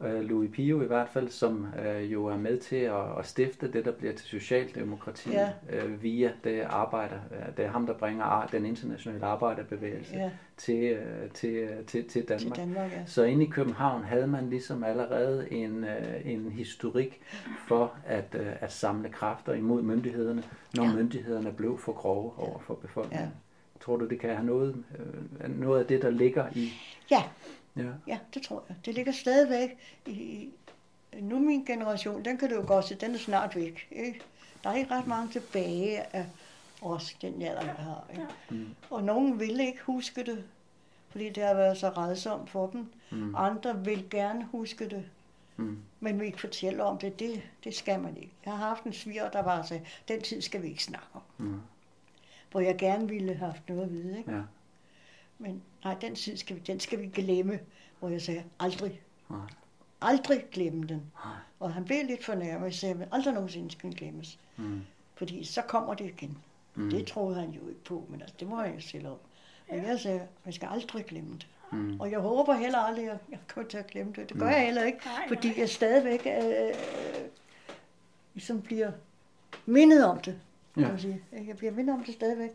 [0.04, 3.72] Øh, Louis Pio i hvert fald, som øh, jo er med til at, at stifte
[3.72, 5.50] det, der bliver til Socialdemokratiet Ja.
[5.70, 7.16] øh, via det arbejder.
[7.30, 10.30] øh, Det er ham, der bringer den internationale arbejderbevægelse Ja.
[10.56, 12.40] til, øh, til, øh, til, til Danmark.
[12.54, 13.02] Til Danmark, ja.
[13.06, 17.20] Så inde i København havde man ligesom allerede en, øh, en historik
[17.68, 20.42] for at, øh, at samle kræfter imod myndighederne,
[20.76, 20.94] når ja.
[20.94, 23.26] myndighederne blev for grove over for befolkningen.
[23.26, 23.30] Ja.
[23.80, 24.84] Tror du, det kan have noget,
[25.44, 26.72] øh, noget af det, der ligger i...
[27.10, 27.22] Ja,
[27.76, 27.88] Ja.
[28.06, 28.76] ja, det tror jeg.
[28.84, 29.70] Det ligger stadigvæk
[30.06, 30.50] i, i
[31.20, 33.88] nu min generation, den kan du jo godt se, den er snart væk.
[33.90, 34.20] Ikke?
[34.64, 36.26] Der er ikke ret mange tilbage af
[36.82, 38.04] os, den alder, jeg har.
[38.10, 38.26] Ikke?
[38.50, 38.74] Mm.
[38.90, 40.44] Og nogen vil ikke huske det,
[41.10, 42.86] fordi det har været så redsomt for dem.
[43.10, 43.34] Mm.
[43.34, 45.04] Andre vil gerne huske det,
[45.56, 45.78] Mm.
[46.00, 47.18] men vil ikke fortælle om det.
[47.18, 47.42] det.
[47.64, 48.32] Det skal man ikke.
[48.44, 51.22] Jeg har haft en sviger, der bare sagde, den tid skal vi ikke snakke om.
[51.38, 51.60] Mm.
[52.50, 54.18] Hvor jeg gerne ville have haft noget at vide.
[54.18, 54.32] Ikke?
[54.32, 54.40] Ja.
[55.42, 57.60] Men nej, den tid skal vi, den skal vi glemme.
[58.00, 59.00] Hvor jeg sagde, aldrig.
[59.30, 59.38] Nej.
[60.00, 61.02] Aldrig glemme den.
[61.24, 61.34] Nej.
[61.60, 62.64] Og han blev lidt fornærmet.
[62.66, 64.38] Jeg sagde, men aldrig nogensinde skal den glemmes.
[64.56, 64.80] Mm.
[65.14, 66.38] Fordi så kommer det igen.
[66.74, 66.90] Mm.
[66.90, 69.16] Det troede han jo ikke på, men altså, det må han jo selv om.
[69.70, 71.46] Men jeg sagde, man skal aldrig glemme det.
[71.72, 72.00] Mm.
[72.00, 74.28] Og jeg håber heller aldrig, at jeg kommer til at glemme det.
[74.28, 74.52] Det gør Mm.
[74.52, 75.58] jeg heller ikke, Nej, fordi nej.
[75.58, 76.74] jeg stadigvæk øh,
[78.34, 78.92] ligesom bliver
[79.66, 80.40] mindet om det.
[80.74, 80.88] Kan Ja.
[80.88, 81.22] man sige.
[81.46, 82.50] Jeg bliver mindet om det stadigvæk.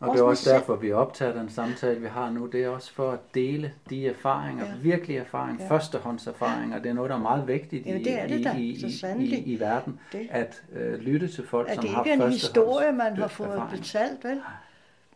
[0.00, 2.46] Og det er også derfor, vi optager den samtale, vi har nu.
[2.46, 4.70] Det er også for at dele de erfaringer, Ja.
[4.70, 4.76] ja.
[4.82, 5.64] virkelige erfaringer, Ja.
[5.64, 5.74] ja.
[5.78, 6.78] førstehåndserfaringer.
[6.78, 8.86] Det er noget, der er meget vigtigt Ja, i, det er det i, i,
[9.18, 10.00] i, i, i verden.
[10.12, 10.28] Det.
[10.30, 13.28] At øh, lytte til folk, som det har ikke er en historie, man har førstehånds-
[13.28, 13.70] fået erfaring.
[13.80, 14.40] betalt, vel?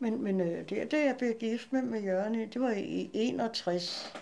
[0.00, 3.10] Men, men øh, det, det, jeg blev gift med, med Jørgen, i, det var i
[3.12, 4.14] 61.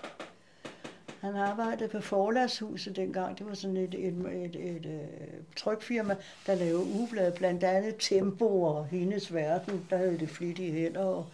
[1.22, 3.38] Han arbejdede på Forlagshuset dengang.
[3.38, 6.16] Det var sådan et, et, et, et, et trykfirma,
[6.46, 11.28] der lavede ugeblade, blandt andet Tempo og Hendes Verden, der havde det flittige hænder og,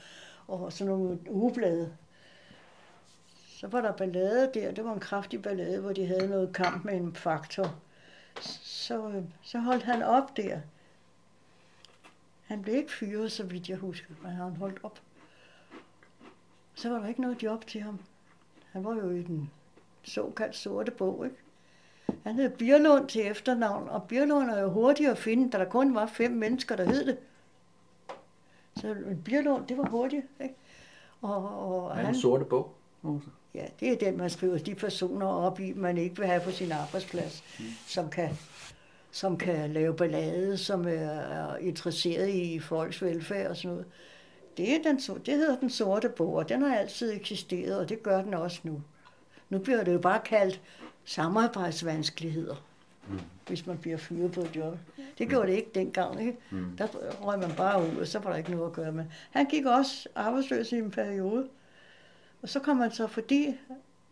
[0.48, 1.96] og sådan nogle ugeblade.
[3.48, 6.84] Så var der ballade der, det var en kraftig ballade, hvor de havde noget kamp
[6.84, 7.74] med en faktor.
[8.40, 10.60] Så, øh, så holdt han op der.
[12.44, 15.00] Han blev ikke fyret, så vidt jeg husker, men han holdt op.
[16.74, 18.00] Så var der ikke noget job til ham.
[18.72, 19.50] Han var jo i den
[20.08, 21.36] såkaldt sorte bog, ikke?
[22.24, 25.94] Han hed Birlund til efternavn, og Birlund er jo hurtigt at finde, da der kun
[25.94, 27.18] var fem mennesker, der hed det.
[28.76, 30.54] Så Birlund, det var hurtigt, ikke?
[31.22, 32.74] Og, og er han, den sorte bog?
[33.54, 36.50] Ja, det er den, man skriver de personer op i, man ikke vil have på
[36.50, 37.64] sin arbejdsplads, mm.
[37.86, 38.30] som, kan,
[39.10, 43.86] som kan lave ballade, som er, er interesseret i folks velfærd og sådan noget.
[44.56, 44.96] Det, er den,
[45.26, 48.60] det hedder den sorte bog, og den har altid eksisteret, og det gør den også
[48.62, 48.82] nu.
[49.48, 50.60] Nu bliver det jo bare kaldt
[51.04, 52.56] samarbejdsvanskeligheder,
[53.08, 53.20] mm.
[53.46, 54.78] hvis man bliver fyret på et job.
[55.18, 56.38] Det gjorde det ikke dengang, ikke?
[56.50, 56.76] Mm.
[56.76, 56.86] Der
[57.20, 59.04] røg man bare ud, og så var der ikke noget at gøre med.
[59.30, 61.48] Han gik også arbejdsløs i en periode,
[62.42, 63.56] og så kom han så, fordi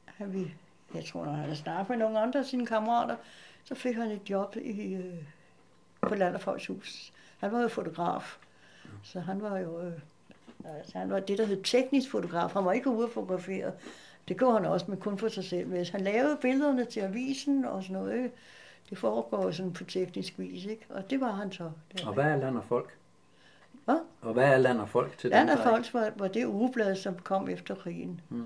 [0.05, 0.55] han vi,
[0.95, 3.17] jeg tror, når han havde snakket med nogle andre af sine kammerater,
[3.65, 5.15] så fik han et job i, øh,
[6.03, 7.13] på Land og Folks Hus.
[7.39, 8.39] Han var jo fotograf,
[9.03, 9.93] så han var jo, øh,
[10.65, 12.51] altså han var det, der hed teknisk fotograf.
[12.51, 13.73] Han var ikke ude og fotografere
[14.29, 15.69] Det gjorde han også, men kun for sig selv.
[15.69, 18.33] Hvis han lavede billederne til avisen og sådan noget, ikke?
[18.91, 20.87] det foregår sådan på teknisk vis, ikke?
[20.89, 21.71] Og det var han så.
[21.93, 22.97] Det Og hvad er land og folk?
[23.85, 23.99] Hvad?
[24.21, 27.19] Og hvad er land og folk til Land der Folks var, var det ugeblad, som
[27.19, 28.21] kom efter krigen.
[28.29, 28.45] Mm.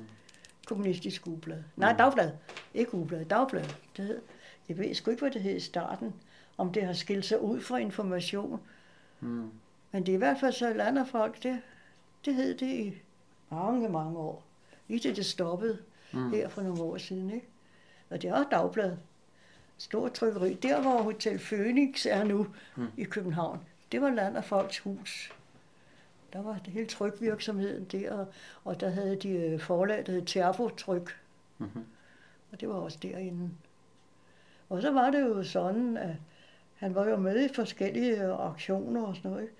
[0.66, 1.62] Kommunistisk ugeblad.
[1.76, 2.30] Nej, dagblad.
[2.74, 3.64] Ikke ugeblad, dagblad.
[3.96, 4.20] Det hed,
[4.68, 6.14] jeg ved sgu ikke, hvad det hed i starten.
[6.58, 8.60] Om det har skilt sig ud fra information.
[9.20, 9.50] Mm.
[9.92, 11.60] Men det er i hvert fald så Land af Folk, det,
[12.24, 13.02] det hed det i
[13.50, 14.42] mange, mange år.
[14.90, 15.78] Lige til det stoppede
[16.12, 16.30] mm.
[16.30, 17.30] her for nogle år siden.
[17.30, 17.46] Ikke?
[18.10, 18.96] Og det er også dagblad.
[19.78, 20.54] Stort trykkeri.
[20.54, 22.86] Der, hvor Hotel Phoenix er nu mm.
[22.96, 23.60] i København,
[23.92, 25.32] det var Land af Folks hus.
[26.32, 28.26] Der var det hele trykvirksomheden der, og,
[28.64, 31.16] og der havde de øh, forlag, der hed Terfotryk.
[31.58, 31.84] Mhm.
[32.52, 33.50] Og det var også derinde.
[34.68, 36.16] Og så var det jo sådan, at
[36.74, 39.42] han var jo med i forskellige øh, aktioner og sådan noget.
[39.42, 39.54] ikke?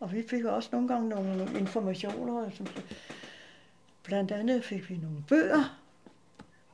[0.00, 2.50] Og vi fik også nogle gange nogle informationer.
[2.50, 2.66] Som,
[4.02, 5.78] blandt andet fik vi nogle bøger.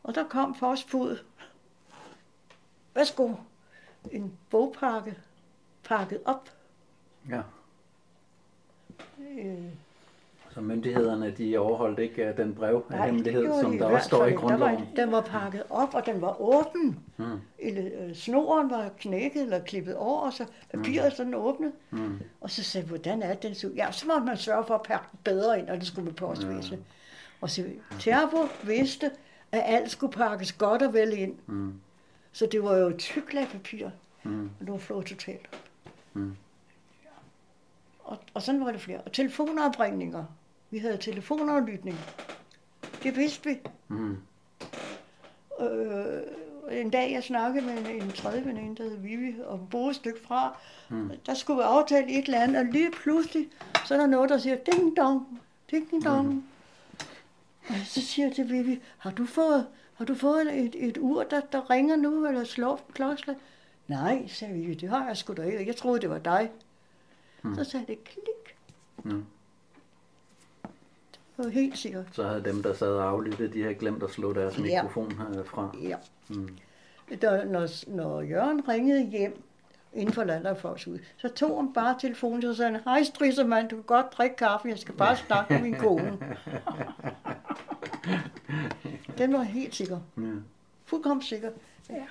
[0.02, 1.18] Og der kom postbud.
[2.94, 3.34] Værsgo.
[4.12, 5.14] En bogpakke
[5.84, 6.48] pakket op.
[7.30, 7.40] Ja.
[9.38, 9.64] Øh,
[10.54, 14.06] Så myndighederne, de overholdt ikke øh, den brev af Nej, hemmelighed, som de der også
[14.06, 14.40] står i ikke.
[14.40, 14.88] Der var, grundloven.
[14.96, 16.98] den var pakket op, og den var åben.
[17.16, 17.24] Mm.
[17.58, 21.72] Eller, snoren var knækket eller klippet over, og så papiret sådan åbnet.
[21.90, 22.20] Mm.
[22.40, 23.70] Og så sagde jeg, hvordan er den så?
[23.76, 26.12] Ja, så må man sørge for at pakke den bedre ind, og det skulle med
[26.14, 26.84] postvæsen.
[27.40, 27.64] Og så
[28.00, 29.10] Terbo vidste,
[29.52, 31.34] at alt skulle pakkes godt og vel ind.
[31.46, 31.74] Mm.
[32.32, 33.88] Så det var jo tyk lag papir,
[34.22, 34.44] Mm.
[34.60, 35.48] og det var flået totalt.
[36.14, 36.36] Mm.
[38.04, 39.00] Og, og sådan var det flere.
[39.00, 40.24] Og telefonopringninger.
[40.70, 41.98] Vi havde telefonaflytning.
[43.02, 43.58] Det vidste vi.
[43.88, 44.16] Mm.
[45.60, 46.22] Øh,
[46.70, 49.96] en dag, jeg snakkede med en, en tredje veninde, der hed Vivi, og boede et
[49.96, 50.58] stykke fra.
[50.88, 51.10] Mm.
[51.26, 53.48] Der skulle vi aftale et eller andet, og lige pludselig,
[53.86, 56.28] så er der noget, der siger, ding dong, ding dong.
[56.34, 56.44] Mm.
[57.68, 61.22] Og så siger jeg til Vivi, har du fået, har du fået et, et ur,
[61.22, 63.36] der, der ringer nu, eller slår klokslag?
[63.88, 65.66] Nej, sagde Vivi, det har jeg sgu da ikke.
[65.66, 66.50] Jeg troede, det var dig.
[67.42, 67.54] Mm.
[67.54, 68.56] Så sagde det klik.
[69.04, 69.24] Mm.
[71.36, 72.04] Det var helt sikkert.
[72.12, 74.82] Så havde dem, der sad og aflyttede, de havde glemt at slå deres Ja.
[74.82, 75.74] mikrofon øh, fra.
[75.82, 75.96] Ja.
[76.28, 76.48] Mm.
[77.20, 79.42] Der, når, når Jørgen ringede hjem
[79.92, 83.84] inden for Landerfolks ud, så tog han bare telefonen og sagde, hej Strissermand, du kan
[83.84, 86.18] godt drikke kaffe, jeg skal bare snakke med min kone.
[89.18, 90.00] Den var helt sikker.
[90.16, 90.32] Ja.
[90.84, 91.50] Fuldkommen sikker.
[91.90, 92.04] Ja.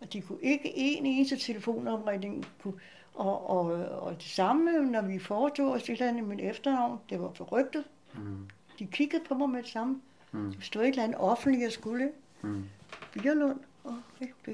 [0.00, 2.74] Og de kunne ikke en eneste telefonomringning kunne,
[3.14, 7.00] og, og, og det samme, når vi foretog os et eller andet i min efternavn,
[7.10, 7.84] det var forrygtet.
[8.14, 8.48] Mm.
[8.78, 10.00] De kiggede på mig med det samme.
[10.32, 10.52] Mm.
[10.52, 12.12] Det stod et eller andet offentligt, jeg skulle.
[12.42, 12.64] Mm.
[13.12, 14.48] Birlund og FB.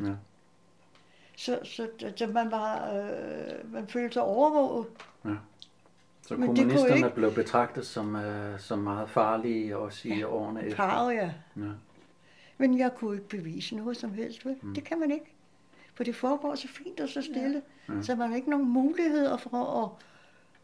[0.00, 0.14] Ja.
[1.36, 4.86] Så, så, så man var, øh, man følte sig overvåget.
[6.26, 10.76] Så Men kommunisterne ikke- blev betragtet som, øh, som meget farlige også i årene efter.
[10.76, 11.32] Parret, ja.
[11.56, 11.62] Ja.
[12.58, 14.46] Men jeg kunne ikke bevise noget som helst.
[14.46, 14.56] Vel?
[14.62, 14.74] Mm.
[14.74, 15.34] Det kan man ikke.
[15.94, 17.62] For det foregår så fint og så stille.
[17.88, 17.94] Ja.
[17.94, 18.02] Ja.
[18.02, 19.90] Så man har ikke nogen muligheder for at,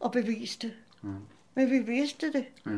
[0.05, 0.73] at bevise det.
[1.01, 1.15] Mm.
[1.55, 2.45] Men vi vidste det.
[2.65, 2.71] Ja.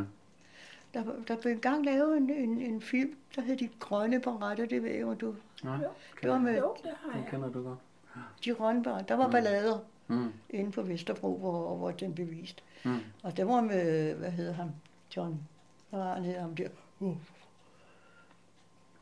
[0.93, 4.83] Der, der blev engang lavet en, en, en film, der hed De Grønne Baretter, det
[4.83, 5.35] ved jeg du...
[5.63, 5.77] Nej,
[6.21, 7.29] Det var med Jo, det har den jeg.
[7.31, 7.79] kender du godt.
[8.45, 9.05] De Grønne Baretter.
[9.05, 9.31] Der var mm.
[9.31, 10.33] ballader Mm.
[10.49, 12.63] inde på Vesterbro, hvor, hvor den blev vist.
[12.83, 12.99] Mm.
[13.23, 14.71] Og det var med, hvad hedder han?
[15.17, 15.47] John.
[15.89, 16.67] Hvad var han hedder ham der?
[16.99, 17.15] Uh.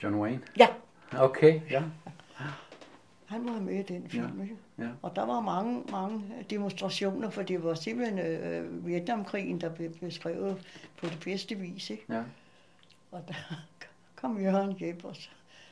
[0.04, 0.42] John Wayne?
[0.58, 0.68] Ja,
[1.18, 1.84] Okay, ja.
[3.26, 4.42] han var med i den film.
[4.42, 4.58] ikke?
[4.78, 4.88] ja.
[5.02, 10.58] Og der var mange, mange demonstrationer, for det var simpelthen øh, Vietnamkrigen, der blev beskrevet
[10.98, 11.90] på det bedste vis.
[11.90, 12.04] Ikke?
[12.10, 12.24] ja.
[13.12, 13.34] Og der
[14.16, 15.30] kom Jørgen hjem, og så,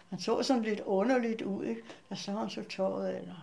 [0.09, 1.63] han så sådan lidt underligt ud.
[1.65, 1.81] Ikke?
[2.09, 3.35] Der så han så tøjet af, nej,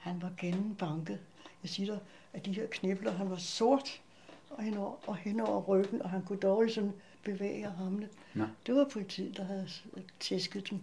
[0.00, 1.18] han var gennembanket.
[1.62, 2.00] Jeg siger dig,
[2.32, 4.00] at de her knibler, han var sort
[4.50, 6.92] og henover, og henover ryggen, og han kunne dårligt sådan
[7.24, 8.08] bevæge armene.
[8.34, 8.44] Nå.
[8.66, 9.68] Det var politiet, der havde
[10.20, 10.78] tæsket dem.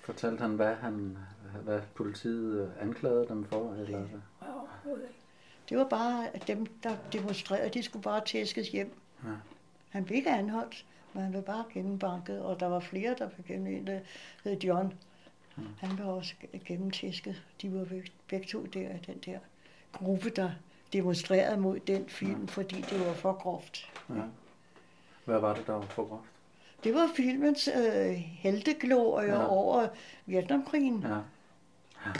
[0.00, 1.18] Fortalte han, hvad, han,
[1.64, 3.72] hvad politiet øh, anklagede dem for?
[3.72, 4.00] Eller hvad?
[4.00, 4.20] Ikke.
[5.68, 8.92] Det var bare, at dem, der demonstrerede, de skulle bare tæskes hjem.
[9.24, 9.30] Ja.
[9.90, 13.46] Han blev ikke anholdt, men han blev bare gennembanket, og der var flere, der blev
[13.46, 14.00] gennem en, der
[14.44, 14.92] hed John.
[15.78, 16.34] Han blev også
[16.66, 17.42] gennemtæsket.
[17.62, 17.86] De var
[18.28, 19.38] begge, to der i den der
[19.92, 20.50] gruppe, der
[20.92, 23.90] demonstrerede mod den film, fordi det var for groft.
[24.10, 24.14] ja.
[25.24, 26.24] Hvad var det, der var for groft?
[26.84, 29.46] Det var filmens øh, helteglorie ja.
[29.48, 29.88] over
[30.26, 31.02] Vietnamkrigen.
[31.02, 31.08] Ja.
[32.06, 32.10] ja.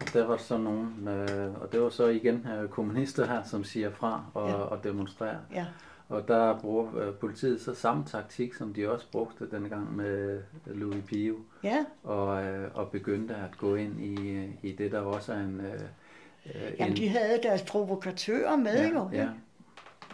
[0.00, 3.64] Og Der var så nogen, øh, og det var så igen øh, kommunister her, som
[3.64, 4.54] siger fra og, Ja.
[4.54, 5.38] og demonstrerer.
[5.54, 5.66] Ja.
[6.10, 11.04] Og der bruger øh, politiet så samme taktik, som de også brugte dengang med Louis
[11.06, 15.32] Pio, Ja, og, øh, og begyndte at gå ind i, øh, i det, der også
[15.32, 15.60] er en...
[15.60, 15.72] Øh,
[16.46, 19.08] øh, Jamen, en de havde deres provokatører med, ja, jo.
[19.12, 19.28] ja.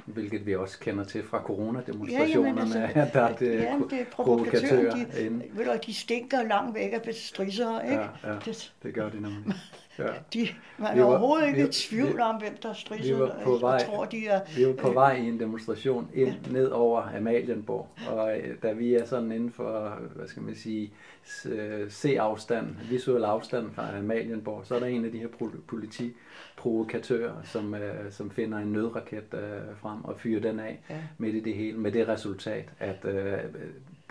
[0.07, 3.79] hvilket vi også kender til fra coronademonstrationerne, Ja, jamen, altså, at der er det, ja,
[3.91, 5.45] det er provokatører provokatører, de, inde.
[5.53, 8.03] ved du, de stinker langt væk af bestridere, ikke?
[8.03, 9.55] Ja, ja, Det, det gør de nemlig.
[9.99, 10.05] Ja.
[10.35, 13.21] de, man Vi er var- overhovedet ikke i tvivl vi- om, hvem der stridser, vi
[13.21, 14.41] var på vej- jeg tror, de er...
[14.57, 18.95] Vi var på vej i en demonstration ind ned over Amalienborg, og øh, da vi
[18.95, 20.93] er sådan inden for, hvad skal man sige,
[21.27, 25.61] s- øh, se-afstand, visuel afstand fra Amalienborg, så er der en af de her pro-
[25.67, 29.41] politiprovokatører, som, øh, som finder en nødraket øh,
[29.81, 30.97] frem og fyrer den af Ja.
[31.19, 33.39] midt i det hele, med det resultat, at øh,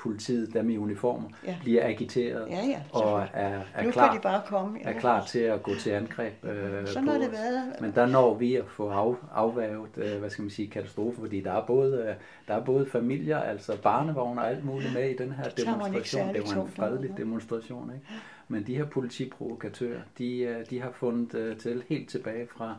[0.05, 1.55] politiet, dem i uniformer, Ja.
[1.61, 4.79] bliver agiteret Ja, ja, og er, er nu klar de bare komme.
[4.83, 7.81] er klar til at gå til angreb øh, Sådan på har det været.
[7.81, 11.41] Men der når vi at få af, afværget, øh, hvad skal man sige, katastrofe, fordi
[11.41, 12.15] der er både, øh,
[12.47, 16.33] der er både familier, altså barnevogne og alt muligt med i den her demonstration.
[16.33, 17.21] Det var en fredelig ja.
[17.23, 18.05] demonstration, ikke?
[18.47, 22.75] Men de her politiprovokatører, de, øh, de har fundet øh, til helt tilbage fra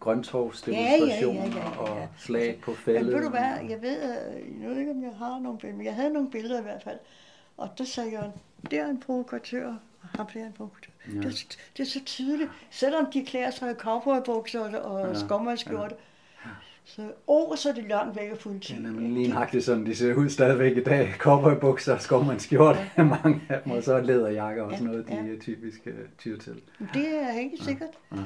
[0.00, 1.78] Grøntorvs Ja, ja, ja, ja, ja, ja.
[1.78, 3.14] og slag på Men fældet.
[3.14, 5.86] ved du hvad, jeg ved, øh, jeg ved ikke, om jeg har nogle billeder, men
[5.86, 6.98] jeg havde nogle billeder i hvert fald.
[7.56, 8.30] Og der sagde jeg,
[8.70, 9.66] det er en provokatør,
[10.02, 10.92] og ham der er en provokatør.
[11.08, 11.14] Ja.
[11.14, 11.20] Ja.
[11.20, 15.08] Det, er, det er så tydeligt, selvom de klæder sig i cowboybukser og, og Ja,
[15.08, 15.14] ja.
[15.14, 15.94] skommerskjorte.
[16.84, 18.78] Så, åh, så er det langt væk af politiet.
[18.78, 21.14] er nemlig lige nøjagtigt sådan, de ser ud stadigvæk i dag.
[21.18, 25.34] Cowboybukser, skovmandskjorte, mange af dem, og så læderjakker og sådan Ja, noget, de ja.
[25.34, 26.60] er typisk uh, tyr til.
[26.78, 27.88] Men Det er ikke sikkert.
[28.12, 28.16] Ja.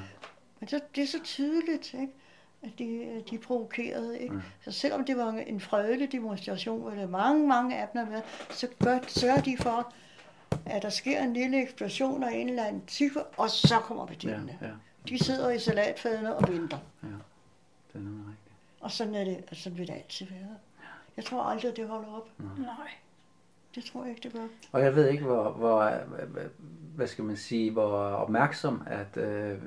[0.62, 2.12] Men så, det er så tydeligt, ikke?
[2.62, 4.18] at de, de provokerede.
[4.18, 4.34] Ikke?
[4.34, 4.40] Ja.
[4.64, 8.22] Så selvom det var en fredelig demonstration, hvor der mange, mange af dem er med,
[8.50, 9.92] så gør, sørger de for,
[10.66, 14.08] at der sker en lille eksplosion af en eller anden type, og så kommer Ja,
[14.08, 14.58] betjentene.
[14.62, 14.68] ja,
[15.08, 16.78] De sidder i salatfadene og venter.
[17.02, 17.08] ja.
[17.08, 18.56] Det er nemlig rigtigt.
[18.80, 20.56] Og sådan, er det, og sådan vil det altid være.
[21.16, 22.28] Jeg tror aldrig, at det holder op.
[22.58, 22.90] Nej.
[23.74, 24.46] Det tror jeg ikke, det gør.
[24.72, 25.92] Og jeg ved ikke, hvor, hvor
[26.96, 29.58] hvad skal man sige, hvor opmærksom at øh,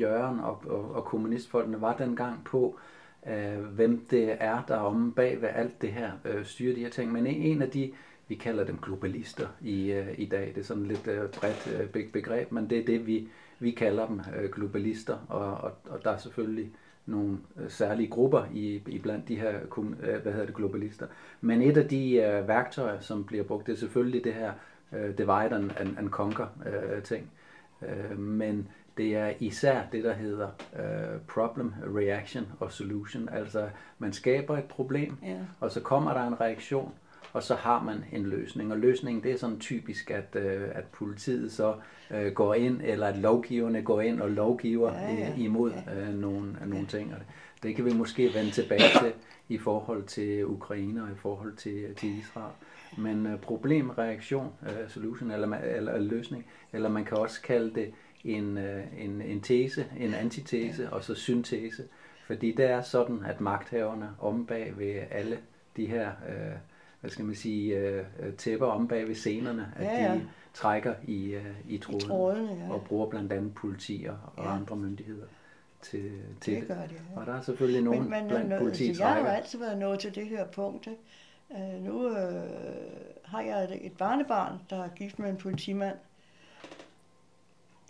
[0.00, 2.78] Jørgen og, og, og kommunistfolkene var dengang på,
[3.26, 6.80] øh, hvem det er, der er omme bag ved alt det her øh, styrer de
[6.80, 7.12] her ting.
[7.12, 7.92] Men en, en af de,
[8.28, 12.06] vi kalder dem globalister i, øh, i dag, det er sådan lidt øh, bredt øh,
[12.12, 13.28] begreb, men det er det, vi,
[13.58, 16.70] vi kalder dem øh, globalister, og, og, og der er selvfølgelig
[17.06, 21.06] nogle øh, særlige grupper i, i blandt de her øh, hvad hedder det, globalister.
[21.40, 24.52] Men et af de øh, værktøjer, som bliver brugt, det er selvfølgelig det her
[24.92, 27.30] øh, divide and, and, and conquer øh, ting.
[27.82, 33.28] Øh, men det er især det, der hedder øh, problem, reaction og solution.
[33.28, 35.36] Altså, man skaber et problem, Ja.
[35.60, 36.94] og så kommer der en reaktion,
[37.32, 38.72] og så har man en løsning.
[38.72, 41.74] Og løsningen, det er sådan typisk, at, øh, at politiet så
[42.10, 45.30] øh, går ind, eller at lovgiverne går ind og lovgiver Ja, ja.
[45.30, 46.66] øh, imod øh, nogle, ja.
[46.66, 47.12] nogle ting.
[47.14, 47.26] Og det,
[47.62, 49.12] det kan vi måske vende tilbage til
[49.48, 52.52] i forhold til Ukraine og i forhold til, til Israel.
[52.98, 57.90] Men øh, problem, reaktion, øh, solution eller, eller løsning, eller man kan også kalde det
[58.24, 61.82] en, øh, en, en tese, en antitese og så syntese.
[62.26, 65.38] Fordi det er sådan, at magthaverne om bag ved alle
[65.76, 66.56] de her, øh,
[67.02, 68.04] hvad skal man sige, øh,
[68.38, 70.14] tæpper om bag ved scenerne, at Ja, ja.
[70.14, 72.72] de trækker i, øh, i trådene, trådene, ja.
[72.72, 74.54] og bruger blandt andet politi og, og Ja.
[74.54, 75.26] andre myndigheder
[75.82, 76.80] til, til Det gør de,
[77.14, 77.20] ja.
[77.20, 79.78] Og der er selvfølgelig nogen Men, men blandt politiets altså, jeg har jo altid været
[79.78, 80.88] nået til det her punkt.
[81.48, 82.14] Uh, nu uh,
[83.24, 85.96] har jeg et, et barnebarn, der er gift med en politimand.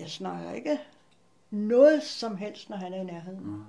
[0.01, 0.79] Jeg snakker ikke
[1.51, 3.41] noget som helst, når han er i nærheden.
[3.45, 3.63] Mm.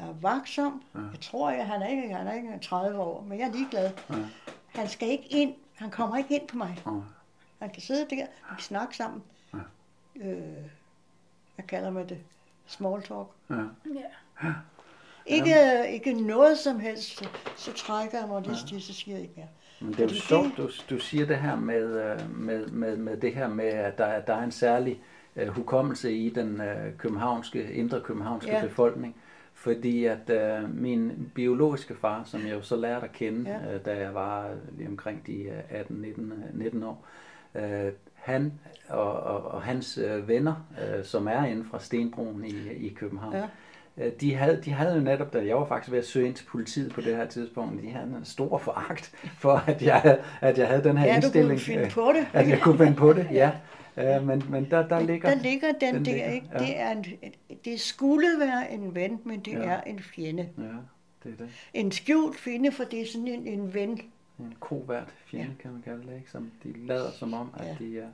[0.00, 0.82] Jeg er vaksom.
[0.94, 0.98] Ja.
[1.00, 3.90] Jeg tror, at han er ikke, han er ikke 30 år, men jeg er ligeglad.
[4.10, 4.14] Ja.
[4.66, 5.54] Han skal ikke ind.
[5.74, 6.82] Han kommer ikke ind på mig.
[6.84, 7.04] Og,
[7.58, 8.26] Han kan sidde der, vi kan
[8.58, 9.22] snakke sammen.
[9.54, 9.58] Ja.
[10.28, 10.42] Øh,
[11.58, 12.18] jeg kalder mig det
[12.66, 13.26] small talk.
[13.50, 13.56] ja.
[14.44, 14.52] Ja.
[15.26, 15.54] Ikke,
[15.90, 18.78] ikke noget som helst, så, så trækker jeg mig lige ja.
[18.80, 19.48] så siger jeg ikke mere.
[19.80, 23.16] Men det er jo sjovt, du, du siger det her med, øh, med, med, med
[23.16, 25.00] det her med, at der, der er en særlig
[25.36, 28.62] uh, hukommelse i den uh, københavnske, indre københavnske Ja.
[28.66, 29.16] befolkning.
[29.60, 30.30] Fordi at
[30.62, 33.74] uh, min biologiske far, som jeg jo så lærte at kende, Ja.
[33.76, 34.48] uh, da jeg var
[34.78, 36.22] lige omkring de uh, 18-19
[36.54, 37.06] 19 år,
[37.54, 37.60] uh,
[38.14, 38.52] han
[38.88, 43.34] og, og, og hans uh, venner, uh, som er inde fra Stenbroen i, i København,
[43.34, 43.42] Ja.
[43.98, 46.34] Øh, De havde, de havde jo netop, da jeg var faktisk ved at søge ind
[46.34, 50.58] til politiet på det her tidspunkt, de havde en stor foragt for, at jeg, at
[50.58, 51.50] jeg havde den her Ja, du indstilling.
[51.50, 52.26] kunne finde øh, på det.
[52.32, 53.50] At jeg kunne finde på det, ja.
[53.96, 55.28] Øh, Men, men der, der ligger...
[55.34, 56.46] Der ligger den, den der, ligger, ikke?
[56.52, 56.58] ja.
[56.58, 57.04] Det, er en,
[57.64, 59.58] det skulle være en ven, men det Ja.
[59.58, 60.48] er en fjende.
[60.58, 60.62] Ja,
[61.24, 61.48] det er det.
[61.74, 64.00] En skjult fjende, for det er sådan en, en ven.
[64.38, 66.30] En kovært fjende, kan man kalde det, ikke?
[66.30, 67.76] Som de lader som om, at Ja.
[67.78, 68.08] de er...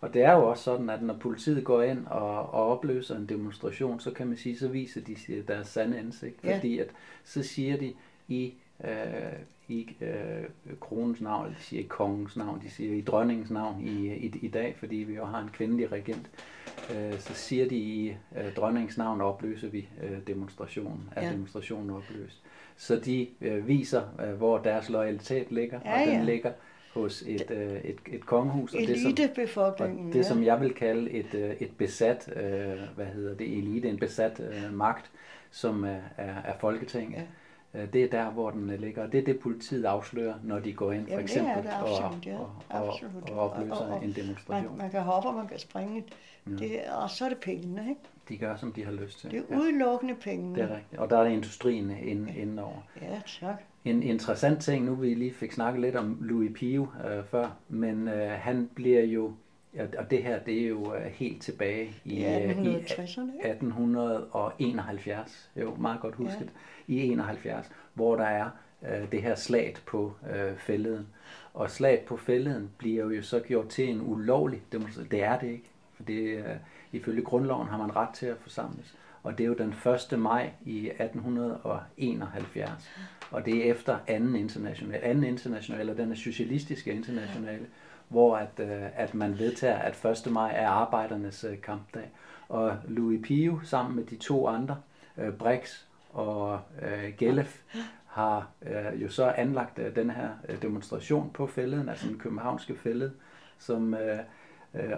[0.00, 3.28] Og det er jo også sådan, at når politiet går ind og, og opløser en
[3.28, 5.16] demonstration, så kan man sige, så viser de
[5.48, 6.44] deres sande ansigt.
[6.44, 6.56] Ja.
[6.56, 6.88] Fordi at,
[7.24, 7.92] så siger de,
[8.28, 8.54] I
[8.84, 8.90] øh,
[9.68, 14.06] i øh, kronens navn, de siger i kongens navn, de siger i dronningens navn i,
[14.14, 16.30] i, i dag, fordi vi jo har en kvindelig regent,
[16.90, 18.08] øh, så siger de i
[18.38, 21.32] øh, dronningens navn opløser vi øh, demonstrationen, er Ja.
[21.32, 22.42] demonstrationen opløst.
[22.76, 26.22] Så de øh, viser, øh, hvor deres loyalitet ligger, Ja, og den ja.
[26.24, 26.52] ligger
[26.94, 28.74] hos et, øh, et, et kongehus.
[28.74, 30.06] Og det, som, Elitebefolkningen.
[30.06, 30.22] og det, ja.
[30.22, 34.40] som jeg vil kalde et, øh, et besat, øh, hvad hedder det, elite, en besat
[34.40, 35.10] øh, magt,
[35.50, 37.18] som er, er, er Folketinget.
[37.18, 37.22] Ja.
[37.92, 39.02] Det er der, hvor den øh, ligger.
[39.04, 41.62] Og det er det, politiet afslører, når de går ind, for Jamen, det er eksempel,
[41.62, 42.38] det og, absolut, ja.
[42.38, 43.30] og, og, Absolut.
[43.30, 44.68] og opløser Og- og- en demonstration.
[44.70, 46.04] Man, man kan hoppe, og man kan springe.
[46.58, 46.70] Det,
[47.02, 48.00] og så er det pengene, ikke?
[48.28, 49.30] De gør, som de har lyst til.
[49.30, 50.54] Det er udelukkende ja, pengene.
[50.54, 51.00] det er rigtigt.
[51.00, 52.76] Og der er industrien ind, indenover.
[53.02, 53.62] Ja, tak.
[53.84, 58.08] En interessant ting, nu vi lige fik snakket lidt om Louis Pio øh, før, men
[58.08, 59.32] øh, han bliver jo, ja,
[59.98, 63.48] og det her, det er jo øh, helt tilbage i, Ja, øh, i 1860'erne, ikke?
[63.48, 66.48] 1871, jo meget godt husket,
[66.88, 66.94] ja.
[66.94, 68.50] i 71, hvor der er
[68.88, 71.06] øh, det her slag på øh, fælleden.
[71.54, 75.10] Og slag på fælleden bliver jo så gjort til en ulovlig demonstration.
[75.10, 76.44] Det er det ikke, for det, øh,
[76.92, 78.94] ifølge grundloven har man ret til at forsamles.
[79.22, 79.74] Og det er jo den
[80.12, 80.18] 1.
[80.18, 82.90] maj i 1871.
[83.30, 87.66] Og det er efter anden international, anden international, og den er socialistiske internationale,
[88.08, 90.32] hvor at, øh, at man vedtager, at 1.
[90.32, 92.10] maj er arbejdernes øh, kampdag.
[92.48, 94.76] Og Louis Pio sammen med de to andre,
[95.18, 95.82] øh, Brix
[96.12, 96.60] og
[97.18, 97.60] Gellef,
[98.06, 98.46] har
[98.94, 100.28] jo så anlagt den her
[100.62, 103.10] demonstration på fælleden, altså den københavnske fælled,
[103.58, 103.96] som,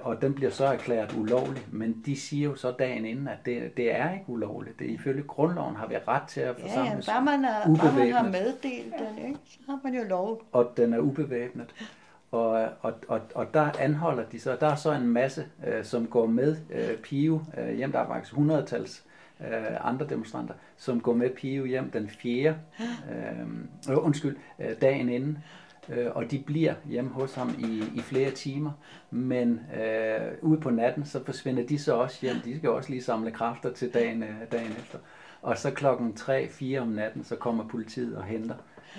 [0.02, 3.76] og den bliver så erklæret ulovlig, men de siger jo så dagen inden, at det,
[3.76, 4.78] det er ikke ulovligt.
[4.78, 7.68] Det, ifølge grundloven har vi ret til at Ja, ja, forsamles, bare man, er, bare
[7.68, 8.32] man har ubevæbnet.
[8.32, 9.38] meddelt den, ikke?
[9.44, 10.42] så har man jo lov.
[10.52, 11.74] og den er ubevæbnet.
[12.30, 16.06] Og, og, og, og der anholder de så, der er så en masse, øh, som
[16.06, 19.04] går med øh, Pio øh, hjem, der er faktisk hundredtals
[19.40, 22.48] øh, andre demonstranter, som går med Pio hjem den 4.
[22.50, 23.40] Øh,
[23.90, 25.38] øh, undskyld, øh, dagen inden.
[25.88, 28.72] Øh, og de bliver hjemme hos ham i, i flere timer,
[29.10, 32.36] men øh, ude på natten, så forsvinder de så også hjem.
[32.44, 34.98] De skal også lige samle kræfter til dagen, øh, dagen efter.
[35.42, 38.54] Og så klokken 3-4 om natten, så kommer politiet og henter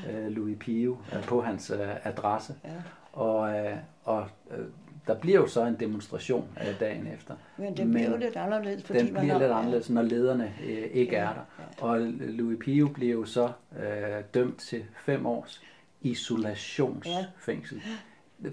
[0.09, 2.55] øh, Louis Pio øh, på hans øh, adresse.
[2.63, 2.69] Ja.
[3.17, 4.65] Og, øh, og øh,
[5.07, 7.35] der bliver jo så en demonstration øh, dagen efter.
[7.57, 10.53] Men det bliver jo lidt anderledes, fordi den man bliver har, lidt anderledes, når lederne
[10.63, 11.41] øh, ikke er der.
[11.83, 15.61] Og Louis Pio bliver jo så øh, dømt til fem års
[16.01, 17.81] isolationsfængsel.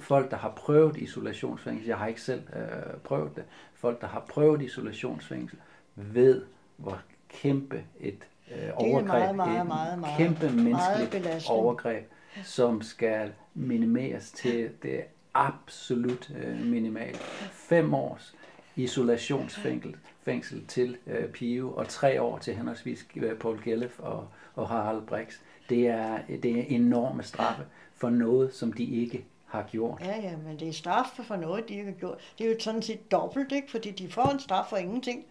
[0.00, 3.44] Folk, der har prøvet isolationsfængsel, jeg har ikke selv øh, prøvet det,
[3.74, 5.58] folk, der har prøvet isolationsfængsel,
[5.94, 6.42] ved,
[6.76, 6.98] hvor
[7.28, 8.18] kæmpe et
[8.54, 11.58] øh, overgreb, meget, meget, et meget, meget, kæmpe meget menneskeligt belastende.
[11.58, 12.04] overgreb,
[12.44, 17.18] som skal minimeres til det absolut øh, minimale.
[17.52, 18.34] Fem års
[18.76, 24.68] isolationsfængsel fængsel til øh, Pio, og tre år til henholdsvis øh, Paul Gellef og, og
[24.68, 25.38] Harald Brix.
[25.68, 30.00] Det er, det er enorme straffe for noget, som de ikke har gjort.
[30.00, 32.34] Ja, ja, men det er straf for noget, de ikke har gjort.
[32.38, 33.70] Det er jo sådan set dobbelt, ikke?
[33.70, 35.24] Fordi de får en straf for ingenting.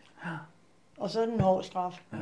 [0.98, 2.02] Og så er den en hård straf.
[2.14, 2.18] Ja.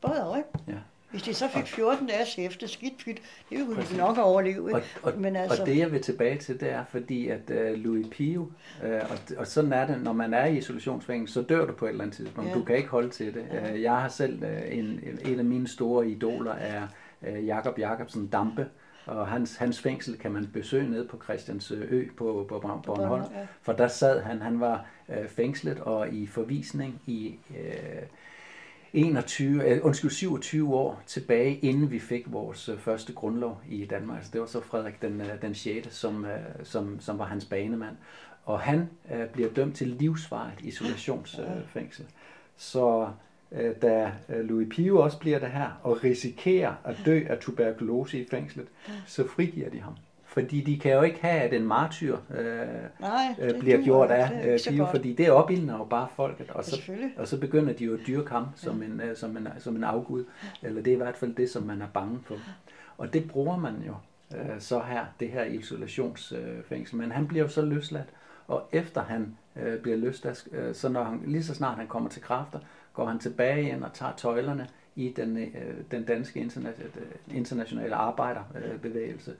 [0.00, 0.48] Både og, ikke?
[0.68, 0.78] Ja.
[1.16, 4.78] Hvis de så fik 14 dages hæfte, skidt pyt, det ville de nok overleve, Og,
[4.78, 4.88] ikke?
[5.02, 8.06] og, Men altså, og det jeg vil tilbage til, det er fordi, at uh, Louis
[8.10, 11.72] Pio, uh, og, og sådan er det, når man er i isolationsfængsel, så dør du
[11.72, 12.50] på et eller andet tidspunkt.
[12.50, 12.54] Ja.
[12.54, 13.72] Du kan ikke holde til det.
[13.72, 16.82] Uh, jeg har selv, uh, en, en, af mine store idoler er
[17.22, 18.66] uh, Jakob Jakobsen Dampe,
[19.06, 22.82] og hans, hans fængsel kan man besøge nede på Christiansø på, på Bornholm.
[22.82, 23.46] Bornholm, ja.
[23.62, 28.02] For der sad han, han var øh, fængslet og i forvisning i øh,
[28.96, 34.16] 21, øh, undskyld, 27 år tilbage, inden vi fik vores øh, første grundlov i Danmark.
[34.16, 36.26] Altså, det var så Frederik den, øh, den 6., som,
[36.62, 37.96] som, som var hans banemand.
[38.44, 42.04] Og han øh, bliver dømt til livsvarigt isolationsfængsel.
[42.04, 42.10] Øh,
[42.56, 43.08] så
[43.52, 48.26] øh, da Louis Pio også bliver det her, og risikerer at dø af tuberkulose i
[48.30, 48.66] fængslet,
[49.06, 49.94] så frigiver de ham.
[50.36, 52.66] Fordi de kan jo ikke have, at en martyr øh,
[53.00, 54.90] Nej, øh, det bliver gjort af øh, godt.
[54.90, 56.82] fordi det opildner jo bare folket, og så,
[57.16, 59.84] og så begynder de jo at dyrke ham som en, øh, som, en, som en
[59.84, 60.24] afgud,
[60.62, 62.34] eller det er i hvert fald det, som man er bange for.
[62.98, 63.94] Og det bruger man jo
[64.38, 68.08] øh, så her, det her isolationsfængsel, men han bliver jo så løsladt,
[68.48, 72.08] og efter han øh, bliver løsladt, øh, så når han, lige så snart han kommer
[72.08, 72.58] til kræfter,
[72.94, 76.90] går han tilbage ind og tager tøjlerne i den, øh, den danske internationale,
[77.34, 79.32] internationale arbejderbevægelse.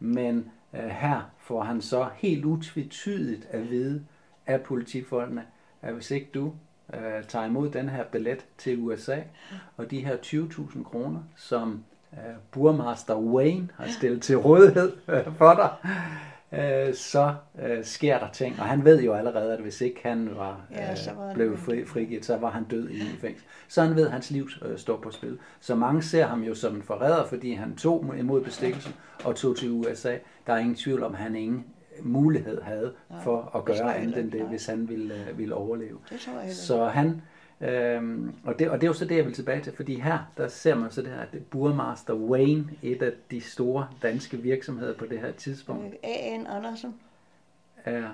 [0.00, 4.04] Men øh, her får han så helt utvetydigt at vide
[4.46, 5.44] af politifolkene,
[5.82, 6.52] at hvis ikke du
[6.94, 9.18] øh, tager imod den her billet til USA,
[9.76, 15.54] og de her 20.000 kroner, som øh, burmaster Wayne har stillet til rådighed øh, for
[15.54, 15.90] dig,
[16.58, 18.60] øh, så øh, sker der ting.
[18.60, 21.56] Og han ved jo allerede, at hvis ikke han var, Ja, så var øh, blev
[21.56, 23.46] fri, frigivet, så var han død i fængsel.
[23.68, 25.38] Så han ved, at hans liv øh, står på spil.
[25.60, 28.94] Så mange ser ham jo som en forræder, fordi han tog imod bestikkelsen
[29.24, 30.16] og tog til USA.
[30.46, 31.64] Der er ingen tvivl om, at han ingen
[32.02, 32.92] mulighed havde
[33.22, 35.98] for at gøre andet end det, hvis han ville, øh, ville overleve.
[36.10, 36.52] Det tror jeg.
[36.52, 37.22] Så han,
[37.60, 40.18] øhm, og, det, og det er jo så det, jeg vil tilbage til, fordi her,
[40.36, 44.36] der ser man så det her, at er Burmaster Wayne, et af de store danske
[44.36, 46.46] virksomheder på det her tidspunkt, A.N.
[46.46, 46.94] Andersen,
[47.84, 48.08] er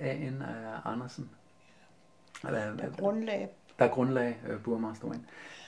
[0.00, 0.42] A.N.
[0.42, 1.30] er Andersen.
[2.42, 3.48] Hvad- der grundlag.
[3.78, 5.22] der grundlag øh, Burmaster Wayne.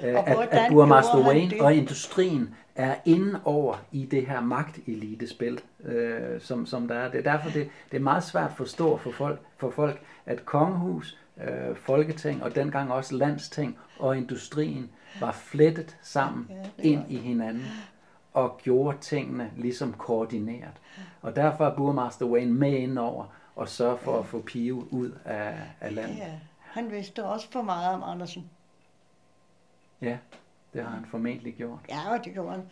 [0.05, 1.61] Øh, Og at, at Burmaster Wayne det?
[1.61, 7.11] og industrien er inde over i det her magtelitespil, øh, som, som der er.
[7.11, 10.45] Det er derfor, det, det er meget svært at forstå for folk, for folk at
[10.45, 17.17] kongehus, øh, folketing og dengang også landsting og industrien var flettet sammen Ja, ind i
[17.17, 17.65] hinanden
[18.33, 20.81] og gjorde tingene ligesom koordineret.
[21.23, 23.25] Og derfor er Burmaster Wayne med ind over
[23.57, 26.17] og sørge for at få Pio ud af, af landet.
[26.17, 28.51] Ja, han vidste også for meget om Andersen.
[30.03, 30.19] Ja,
[30.75, 31.79] det har han formentlig gjort.
[31.89, 32.63] Ja, og det gjorde han.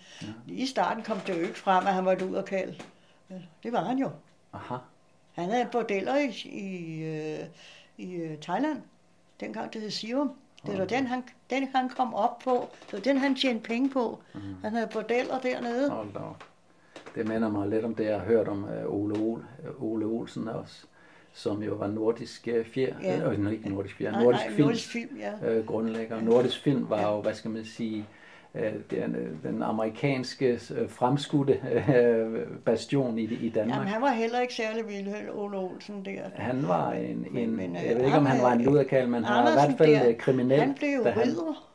[0.46, 2.74] Lige i starten kom det jo ikke frem, at han var ud og kald.
[3.62, 4.10] Det var han jo.
[4.52, 4.76] Aha.
[5.32, 7.46] Han havde bordeller i, i, øh,
[8.02, 8.78] i øh, Thailand,
[9.40, 10.30] dengang det hed Sirum.
[10.66, 12.68] Det var den han, den, han kom op på.
[12.86, 14.18] Det var den, han tjente penge på.
[14.62, 15.90] Han havde bordeller dernede.
[15.90, 16.20] Hold da.
[17.14, 19.44] Det minder mig lidt om det, jeg har hørt om uh, Ole, Ole,
[19.78, 20.84] Ole Olsen også,
[21.32, 23.30] som jo var nordisk fjer, Ja.
[23.30, 25.50] øh, ikke nordisk fjer, nordisk nej, film, nordisk film, ja.
[25.50, 26.20] øh, grundlægger.
[26.20, 28.04] Nordisk film var jo, hvad skal man sige, øh,
[28.90, 31.60] den, øh, den amerikanske øh, fremskudte
[31.94, 33.76] øh, bastion i, i Danmark.
[33.76, 36.22] Jamen, han var heller ikke særlig vild, Ole Olsen der.
[36.34, 39.24] Han var en, en Men- øh, jeg ved ikke om han var en luderkald, men
[39.24, 40.60] han var i hvert fald der, øh, kriminel.
[40.60, 41.68] Han blev jo ridder.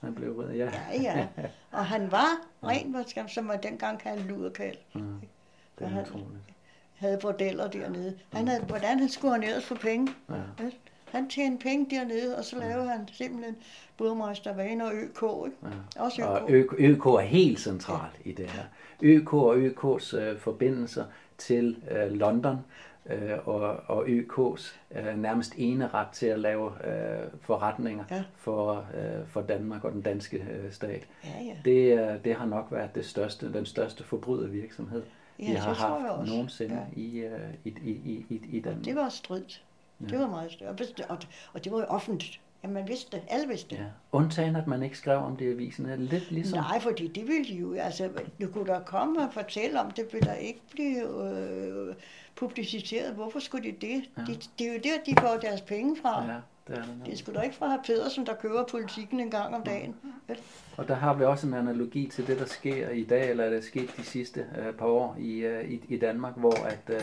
[0.00, 0.70] Han blev ridder, ja.
[1.02, 1.26] Ja, ja.
[1.72, 2.26] Og han var
[2.62, 4.76] ren, man- som man dengang kaldte luderkald.
[5.78, 6.04] Det er han-.
[6.94, 8.18] Havde bordeller dernede.
[8.32, 10.12] Han havde, hvordan han skulle have for penge.
[10.30, 10.64] Ja.
[11.14, 13.56] Han tjente penge dernede, og så lavede han simpelthen
[13.96, 15.56] Burmeister Vane og ØK, ikke?
[15.98, 16.28] Også ØK.
[16.28, 18.62] Og ØK, ØK er helt central i det her.
[19.02, 21.04] ØK og ØK's øh, forbindelser
[21.38, 22.56] til øh, London
[23.10, 28.22] øh, og, og ØK's øh, nærmest ene ret til at lave øh, forretninger Ja.
[28.36, 31.06] for, øh, for Danmark og den danske øh, stat.
[31.24, 31.54] Ja, ja.
[31.64, 35.02] Det, er- det har nok været det største, den største forbrydervirksomhed,
[35.38, 37.00] Ja, vi har haft nogensinde Ja.
[37.00, 38.84] i, øh, i, i, i, i, i Danmark.
[38.84, 39.62] Det var stridt.
[40.08, 40.70] Det var meget større.
[41.08, 41.18] Og,
[41.52, 42.40] og det var jo offentligt.
[42.64, 43.22] Ja, man vidste det.
[43.28, 43.76] Alle vidste det.
[43.76, 43.84] Ja.
[44.12, 45.86] Undtagen, at man ikke skrev om det i avisen.
[45.86, 46.58] Er Lidt ligesom...
[46.58, 48.08] Nej, fordi det ville jo, altså,
[48.40, 51.94] du kunne da komme og fortælle om det, ville der ikke blive øh,
[52.36, 53.14] publiciteret.
[53.14, 54.04] Hvorfor skulle de det?
[54.18, 54.22] Ja.
[54.22, 56.24] De, det er jo der, de får deres penge fra.
[56.24, 56.32] Ja,
[56.68, 57.02] det er det.
[57.06, 59.94] Det er sgu da ikke fra herr Pedersen, der køber politikken en gang om dagen.
[60.26, 60.38] Vel?
[60.76, 63.58] Og der har vi også en analogi til det, der sker i dag, eller det
[63.58, 67.00] er sket de sidste øh, par år i, øh, i, i Danmark, hvor at, øh,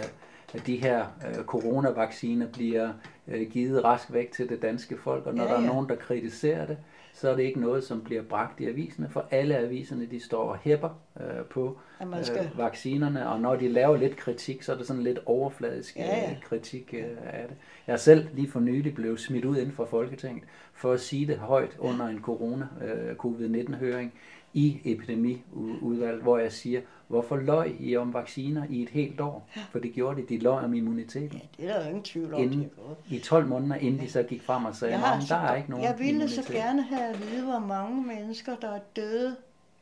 [0.54, 2.90] at de her øh, coronavacciner bliver
[3.28, 5.74] øh, givet rask væk til det danske folk, og når Ja, ja, der er ja.
[5.74, 6.78] nogen, der kritiserer det,
[7.14, 10.44] så er det ikke noget, som bliver bragt i aviserne, for alle aviserne, de står
[10.44, 10.90] og hæpper
[11.20, 11.78] øh, på
[12.22, 15.96] skal- øh, vaccinerne, og når de laver lidt kritik, så er det sådan lidt overfladisk
[15.98, 16.32] Ja, ja.
[16.32, 17.58] øh, kritik øh, af det.
[17.88, 20.44] Jeg selv lige for nylig blev smidt ud inden for Folketinget
[20.74, 24.14] for at sige det højt under en corona øh, covid-19 høring
[24.54, 26.82] i epidemiudvalg, hvor jeg siger,
[27.12, 29.48] hvorfor løg I om vacciner i et helt år?
[29.72, 31.42] For det gjorde de, de løg om immuniteten.
[31.58, 32.42] Det er der jo ingen tvivl om.
[32.42, 32.72] de Inden.
[33.10, 35.70] I 12 måneder, inden de så gik frem og sagde, at der så, er ikke
[35.70, 39.36] nogen jeg ville så immunitet." gerne have at vide, hvor mange mennesker, der er døde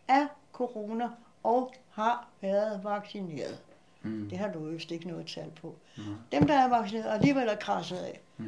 [0.08, 1.10] af corona
[1.44, 3.60] og har været vaccineret.
[4.02, 4.30] Mm.
[4.30, 5.76] Det har du jo ikke noget tal på.
[5.98, 6.04] Mm.
[6.32, 8.22] Dem, der er vaccineret, alligevel er krasset af.
[8.40, 8.44] Ja.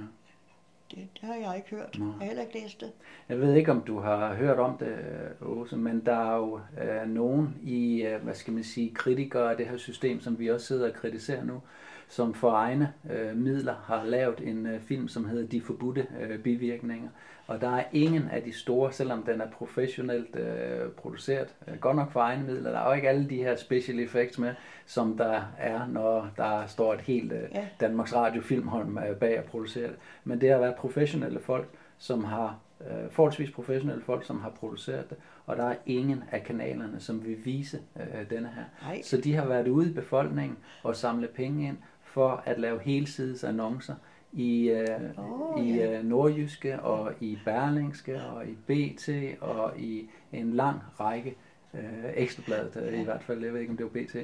[0.92, 1.96] Det, det har jeg ikke hørt.
[1.98, 2.92] Jeg har heller ikke læst det.
[3.30, 4.96] Jeg ved ikke, om du har hørt om det,
[5.42, 9.58] Åse, men der er jo øh, nogen i, øh, hvad skal man sige, kritikere af
[9.58, 11.62] det her system, som vi også sidder og kritiserer nu,
[12.08, 16.40] som for egne øh, midler har lavet en øh, film, som hedder De Forbudte øh,
[16.40, 17.10] Bivirkninger.
[17.52, 21.96] Og der er ingen af de store, selvom den er professionelt øh, produceret, øh, godt
[21.96, 22.72] nok for egne midler.
[22.72, 24.54] Der er jo ikke alle de her special effects med,
[24.86, 27.68] som der er, når der står et helt øh, Ja.
[27.80, 29.96] Danmarks Radio Filmholm øh, bag at producere det.
[30.24, 35.10] Men det har været professionelle folk, som har øh, forholdsvis professionelle folk, som har produceret
[35.10, 38.64] det, og der er ingen af kanalerne, som vil vise øh, denne her.
[38.88, 39.02] Nej.
[39.02, 43.44] Så de har været ude i befolkningen og samle penge ind for at lave helsides
[43.44, 43.96] annoncer
[44.34, 45.98] i, øh, Åh, i ja.
[45.98, 49.10] øh, Nordjyske og i Berlingske og i BT
[49.42, 51.36] og i en lang række
[51.74, 51.82] øh,
[52.16, 54.16] Ekstrabladet øh, i hvert fald, jeg ved ikke om det var BT,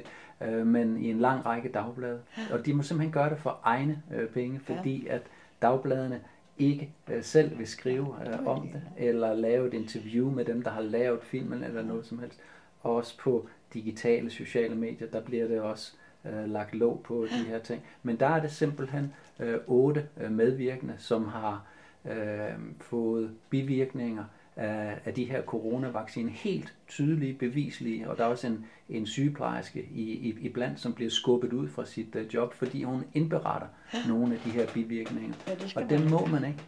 [0.48, 2.20] øh, men i en lang række dagblade.
[2.52, 5.22] Og de må simpelthen gøre det for egne øh, penge, fordi at
[5.62, 6.20] dagbladene
[6.58, 10.70] ikke øh, selv vil skrive øh, om det, eller lave et interview med dem, der
[10.70, 12.40] har lavet filmen, eller noget som helst.
[12.80, 17.44] Og også på digitale sociale medier, der bliver det også øh, lagt låg på de
[17.44, 17.82] her ting.
[18.02, 21.64] Men der er det simpelthen øh, otte øh, medvirkende, som har
[22.04, 24.24] øh, fået bivirkninger
[24.58, 29.88] af, af de her coronavacciner, helt tydelige, bevislige, og der er også en, en sygeplejerske
[29.94, 33.66] i, i, i blandt, som bliver skubbet ud fra sit uh, job, fordi hun indberetter
[34.08, 35.34] nogle af de her bivirkninger.
[35.46, 36.58] Ja, det og dem må man ikke.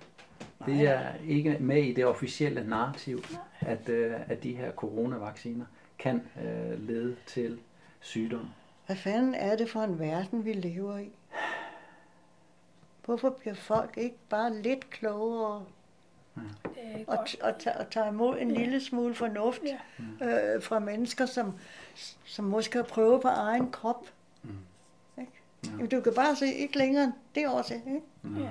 [0.67, 3.23] Det er ikke med i det officielle narrativ,
[3.61, 5.65] at, uh, at de her coronavacciner
[5.99, 7.59] kan uh, lede til
[8.01, 8.49] sygdom.
[8.91, 11.11] Hvad fanden er det for en verden, vi lever i?
[13.05, 15.65] Hvorfor bliver folk ikke bare lidt klogere
[16.77, 17.37] er og, godt.
[17.43, 19.61] og, ta- og tager imod en lille smule fornuft
[20.21, 20.55] Ja.
[20.55, 21.53] øh, fra mennesker, som,
[22.25, 24.07] som måske har prøvet på egen krop?
[25.21, 25.33] Ikke?
[25.67, 27.77] Jamen, du kan bare se ikke længere end det år til.
[27.87, 28.41] Ikke?
[28.41, 28.51] Ja.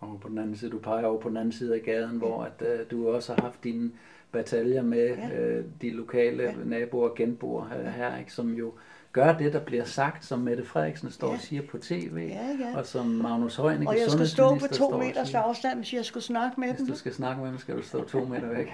[0.00, 2.42] Og på den anden side, du peger over på den anden side af gaden, hvor
[2.44, 3.90] at, uh, du også har haft dine
[4.32, 5.58] bataljer med Ja.
[5.58, 6.54] uh, de lokale Ja.
[6.64, 8.72] naboer og genboer uh, her, ikke, som jo
[9.12, 11.34] gør det, der bliver sagt, som Mette Frederiksen står Ja.
[11.34, 12.78] og siger på tv, Ja, ja.
[12.78, 15.40] og som Magnus Heunicke, Og jeg skulle stå på to meters siger.
[15.40, 16.86] afstand, hvis jeg skulle snakke med Hvis dem.
[16.86, 18.72] du skal snakke med dem, skal du stå to meter væk.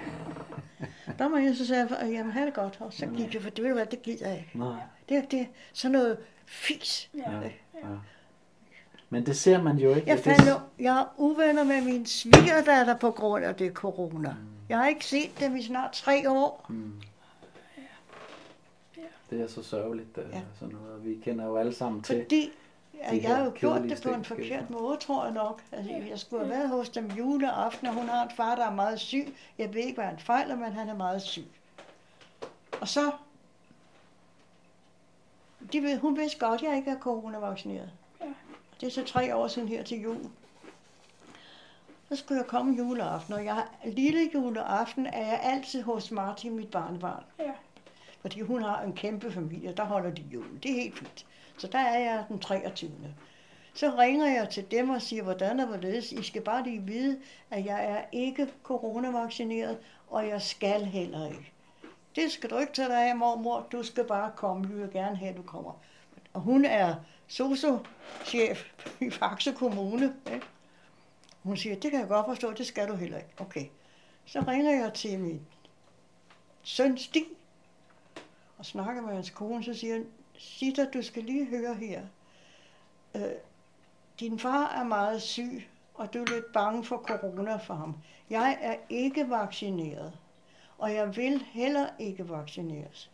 [1.19, 3.63] Der må jeg så sige, jamen have det godt, og så gik jeg, for det
[3.63, 4.59] ved du hvad, det gider jeg ikke.
[4.59, 4.75] Nej.
[5.09, 7.09] Det, er- det sådan noget fis.
[7.17, 7.31] Ja.
[7.31, 7.37] Ja.
[7.75, 7.87] Ja.
[9.09, 10.07] Men det ser man jo ikke.
[10.09, 14.35] Jeg Det- fandt jo, jeg er uvenner med min svigerdatter på grund af det corona.
[14.69, 16.65] Jeg har ikke set dem i snart tre år.
[16.69, 16.91] Mm.
[19.29, 20.21] Det er så sørgeligt, Ja.
[20.37, 20.41] ja.
[20.59, 21.05] sådan noget.
[21.05, 22.21] Vi kender jo alle sammen til.
[22.23, 22.51] Fordi
[23.01, 25.61] at jeg har her jo gjort det på en forkert måde, tror jeg nok.
[25.71, 28.73] Altså, jeg skulle have været hos dem juleaften, og hun har en far, der er
[28.75, 29.35] meget syg.
[29.57, 31.45] Jeg ved ikke, hvad han fejler, men han er meget syg.
[32.81, 33.11] Og så...
[35.73, 37.89] De ved, hun vidste godt, at jeg ikke er coronavaccineret.
[38.21, 38.25] Ja.
[38.81, 40.17] Det er så tre år siden her til jul.
[42.09, 46.71] Så skulle jeg komme juleaften, og jeg, lille juleaften er jeg altid hos Martin, mit
[46.71, 47.23] barnebarn.
[47.39, 47.51] Ja.
[48.27, 50.59] Fordi hun har en kæmpe familie, der holder de jul.
[50.63, 51.25] Det er helt fint.
[51.57, 52.91] Så der er jeg den 23.
[53.73, 56.11] Så ringer jeg til dem og siger, hvordan og hvorledes.
[56.11, 57.19] I skal bare lige vide,
[57.51, 59.77] at jeg er ikke coronavaccineret,
[60.09, 61.51] og jeg skal heller ikke.
[62.15, 63.67] Det skal du ikke tage dig af, mormor.
[63.71, 64.67] Du skal bare komme.
[64.67, 65.71] Vi vil gerne have, at du kommer.
[66.33, 66.95] Og hun er
[67.27, 68.65] socio-chef
[69.01, 70.13] i Faxe Kommune.
[70.33, 70.45] Ikke?
[71.43, 73.29] Hun siger, det kan jeg godt forstå, det skal du heller ikke.
[73.37, 73.65] Okay.
[74.25, 75.41] Så ringer jeg til min
[76.63, 77.25] søn Stig,
[78.57, 82.01] og snakker med hans kone, så siger han, Sita, du skal lige høre her.
[83.15, 83.31] Øh,
[84.19, 87.95] din far er meget syg, og du er lidt bange for corona for ham.
[88.29, 90.13] Jeg er ikke vaccineret,
[90.77, 93.11] og jeg vil heller ikke vaccineres.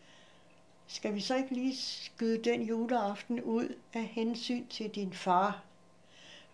[0.88, 5.64] Skal vi så ikke lige skyde den juleaften ud af hensyn til din far?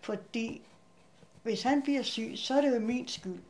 [0.00, 0.62] Fordi
[1.42, 3.40] hvis han bliver syg, så er det jo min skyld.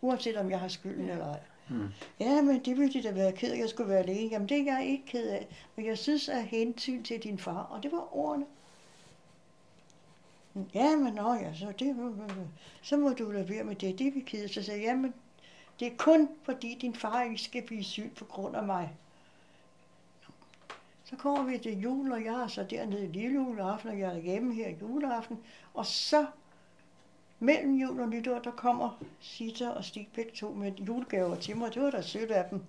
[0.00, 1.40] Uanset om jeg har skylden eller ej.
[1.68, 1.88] Mm.
[2.20, 4.30] Ja, men det ville de da være ked af, jeg skulle være alene.
[4.30, 5.48] Jamen, det er jeg ikke ked af.
[5.76, 8.46] Men jeg synes, af hensyn til din far, og det var ordene.
[10.74, 11.96] Ja, men nå ja, så, det,
[12.82, 13.98] så må du lade være med det.
[13.98, 14.50] Det er vi ked af.
[14.50, 15.14] Så sagde jeg, jamen,
[15.80, 18.96] det er kun fordi din far ikke skal blive syg på grund af mig.
[21.04, 24.16] Så kommer vi til jul, og jeg er så dernede i lille juleaften, og jeg
[24.16, 25.38] er hjemme her i juleaften.
[25.74, 26.26] Og så
[27.42, 31.74] mellem jul og nytår, der kommer Sita og Stig begge to med julegaver til mig.
[31.74, 32.62] Det var da sødt af dem.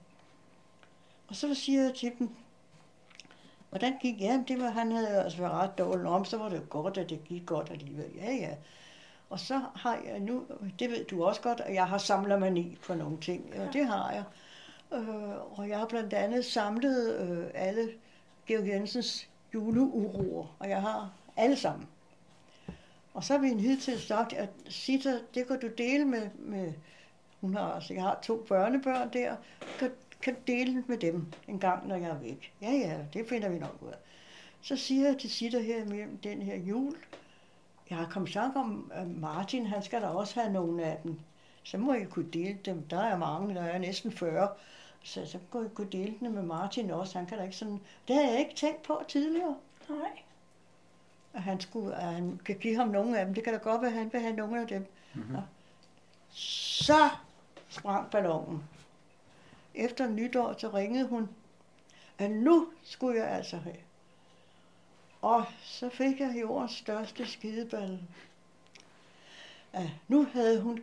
[1.27, 2.29] Og så siger jeg til dem,
[3.69, 4.43] hvordan gik det?
[4.47, 7.23] Det var, han havde altså været ret dårlig om, så var det godt, at det
[7.23, 8.11] gik godt alligevel.
[8.15, 8.55] Ja, ja.
[9.29, 10.43] Og så har jeg nu,
[10.79, 14.11] det ved du også godt, at jeg har samlermani på nogle ting, og det har
[14.11, 14.23] jeg.
[14.93, 17.89] Øh, og jeg har blandt andet samlet øh, alle
[18.47, 21.87] Georg Jensens juleuroer, og jeg har alle sammen.
[23.13, 26.73] Og så har vi en hidtil sagt, at Sita, det kan du dele med, med
[27.41, 29.35] hun har, altså, jeg har to børnebørn der,
[29.79, 29.91] kan,
[30.21, 32.53] kan dele med dem en gang, når jeg er væk.
[32.61, 33.97] Ja, ja, det finder vi nok ud af.
[34.61, 36.95] Så siger jeg til Sita her imellem den her jul,
[37.89, 41.19] jeg har kommet snak om, at Martin, han skal da også have nogle af dem.
[41.63, 42.81] Så må jeg kunne dele dem.
[42.81, 44.49] Der er mange, der er næsten 40.
[45.03, 47.17] Så så kunne jeg kunne dele dem med Martin også.
[47.17, 47.79] Han kan da ikke sådan...
[48.07, 49.55] Det havde jeg ikke tænkt på tidligere
[49.89, 50.22] Nej
[51.33, 53.33] at han, skulle, at han kan give ham nogle af dem.
[53.33, 54.85] Det kan da godt være, at han vil have nogle af dem.
[55.13, 55.35] Mm-hmm.
[55.35, 55.41] Ja.
[56.31, 57.09] Så
[57.69, 58.63] sprang ballonen.
[59.75, 61.29] Efter nytår, så ringede hun,
[62.19, 63.77] at nu skulle jeg altså have.
[65.21, 67.99] Og så fik jeg jordens største skideballe.
[69.73, 70.79] Ja, nu havde hun,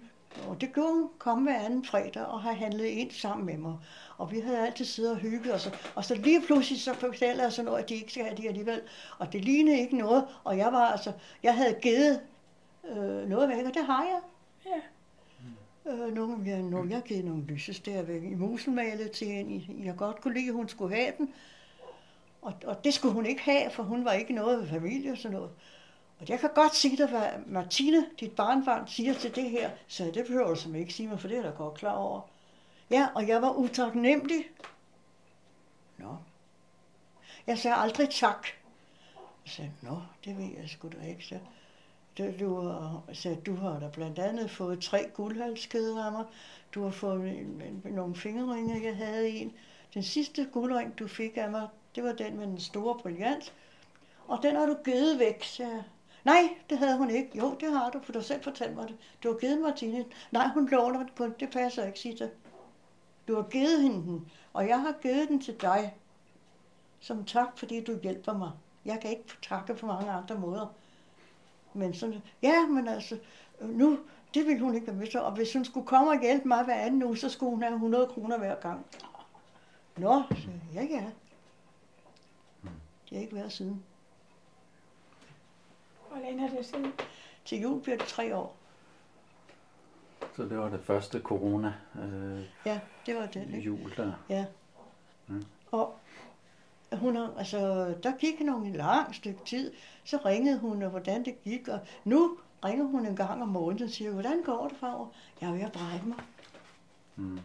[0.49, 3.77] og det gjorde hun, komme hver anden fredag og have handlet ind sammen med mig.
[4.21, 5.71] Og vi havde altid siddet og hygget os.
[5.95, 8.49] Og så lige pludselig så fortæller jeg sådan noget, at de ikke skal have det
[8.49, 8.81] alligevel.
[9.19, 10.25] Og det lignede ikke noget.
[10.45, 12.21] Og jeg var altså, jeg havde givet
[12.91, 14.21] øh, noget væk, og det har jeg.
[14.67, 14.81] Ja.
[15.93, 19.67] Øh, nogle, ja, nogle, jeg har givet nogle lysestager væk i muselmalet til hende.
[19.85, 21.31] Jeg godt kunne lide, at hun skulle have den.
[22.43, 25.37] Og, og det skulle hun ikke have, for hun var ikke noget familie og sådan
[25.37, 25.51] noget.
[26.21, 29.71] Og jeg kan godt sige dig, hvad Martine, dit barnbarn, siger til det her.
[29.87, 31.97] Så det behøver du som ikke sige mig, for det er jeg da godt klar
[31.97, 32.30] over.
[32.91, 34.51] Ja, og jeg var utaknemmelig.
[35.99, 36.17] Nå.
[37.47, 38.47] Jeg sagde aldrig tak.
[39.45, 41.25] Jeg sagde, nå, det ved jeg sgu da ikke.
[41.25, 41.39] Så,
[42.19, 46.25] du, du, har, sagde, du har da blandt andet fået tre guldhalskæder af mig.
[46.75, 49.53] Du har fået en, en, nogle fingerringe, jeg havde en.
[49.95, 53.55] Den sidste guldring, du fik af mig, det var den med den store brillant.
[54.29, 55.83] Og den har du givet væk, sagde jeg.
[56.25, 57.39] Nej, det havde hun ikke.
[57.39, 58.97] Jo, det har du, for du selv fortalte mig det.
[59.23, 60.05] Du har givet Martine.
[60.31, 61.35] Nej, hun låner den kun.
[61.41, 62.29] Det passer ikke, siger
[63.31, 65.95] du har givet hende den, og jeg har givet den til dig.
[67.01, 68.51] Som tak, fordi du hjælper mig.
[68.85, 70.67] Jeg kan ikke takke på mange andre måder.
[71.75, 73.19] Men sådan, ja, men altså,
[73.61, 73.99] nu,
[74.35, 75.21] det ville hun ikke være med til.
[75.21, 77.75] Og hvis hun skulle komme og hjælpe mig hver anden uge, så skulle hun have
[77.75, 78.87] 100 kroner hver gang.
[79.97, 81.05] Nå, så ja, ja.
[83.05, 83.85] Det har ikke været siden.
[86.09, 86.93] Hvor længe er det siden?
[87.45, 88.60] Til jul bliver det tre år.
[90.41, 93.47] Så det var det første corona øh, Ja, det var det.
[93.47, 93.59] Ikke?
[93.59, 94.13] jul der.
[94.29, 94.47] Ja.
[95.27, 95.45] Mm.
[95.71, 95.95] Og
[96.93, 99.73] hun har, altså, der gik nogle en lang stykke tid,
[100.05, 103.85] så ringede hun, og hvordan det gik, og nu ringer hun en gang om måneden
[103.85, 105.07] og siger, hvordan går det, farver?
[105.41, 106.19] Jeg er ved at brække mig.
[107.17, 107.41] Mm.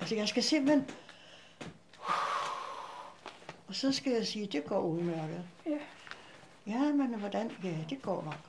[0.00, 0.86] Altså, jeg skal simpelthen...
[3.68, 5.44] Og så skal jeg sige, det går udmærket.
[5.66, 5.78] Ja.
[6.66, 7.50] Ja, men hvordan?
[7.64, 8.40] Ja, det går nok.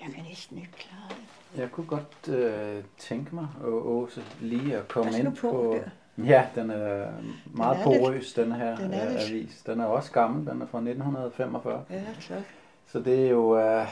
[0.00, 1.39] Jeg kan næsten ikke klare det.
[1.56, 5.76] Jeg kunne godt øh, tænke mig, Å- Åse, lige at komme ind på på...
[6.16, 6.24] der.
[6.24, 7.06] Ja, den er
[7.46, 9.62] meget Den er lidt- porøs, den her den er øh, avis.
[9.66, 11.84] Den er også gammel, den er fra 1945.
[11.90, 12.42] Ja, tak.
[12.86, 13.86] Så det er jo øh,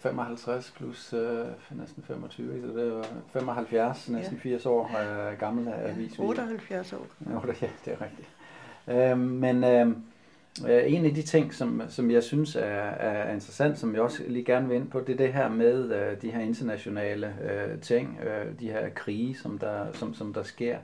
[0.00, 4.42] 55 plus øh, næsten 25, så det er jo 75, næsten Ja.
[4.42, 4.90] 80 år
[5.30, 6.18] øh, gammel avis.
[6.18, 7.06] Ja, 78 år.
[7.26, 7.34] Ja,
[7.84, 8.28] det er rigtigt.
[8.88, 9.96] Øh, men øh,
[10.66, 14.22] Øh, en af de ting, som, som jeg synes er, er interessant, som jeg også
[14.26, 17.80] lige gerne vil ind på, det er det her med øh, de her internationale øh,
[17.80, 20.78] ting, øh, de her krige, som der, som, som der sker,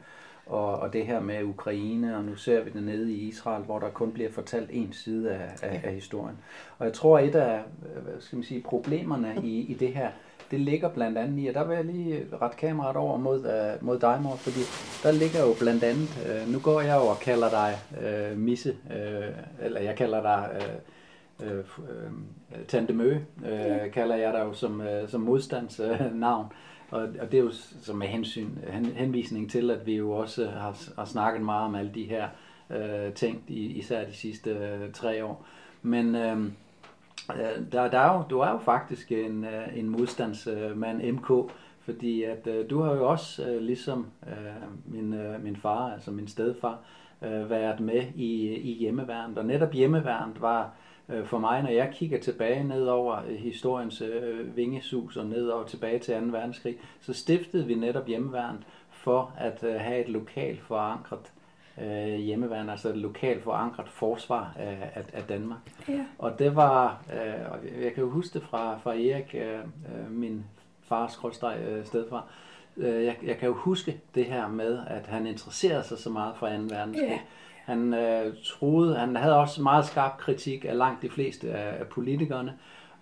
[0.47, 3.79] og, og det her med Ukraine, og nu ser vi det nede i Israel, hvor
[3.79, 6.37] der kun bliver fortalt en side af, af, af historien.
[6.79, 7.63] Og jeg tror, et af
[7.97, 10.11] øh, skal man sige, problemerne i, i det her,
[10.55, 13.87] det ligger blandt andet i, og der vil jeg lige rette kameraet over mod, øh,
[13.87, 14.61] mod dig, mor, fordi
[15.03, 17.73] der ligger jo blandt andet, øh, nu går jeg jo og kalder dig
[18.03, 22.11] øh, Misse, øh, eller jeg kalder dig øh, øh, øh,
[22.69, 23.17] Tante Mø,
[23.47, 26.47] øh, kalder jeg dig jo som, øh, som modstandsnavn.
[26.91, 27.53] Og, og det er jo
[27.83, 31.75] som med hensyn, hen, henvisning til, at vi jo også har, har snakket meget om
[31.75, 32.29] alle de her
[32.71, 35.47] øh, ting, i, især de sidste øh, tre år.
[35.83, 36.37] Men Øh,
[37.31, 41.53] Øh, der, der er jo, du er jo faktisk en, øh, en modstandsmand, øh, MK,
[41.81, 44.07] fordi at du har jo også, ligesom
[44.85, 46.79] min, min far, altså min stedfar,
[47.21, 49.39] været med i, i hjemmeværnet.
[49.39, 50.71] Og netop hjemmeværnet var
[51.25, 54.03] for mig, når jeg kigger tilbage ned over historiens
[54.55, 56.27] vingesus og ned over tilbage til 2.
[56.27, 61.33] verdenskrig, så stiftede vi netop hjemmeværnet for at have et lokalt forankret
[61.83, 65.59] øh, hjemmeværn, altså et lokalt forankret forsvar af, af, af Danmark.
[65.89, 66.05] Ja.
[66.19, 70.45] Og det var, øh, jeg kan jo huske det fra, fra Erik, øh, øh, min
[70.83, 72.27] fars skrådstræk øh, stedfar,
[72.77, 76.35] øh, jeg, jeg kan jo huske det her med, at han interesserede sig så meget
[76.37, 76.53] for 2.
[76.53, 77.09] verdenskrig.
[77.09, 77.19] Ja.
[77.65, 81.87] Han øh, troede, han havde også meget skarp kritik af langt de fleste af, af
[81.87, 82.55] politikerne,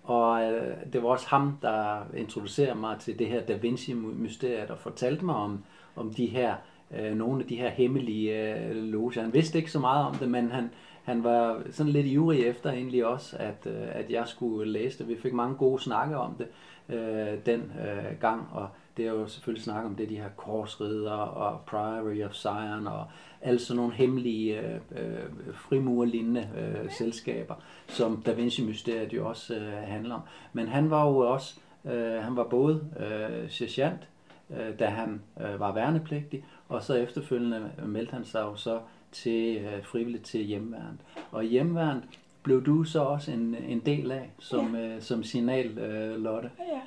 [0.03, 4.79] og øh, det var også ham, der introducerede mig til det her Da Vinci-mysteriet og
[4.79, 5.63] fortalte mig om,
[5.95, 6.55] om de her,
[6.99, 9.21] øh, nogle af de her hemmelige øh, loger.
[9.21, 10.69] Han vidste ikke så meget om det, men han,
[11.03, 15.07] han var sådan lidt ivrig efter egentlig også, at, øh, at jeg skulle læse det.
[15.07, 16.47] Vi fik mange gode snakke om det
[16.89, 18.67] øh, den øh, gang, og
[18.97, 23.05] det er jo selvfølgelig snak om det, de her korsridder og Priory of Zion og
[23.41, 27.55] alle sådan nogle hemmelige øh, øh, frimurlignende øh, selskaber,
[27.87, 30.21] som Da Vinci-mysteriet jo også øh, handler om.
[30.53, 34.07] Men han var jo også, øh, han var både øh, sergeant,
[34.49, 38.79] øh, da han øh, var værnepligtig, og så efterfølgende meldte han sig jo så
[39.11, 40.99] til øh, frivilligt til hjemmeværnet.
[41.31, 42.03] Og hjemmeværnet
[42.43, 46.51] blev du så også en, en del af som, øh, som signal, øh, Lotte.
[46.59, 46.79] Ja.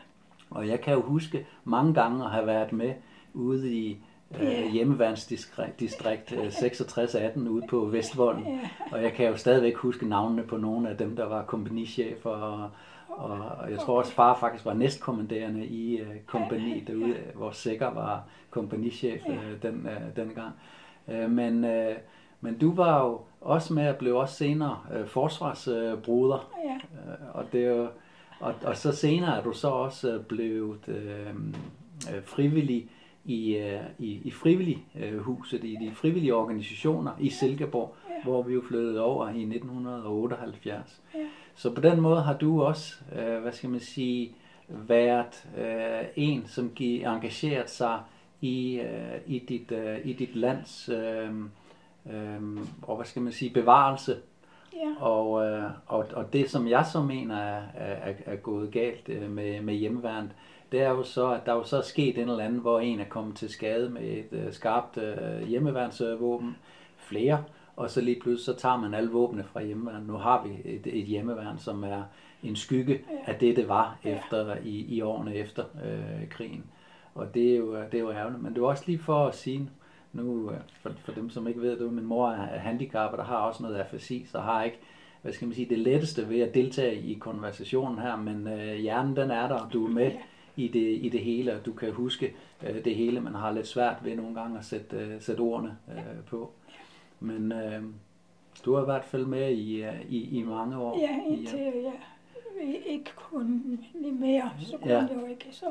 [0.51, 2.93] Og jeg kan jo huske mange gange at have været med
[3.35, 3.99] ude i
[4.33, 4.65] Ja.
[4.65, 8.45] øh, hjemmeværnsdistrikt distrikt, øh, 6618 ude på Vestvolden.
[8.47, 8.59] Ja.
[8.93, 12.31] Og jeg kan jo stadigvæk huske navnene på nogle af dem, der var kompagnichefer.
[12.31, 12.71] Og,
[13.09, 18.25] og, jeg tror også, far faktisk var næstkommanderende i øh, kompagni derude, hvor Sikker var
[18.51, 20.53] kompagnichef øh, den, øh, dengang.
[21.09, 21.97] Øh, men, øh,
[22.41, 26.51] men du var jo også med at blive også senere øh, forsvarsbruder.
[26.65, 26.75] Ja.
[26.75, 27.89] Øh, og, det er jo,
[28.41, 31.27] og, og så senere er du så også øh, blevet øh,
[32.15, 32.91] øh, frivillig
[33.25, 38.15] i, øh, i, i frivillig øh, huset, i de frivillige organisationer i Silkeborg, Ja.
[38.15, 38.23] ja.
[38.23, 41.03] hvor vi jo flyttede over i 1978.
[41.15, 41.19] Ja.
[41.57, 44.33] Så på den måde har du også, øh, hvad skal man sige,
[44.69, 48.01] været øh, en, som giver engageret sig
[48.41, 51.31] i, øh, i, dit, øh, i dit lands øh,
[52.11, 54.17] øh, og hvad skal man sige, bevarelse.
[54.73, 55.05] Ja.
[55.05, 59.31] Og, øh, og, og det, som jeg så mener er, er, er gået galt øh,
[59.31, 60.31] med, med hjemmeværnet,
[60.73, 63.01] det er jo så, at der er jo så sket en eller anden, hvor en
[63.01, 66.57] er kommet til skade med et øh, skarpt øh, hjemmeværnsvåben,
[66.97, 67.45] flere,
[67.77, 70.07] og så lige pludselig så tager man alle våbne fra hjemmeværnet.
[70.07, 72.03] Nu har vi et, et hjemmeværn, som er
[72.43, 76.65] en skygge af det, det var efter i, i årene efter øh, krigen.
[77.15, 78.43] Og det er, jo, det er jo ærgerligt.
[78.43, 79.71] Men det er også lige for at sige,
[80.13, 83.37] nu øh, for, for dem, som ikke ved det, min mor er handicappet og har
[83.37, 84.79] også noget afasi, så har ikke
[85.27, 89.17] hvad skal man sige, det letteste ved at deltage i konversationen her, men øh, hjernen
[89.17, 90.13] den er der, og du er med
[90.57, 92.35] i det, i det hele, og du kan huske
[92.67, 95.77] øh, det hele, man har lidt svært ved nogle gange at sætte, øh, sætte ordene
[95.89, 96.53] øh, på.
[97.21, 97.83] Men øh,
[98.65, 100.99] du har i hvert fald med i, øh, i, i mange år.
[100.99, 101.93] Ja, indtil jeg
[102.87, 103.61] ikke kunne
[104.21, 104.97] mere, så kunne Ja.
[104.97, 105.03] ja.
[105.03, 105.67] det jo ikke så.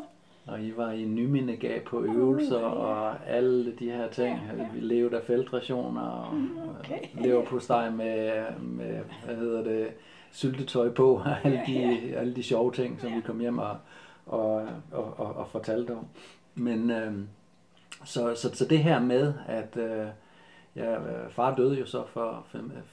[0.47, 2.67] Og I var i nymindegab på øvelser Uh, ja.
[2.67, 4.39] og alle de her ting.
[4.57, 4.69] Ja, ja.
[4.73, 6.49] Vi levede af feltrationer og Mm,
[6.79, 6.99] okay.
[7.17, 9.87] øh, leverpostej med, med, hvad hedder det,
[10.31, 11.21] syltetøj på.
[11.43, 11.83] alle, de,
[12.17, 13.77] alle de sjove ting, som vi kom hjem og,
[14.25, 14.55] og,
[14.91, 16.05] og, og, og fortalte om.
[16.55, 17.13] Men øh,
[18.05, 20.07] så, så, så det her med, at øh,
[20.75, 22.45] ja, øh, far døde jo så for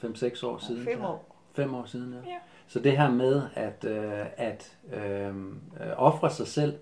[0.03, 0.85] 5-6 år siden.
[0.85, 1.37] Fem år.
[1.55, 2.31] Fem år siden, ja.
[2.31, 2.39] Ja.
[2.67, 5.33] Så det her med at, øh, at øh, øh,
[5.97, 6.75] ofre sig selv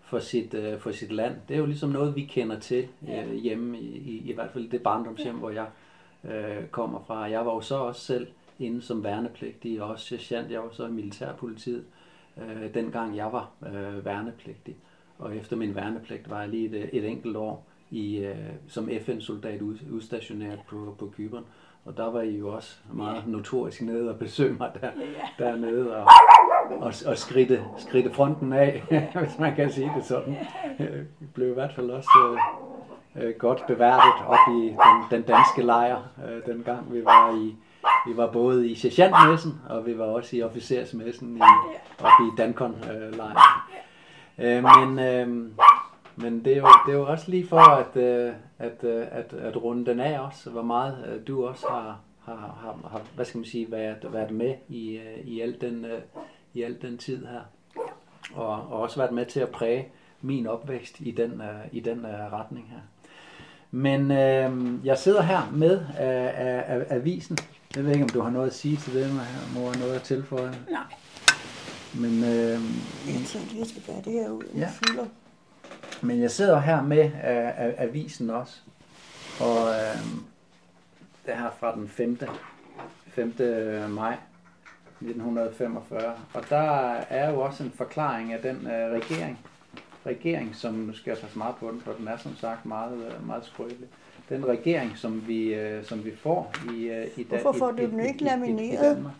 [0.00, 3.34] for sit, øh, for sit land, det er jo ligesom noget, vi kender til øh,
[3.34, 5.66] hjemme, i, i, i hvert fald det barndomshjem, hvor jeg
[6.24, 7.20] øh, kommer fra.
[7.20, 8.26] Jeg var jo så også selv
[8.58, 11.84] inde som værnepligtig, og også sergeant, jeg var så i militærpolitiet,
[12.36, 14.76] øh, dengang jeg var øh, værnepligtig.
[15.18, 18.36] Og efter min værnepligt var jeg lige et, et enkelt år i, øh,
[18.68, 21.44] som FN-soldat ud, udstationeret på, på Kyberen.
[21.84, 24.90] Og der var I jo også meget notorisk nede og besøge mig der,
[25.38, 26.10] dernede og,
[26.70, 28.82] og, og skridte, skridte fronten af,
[29.20, 30.36] hvis man kan sige det sådan.
[31.20, 32.38] Vi blev i hvert fald også
[33.16, 37.56] øh, øh, godt beværtet op i den, den danske lejr, øh, dengang vi var i
[38.06, 41.40] vi var både i sergeantmessen, og vi var også i officersmessen i,
[41.98, 43.36] oppe i Dankon-lejren.
[44.38, 45.50] Øh, men, øh,
[46.16, 49.32] men det er, jo, det er jo også lige for at, øh, at, øh, at,
[49.32, 53.24] at runde den af også, hvor meget øh, du også har, har, har, har hvad
[53.24, 56.00] skal man sige, været, været med i, øh, i, al den, øh,
[56.54, 57.40] i al den tid her.
[58.34, 59.88] Og, og også været med til at præge
[60.22, 62.80] min opvækst i den, øh, i den øh, retning her.
[63.70, 67.38] Men øh, jeg sidder her med øh, af, af, avisen.
[67.76, 69.10] Jeg ved ikke, om du har noget at sige til det,
[69.54, 70.54] mor, noget at tilføje.
[70.70, 70.82] Nej.
[71.94, 72.60] Men, øh,
[73.06, 74.42] Jeg tænkte, jeg skal bære det her ud.
[74.56, 74.68] Ja.
[74.68, 75.04] Fylder.
[76.02, 78.60] Men jeg sidder her med af, af avisen også.
[79.40, 79.96] Og øh,
[81.26, 82.18] det er her fra den 5.
[83.08, 83.34] 5.
[83.90, 84.16] maj
[85.00, 86.14] 1945.
[86.34, 89.38] Og der er jo også en forklaring af den øh, regering,
[90.06, 92.92] regering, som nu skal jeg passe meget på den, for den er som sagt meget,
[93.06, 93.88] øh, meget skrøbelig.
[94.28, 97.76] Den regering, som vi, øh, som vi får i, øh, i Dan- Hvorfor får i,
[97.76, 98.96] du i, den i- ikke i- i lamineret?
[98.96, 99.12] Danmark.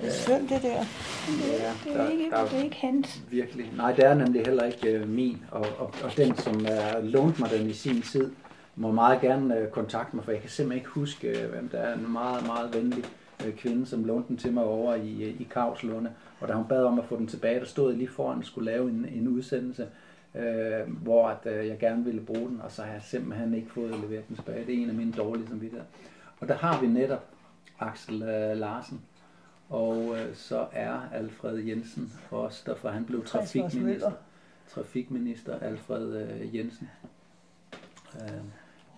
[0.00, 0.68] Det er synd, det der.
[0.68, 3.20] Ja, Det er, der- ikke, der- det er ikke hans.
[3.30, 3.72] Virkelig.
[3.76, 5.44] Nej, det er nemlig heller ikke øh, min.
[5.50, 8.30] Og, og, og den, som er lånt mig den i sin tid,
[8.76, 11.78] må meget gerne øh, kontakte mig, for jeg kan simpelthen ikke huske, øh, hvem der
[11.78, 13.04] er en meget, meget venlig
[13.46, 16.10] øh, kvinde, som lånte den til mig over i, øh, i Kavslunde.
[16.40, 18.44] Og da hun bad om at få den tilbage, der stod jeg lige foran og
[18.44, 19.86] skulle lave en, en udsendelse,
[20.34, 23.70] øh, hvor at, øh, jeg gerne ville bruge den, og så har jeg simpelthen ikke
[23.70, 24.66] fået leveret den tilbage.
[24.66, 25.84] Det er en af mine dårlige samvittigheder.
[26.40, 27.24] Og der har vi netop
[27.80, 29.00] Axel øh, Larsen,
[29.68, 32.90] og øh, så er Alfred Jensen også derfra.
[32.90, 34.12] Han blev trafikminister.
[34.74, 36.88] Trafikminister Alfred øh, Jensen.
[38.14, 38.30] Øh,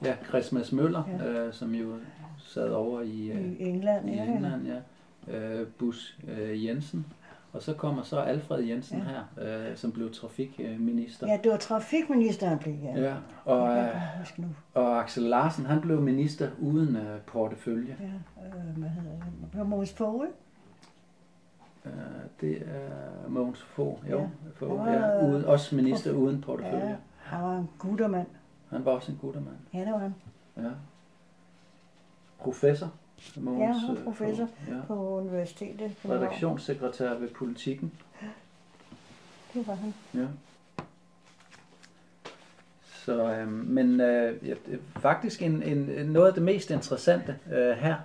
[0.04, 1.26] ja, Christmas Møller, Ja.
[1.30, 1.94] øh, som jo
[2.38, 4.24] sad over i, øh, I England, i ja.
[4.24, 4.80] England, ja.
[5.36, 7.06] Øh, Bus øh, Jensen.
[7.52, 9.04] Og så kommer så Alfred Jensen Ja.
[9.44, 11.26] her, øh, som blev trafikminister.
[11.26, 13.00] Ja, det var trafikministeren, blev ja.
[13.00, 13.14] Ja,
[13.44, 13.94] og, Jeg
[14.38, 14.48] øh, nu.
[14.74, 17.96] og Axel Larsen, han blev minister uden øh, portefølje.
[18.00, 18.04] Ja,
[18.46, 19.66] øh, hvad hedder det?
[19.66, 20.00] Mogens?
[20.00, 20.06] Øh,
[22.40, 24.18] det er Mogens Fogh, jo.
[24.20, 24.26] Ja.
[24.54, 25.26] Fogh, var, ja.
[25.28, 26.98] Uden, også minister uden Ja, portefølje.
[27.18, 28.26] han var en guttermand.
[28.70, 29.56] Han var også en guttermand.
[29.74, 30.14] Ja, det var han.
[30.56, 30.70] Ja.
[32.38, 32.92] Professor.
[33.36, 34.46] Mogens, Ja, han var øh, professor.
[34.46, 34.82] Fogh, Ja.
[34.86, 35.78] På universitetet.
[36.02, 36.22] København.
[36.24, 37.92] Redaktionssekretær ved Politikken.
[39.54, 39.94] Det var han.
[40.14, 40.26] Ja.
[42.84, 44.54] Så, øh, men øh, ja,
[44.96, 47.96] faktisk en, en, noget af det mest interessante øh, her,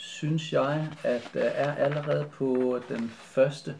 [0.00, 3.74] synes jeg, at øh, er allerede på den første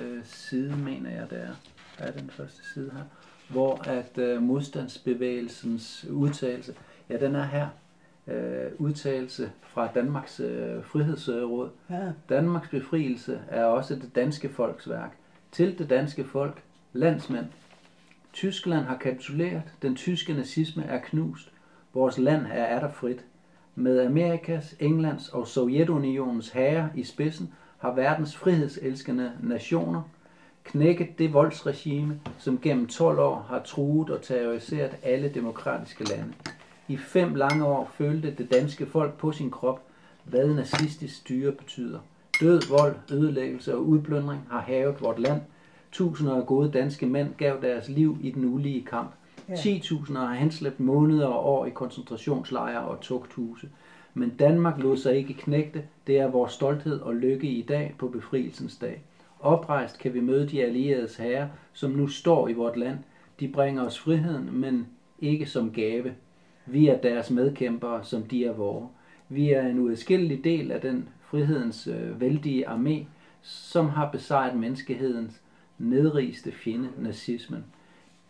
[0.00, 1.54] øh, side, mener jeg det er.
[1.98, 3.02] Der er den første side her,
[3.48, 6.74] hvor at øh, modstandsbevægelsens udtalelse,
[7.08, 7.68] ja, den er her.
[8.26, 11.70] øh, udtalelse fra Danmarks øh, Frihedsråd.
[11.90, 12.12] Ja.
[12.28, 15.16] Danmarks befrielse er også det danske folks værk.
[15.52, 16.62] Til det danske folk,
[16.92, 17.46] landsmænd.
[18.32, 21.52] Tyskland har kapituleret, den tyske nazisme er knust,
[21.94, 23.24] vores land er atter frit.
[23.80, 30.02] Med Amerikas, Englands og Sovjetunionens herrer i spidsen har verdens frihedselskende nationer
[30.64, 36.32] knækket det voldsregime, som gennem 12 år har truet og terroriseret alle demokratiske lande.
[36.88, 39.82] I fem lange år følte det danske folk på sin krop,
[40.24, 41.98] hvad nazistisk styre betyder.
[42.40, 45.40] Død, vold, ødelæggelse og udplyndring har havet vort land.
[45.92, 49.10] Tusinder af gode danske mænd gav deres liv i den ulige kamp.
[49.48, 49.54] Ja.
[49.54, 53.68] 10.000 har han slæbt måneder og år i koncentrationslejre og tugthuse.
[54.14, 55.82] Men Danmark lod sig ikke knægte.
[56.06, 59.02] Det er vores stolthed og lykke i dag på befrielsens dag.
[59.40, 62.98] Oprejst kan vi møde de allieredes herrer, som nu står i vort land.
[63.40, 64.86] De bringer os friheden, men
[65.18, 66.14] ikke som gave.
[66.66, 68.88] Vi er deres medkæmpere, som de er vore.
[69.28, 73.04] Vi er en uadskillelig del af den frihedens øh, vældige armé,
[73.42, 75.40] som har besejret menneskehedens
[75.78, 77.64] nedrigste fjende, nazismen.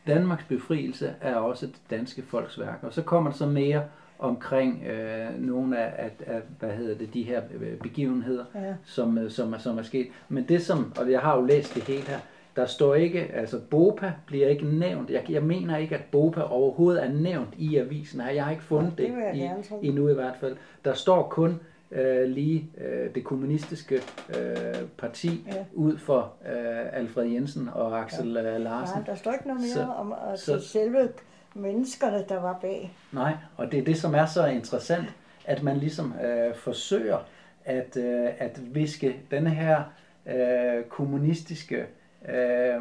[0.06, 2.78] Danmarks befrielse er også det danske folks værk.
[2.82, 3.82] Og så kommer der så mere
[4.18, 8.74] omkring øh, nogle af, af, af, hvad hedder det, de her øh, begivenheder, Ja.
[8.84, 10.06] som, øh, som, er- som er sket.
[10.28, 12.18] Men det som, og jeg har jo læst det helt her,
[12.56, 15.10] der står ikke, altså BOPA bliver ikke nævnt.
[15.10, 18.30] Jeg, jeg mener ikke, at BOPA overhovedet er nævnt i avisen her.
[18.30, 19.40] Jeg har ikke fundet det det, i,
[19.82, 20.56] endnu i hvert fald.
[20.84, 21.60] Der står kun
[21.92, 23.94] øh, lige øh, det kommunistiske
[24.38, 25.64] øh, parti Ja.
[25.74, 28.58] ud for øh, Alfred Jensen og Axel ja.
[28.58, 28.96] Larsen.
[28.98, 31.08] Nej, der står ikke noget mere Så- om altså, så- selve
[31.54, 32.92] menneskerne, der var bag.
[33.12, 35.06] Nej, og det er det, som er så interessant,
[35.44, 37.18] at man ligesom øh, forsøger
[37.64, 39.82] at, øh, at viske denne her
[40.26, 41.84] øh, kommunistiske
[42.28, 42.74] øh,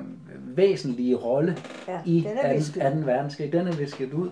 [0.57, 1.57] væsentlige rolle
[1.87, 2.89] Ja, i den er visket 2.
[2.89, 2.95] 2.
[3.05, 3.51] verdenskrig.
[3.51, 4.29] Den er visket ud.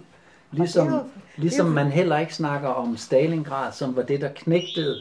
[0.58, 1.04] Ligesom, det jo-
[1.36, 4.96] ligesom det jo- man heller ikke snakker om Stalingrad, som var det, der knægtede,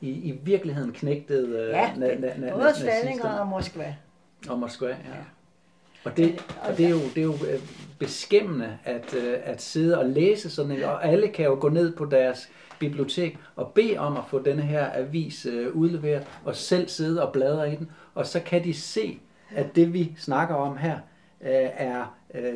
[0.00, 2.74] i, i virkeligheden knægtede øh, Ja, na, na, na, både.
[2.76, 3.94] Stalingrad og Moskva.
[4.48, 4.94] Og Moskva, ja.
[6.04, 7.60] Og det, og det er jo, det er jo øh,
[7.98, 11.96] beskæmmende at, øh, at sidde og læse sådan en, og alle kan jo gå ned
[11.96, 17.26] på deres bibliotek og bede om at få denne her avis udleveret, og selv sidde
[17.26, 19.18] og bladre i den, og så kan de se,
[19.56, 20.98] at det vi snakker om her
[21.40, 22.04] er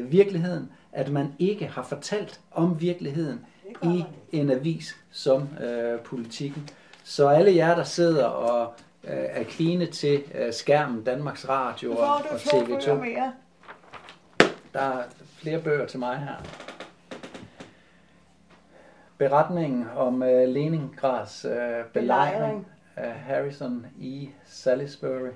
[0.09, 3.47] virkeligheden, at man ikke har fortalt om virkeligheden
[3.83, 6.69] i en avis som øh, politikken.
[7.05, 12.15] Så alle jer, der sidder og øh, er kline til øh, skærmen, Danmarks Radio og,
[12.31, 13.33] og to bøger TV2, mere.
[14.75, 16.35] der er flere bøger til mig her.
[19.19, 22.67] Beretningen om øh, Leningrads øh, belejring
[22.97, 25.31] af Harrison i Salisbury.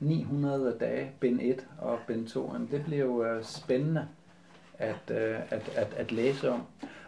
[0.00, 2.50] 900 dage, bind 1 og bind 2.
[2.52, 4.08] Jamen, det bliver jo øh, spændende
[4.78, 6.62] at, øh, at, at, at læse om.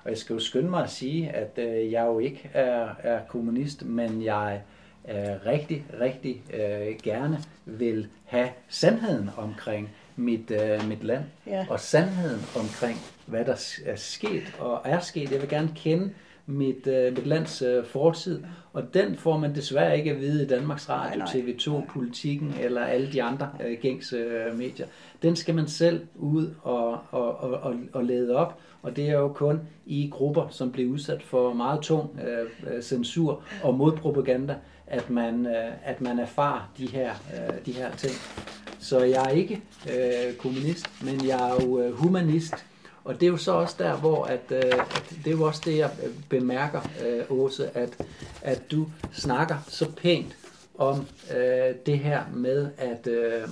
[0.05, 3.21] Og jeg skal jo skynde mig at sige, at øh, jeg jo ikke er, er
[3.29, 4.61] kommunist, men jeg
[5.09, 5.15] øh,
[5.47, 11.67] rigtig, rigtig øh, gerne vil have sandheden omkring mit, øh, mit land, Ja.
[11.71, 15.33] og sandheden omkring, hvad der er sket og er sket.
[15.33, 16.11] Jeg vil gerne kende
[16.47, 18.43] mit, øh, mit lands øh, fortid,
[18.73, 21.43] og den får man desværre ikke at vide i Danmarks Radio, Nej, nej.
[21.43, 24.87] TV2, Politikken eller alle de andre øh, gængse øh, medier.
[25.23, 29.19] Den skal man selv ud og, og, og, og, og lede op, og det er
[29.19, 34.57] jo kun i grupper, som bliver udsat for meget tung øh, øh, censur og modpropaganda,
[34.87, 38.13] at man, øh, at man erfarer de her, øh, de her ting.
[38.79, 42.55] Så jeg er ikke øh, kommunist, men jeg er jo øh, humanist.
[43.07, 45.63] Og det er jo så også der, hvor at, øh, at det er jo også
[45.65, 48.05] det, jeg øh, bemærker, øh, Åse, at,
[48.43, 50.37] at du snakker så pænt
[50.79, 51.07] om
[51.37, 53.49] øh, det her med at, øh,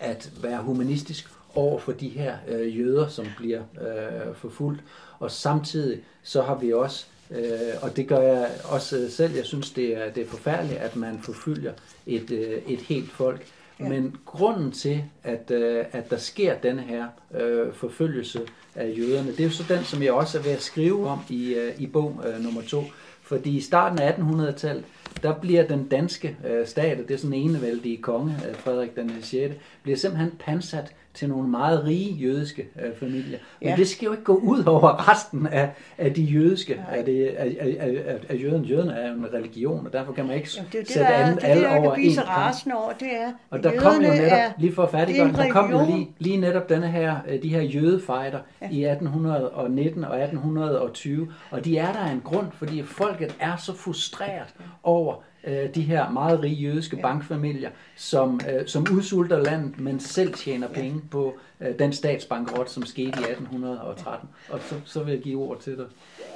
[0.00, 4.80] at være humanistisk over for de her øh, jøder, som bliver øh, forfulgt.
[5.18, 9.70] Og samtidig så har vi også, øh, og det gør jeg også selv, jeg synes,
[9.70, 11.72] det er, det er forfærdeligt, at man forfølger
[12.06, 13.46] et, øh, et helt folk.
[13.80, 13.88] Ja.
[13.88, 17.06] Men grunden til, at, øh, at der sker denne her
[17.40, 18.40] øh, forfølgelse
[18.74, 21.18] af jøderne, det er jo så den, som jeg også er ved at skrive om
[21.28, 22.82] i, øh, i bog øh, nummer to.
[23.22, 24.84] Fordi i starten af 1800-tallet,
[25.22, 28.96] der bliver den danske øh, stat, og det er sådan en enevældige konge, øh, Frederik
[28.96, 33.38] den 6., bliver simpelthen pansat til nogle meget rige jødiske øh, familier.
[33.60, 33.74] Men Ja.
[33.76, 37.56] det skal jo ikke gå ud over resten af, af de jødiske, af, det, af,
[37.60, 38.66] af, af, af, af jøderne.
[38.66, 41.08] Jøderne er jo en religion, og derfor kan man ikke Jamen, det er det, sætte
[41.08, 42.30] der er, alle, det, er det, alle over kan blive en så kam.
[42.42, 44.98] rasende over, det er, Og der kom jo netop, er- lige for at det er
[44.98, 48.68] færdiggøre, en der kom jo lige, lige netop denne her, øh, de her jødefejder ja.
[48.70, 53.74] i 1819 og 1820, og de er der af en grund, fordi folket er så
[53.76, 55.14] frustreret over
[55.46, 57.02] øh, de her meget rige jødiske ja.
[57.02, 60.74] bankfamilier, som, øh, som udsulter landet, men selv tjener ja.
[60.74, 64.28] penge på øh, den statsbankrot, som skete i 1813.
[64.48, 64.54] Ja.
[64.54, 65.86] Og så, så vil jeg give ord til dig.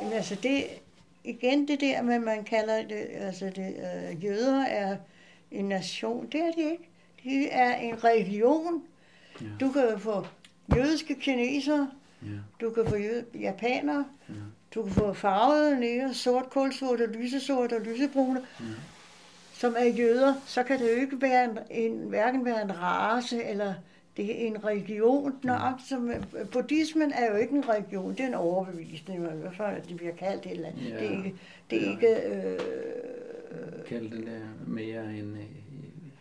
[0.01, 0.65] Jamen, altså det,
[1.25, 4.97] igen det der med, man kalder det, altså det, øh, jøder er
[5.51, 6.89] en nation, det er de ikke.
[7.25, 8.83] De er en religion.
[9.41, 9.47] Ja.
[9.61, 10.27] Du kan få
[10.77, 11.91] jødiske kinesere,
[12.23, 12.29] ja.
[12.61, 14.35] du kan få jød, japanere, ja.
[14.75, 18.65] du kan få farvede nære, sort, kulsort, lysesort og lysebrune, ja.
[19.59, 20.35] Som er jøder.
[20.47, 23.75] Så kan det jo ikke være en, en, hverken være en race eller
[24.17, 25.35] det er en religion.
[25.43, 26.11] Når, som,
[26.53, 29.27] buddhismen er jo ikke en religion, det er en overbevisning.
[29.27, 30.95] Hvorfor det bliver kaldt det eller ja.
[30.95, 31.35] Det er ikke...
[31.71, 32.59] Det er ikke øh,
[33.89, 35.39] Kald det mere en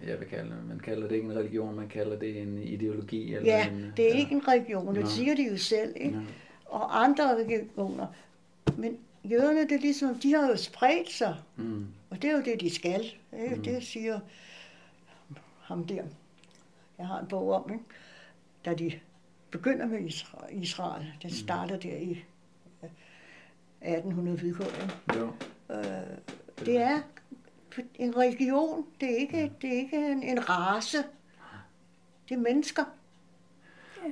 [0.07, 3.35] jeg vil kalde man kalder det ikke en religion, man kalder det en ideologi.
[3.35, 4.19] Eller ja, en, det er ja.
[4.19, 5.93] ikke en religion, det siger de jo selv.
[5.95, 6.15] Ikke?
[6.15, 6.23] Ja.
[6.65, 8.07] Og andre religioner.
[8.77, 11.35] Men jøderne, det er ligesom, de har jo spredt sig.
[11.55, 11.85] Mm.
[12.09, 13.05] Og det er jo det, de skal.
[13.43, 13.55] Ikke?
[13.55, 13.63] Mm.
[13.63, 14.19] Det siger
[15.61, 16.03] ham der.
[16.97, 17.83] Jeg har en bog om, ikke?
[18.65, 18.99] da de
[19.51, 19.99] begynder med
[20.51, 21.13] Israel.
[21.21, 21.35] Den mm.
[21.35, 22.23] starter der i
[23.81, 24.65] 1800 Hvidkål.
[25.15, 25.33] Jo.
[25.71, 26.17] Øh,
[26.65, 27.01] det er
[27.95, 28.85] en religion.
[29.01, 30.97] Det er ikke, det er ikke en, en race.
[32.29, 32.83] Det er mennesker.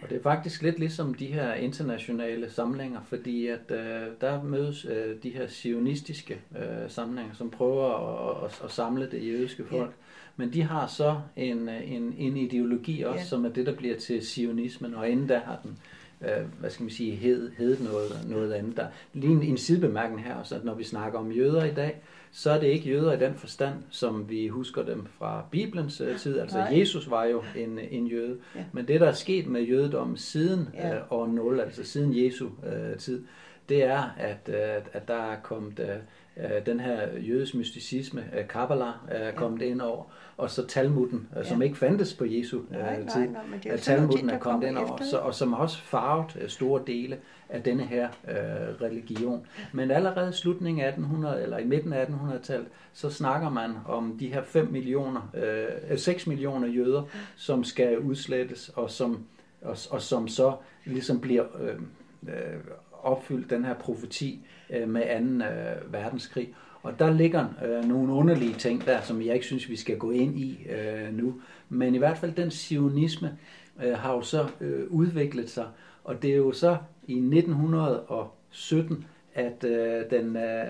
[0.02, 4.86] Og det er faktisk lidt ligesom de her internationale samlinger, fordi at øh, der mødes
[4.86, 9.90] øh, de her sionistiske øh, samlinger, som prøver at, at, at samle det jødiske folk.
[9.90, 9.96] Ja.
[10.38, 13.26] Men de har så en, en, en ideologi også, ja.
[13.26, 15.78] som er det, der bliver til sionismen, og inden der har den
[16.22, 18.78] øh, hvad skal man sige, hed, hed noget, noget andet.
[18.78, 18.88] Der.
[19.14, 21.96] Lige en, en sidebemærkning her også, at når vi snakker om jøder i dag,
[22.38, 26.18] så er det ikke jøder i den forstand, som vi husker dem fra Bibelens uh,
[26.18, 26.40] tid.
[26.40, 26.80] Altså Nej.
[26.80, 28.38] Jesus var jo en, en jøde.
[28.56, 28.64] Ja.
[28.72, 30.98] Men det, der er sket med jødedommen siden ja.
[30.98, 33.24] uh, år 0, altså siden Jesu uh, tid,
[33.70, 35.86] det er, at, uh, at der er kommet uh,
[36.66, 39.66] den her jødisk mysticisme, uh, Kabbalah, er kommet ja.
[39.66, 40.04] ind over,
[40.38, 41.44] og så Talmuden, ja.
[41.44, 43.22] som ikke fandtes på Jesu nej, tid.
[43.22, 46.82] Nej, nej, det er Talmuden er kommet ind over, så, og som også farvet store
[46.88, 47.18] dele
[47.50, 49.48] af denne her øh, religion.
[49.74, 54.18] Men allerede i slutningen af 1800 eller i midten af 1800-tallet, så snakker man om
[54.20, 55.32] de her 5 millioner,
[55.92, 57.04] øh, 6 millioner jøder,
[57.36, 59.26] som skal udslettes og som,
[59.62, 60.56] og, og som så
[60.86, 61.76] ligesom bliver øh,
[62.28, 62.60] øh,
[62.92, 65.02] opfyldt den her profeti øh, med
[65.40, 65.46] 2.
[65.46, 66.54] Øh, verdenskrig.
[66.84, 70.12] Og der ligger øh, nogle underlige ting der, som jeg ikke synes, vi skal gå
[70.12, 71.42] ind i øh, nu.
[71.70, 73.38] Men i hvert fald den sionisme
[73.84, 75.68] øh, har jo så øh, udviklet sig,
[76.04, 76.78] og det er jo så
[77.08, 80.68] i 1917, at øh, den øh,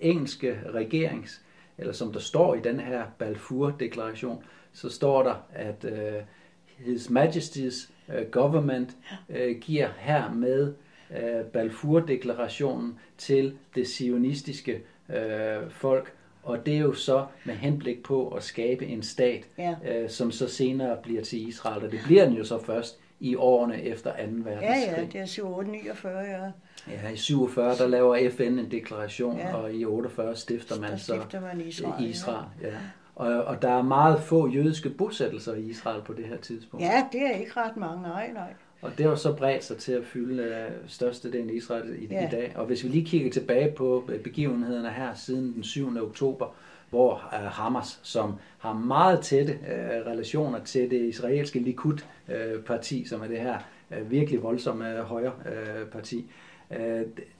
[0.00, 1.42] engelske regerings,
[1.78, 4.42] eller som der står i den her Balfour-deklaration,
[4.72, 6.22] så står der, at øh,
[6.66, 8.96] His Majesty's øh, government
[9.28, 10.74] øh, giver hermed
[11.10, 16.12] øh, Balfour-deklarationen til det sionistiske øh, folk,
[16.42, 19.74] og det er jo så med henblik på at skabe en stat, ja.
[19.88, 23.34] øh, som så senere bliver til Israel, og det bliver den jo så først i
[23.36, 24.16] årene efter 2.
[24.16, 24.60] verdenskrig.
[24.62, 26.50] Ja, ja, det er 49, ja.
[26.90, 29.54] Ja, i 47 der laver FN en deklaration, ja.
[29.54, 32.10] og i 48 stifter man der stifter man Israel.
[32.10, 32.68] Israel ja.
[32.68, 32.74] Ja.
[33.14, 36.84] Og, og der er meget få jødiske bosættelser i Israel på det her tidspunkt.
[36.84, 38.54] Ja, det er ikke ret mange, nej, nej.
[38.86, 42.26] Og det har så bredt sig til at fylde uh, størstedelen af Israel i, ja.
[42.26, 42.52] i dag.
[42.54, 45.96] Og hvis vi lige kigger tilbage på øh, begivenhederne her siden den 7.
[46.02, 46.54] oktober,
[46.90, 53.22] hvor uh, Hamas, som har meget tætte uh, relationer til det israelske Likud-parti, uh, som
[53.22, 53.58] er det her
[53.90, 56.24] uh, virkelig voldsomme uh, højre uh, parti,
[56.70, 56.76] uh,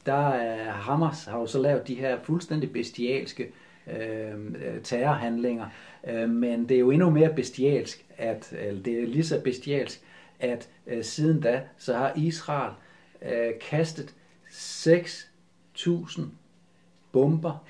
[0.07, 3.47] der uh, Hamas har jo så lavet de her fuldstændig bestialske
[3.87, 3.93] uh,
[4.83, 5.67] terrorhandlinger,
[6.27, 10.03] men det er jo endnu mere bestialsk, at, eller det er lige så bestialsk,
[10.41, 12.73] at uh, siden da, så har Israel
[13.23, 14.15] uh, kastet
[14.51, 16.21] 6.000
[17.13, 17.65] bomber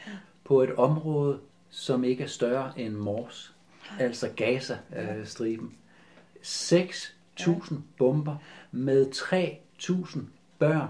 [0.45, 1.41] på et område,
[1.71, 3.55] som ikke er større end Mors,
[3.99, 5.75] altså Gaza-striben.
[6.43, 8.37] 6.000 bomber
[8.71, 10.19] med 3.000
[10.59, 10.89] børn,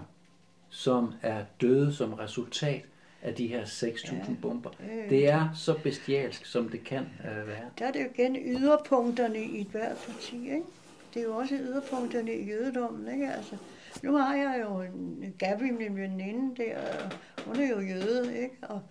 [0.69, 2.83] som er døde som resultat
[3.23, 4.71] af de her 6.000 bomber.
[5.11, 7.71] Det er så bestialsk, som det kan uh, være.
[7.79, 10.63] Der er det jo igen yderpunkterne i et hvert parti, ikke?
[11.17, 13.33] Det er jo også yderpunkterne i jødedommen, ikke?
[13.33, 13.57] Altså,
[14.03, 16.81] nu har jeg jo en Gabi, min veninde der,
[17.47, 18.57] hun er jo jøde, ikke?
[18.63, 18.83] Og,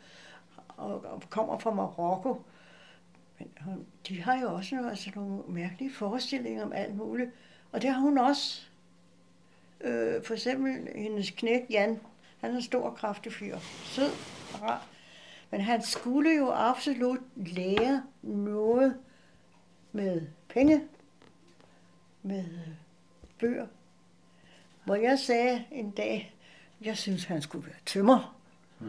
[0.67, 2.41] og, og kommer fra Marokko.
[3.39, 7.31] Men hun, de har jo også nogle, altså nogle mærkelige forestillinger om alt muligt.
[7.71, 8.67] Og det har hun også.
[9.81, 11.99] Øh, for eksempel hendes knæk Jan,
[12.37, 13.57] han er en stor, kraftig fyr.
[13.83, 14.11] Sød
[14.53, 14.87] og rar.
[15.51, 18.97] Men han skulle jo absolut lære noget
[19.91, 20.81] med penge,
[22.25, 22.45] med
[23.39, 23.67] bøger.
[24.83, 26.35] Hvor jeg sagde en dag,
[26.81, 28.35] jeg synes, han skulle være tømmer.
[28.79, 28.87] Mm.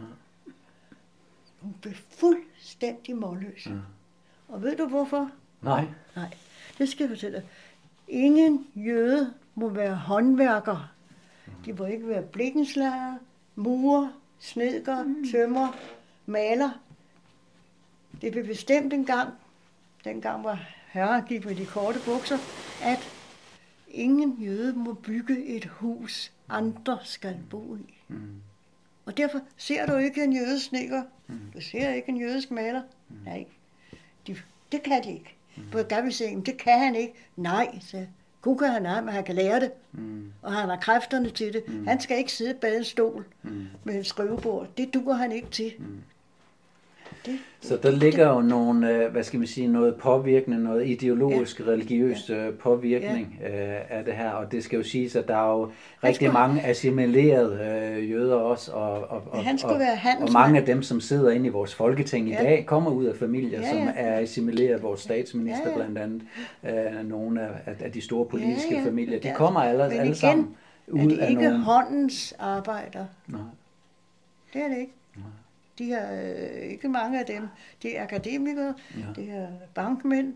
[1.61, 3.71] Hun blev fuld fuldstændig målløse.
[3.71, 3.81] Mm.
[4.49, 5.31] Og ved du hvorfor?
[5.63, 5.85] Nej.
[6.17, 6.35] Nej,
[6.79, 7.47] det skal jeg fortælle dig.
[8.09, 10.93] Ingen jøde må være håndværker.
[11.65, 13.19] De må ikke være blikkenslager,
[13.55, 14.09] murer,
[14.39, 15.77] snedker, tømmer,
[16.27, 16.71] maler.
[18.21, 19.35] Det blev bestemt en gang,
[20.05, 22.39] dengang var herren gik med de korte bukser,
[22.83, 23.16] at
[23.89, 27.95] ingen jøde må bygge et hus, andre skal bo i.
[28.09, 28.41] Mm.
[29.07, 31.03] Og derfor ser du ikke en jødisk sneker.
[31.27, 31.39] Mm.
[31.55, 32.83] Du ser ikke en jødisk maler.
[33.09, 33.17] Mm.
[33.25, 33.47] Nej,
[34.27, 34.37] de,
[34.73, 35.37] det kan de ikke.
[35.57, 35.63] Mm.
[35.73, 37.15] På gammelsingen, det kan han ikke.
[37.37, 38.07] Nej, så
[38.43, 39.73] Gud kan han have, men han kan lære det.
[39.93, 40.33] Mm.
[40.43, 41.69] Og han har kræfterne til det.
[41.69, 41.87] Mm.
[41.87, 43.67] Han skal ikke sidde bag en stol mm.
[43.85, 44.69] med en skrivebord.
[44.77, 45.73] Det duer han ikke til.
[45.79, 46.03] Mm.
[47.61, 51.65] Så der ligger jo nogle, øh, hvad skal man sige, noget påvirkende, noget ideologisk, ja.
[51.65, 52.51] religiøs ja.
[52.61, 53.77] påvirkning ja.
[53.77, 55.71] Øh, af det her, og det skal jo siges, at der er jo
[56.05, 56.33] rigtig skulle...
[56.33, 60.83] mange assimilerede øh, jøder også, og, og, og, han og, være og mange af dem,
[60.83, 62.41] som sidder inde i vores folketing ja.
[62.41, 63.71] i dag, kommer ud af familier, ja, ja.
[63.71, 65.77] som er assimileret, vores statsminister ja, ja.
[65.77, 66.23] blandt andet,
[66.65, 68.87] øh, nogle af, af de store politiske ja, ja.
[68.87, 70.57] familier, de kommer alle, alle igen, sammen
[70.89, 71.59] ud er det af ikke nogle...
[71.59, 73.05] håndens arbejder.
[73.27, 73.41] Nej.
[74.53, 74.93] Det er det ikke.
[75.79, 77.49] De er øh, ikke mange af dem.
[77.83, 79.23] Det er akademikere, ja.
[79.23, 80.35] det er bankmænd,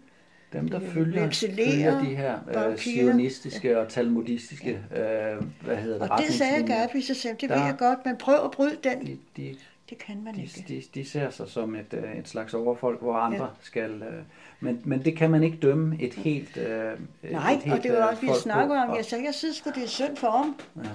[0.53, 5.35] dem, der følger, følger de her øh, sionistiske og talmudistiske, ja.
[5.35, 8.07] øh, hvad hedder det, Og det sagde Gabi så selv, det der, ved jeg godt,
[8.07, 9.07] men prøv at bryde den.
[9.07, 9.57] De, de,
[9.91, 10.65] det kan man de, ikke.
[10.69, 13.51] De, de ser sig som et, øh, et slags overfolk, hvor andre ja.
[13.61, 13.91] skal...
[13.91, 14.23] Øh,
[14.61, 16.93] men, men det kan man ikke dømme et helt øh,
[17.33, 18.97] Nej, et helt, og det var også, vi snakker om.
[18.97, 20.61] Jeg sagde, jeg synes det er synd for ham.
[20.77, 20.91] Ja.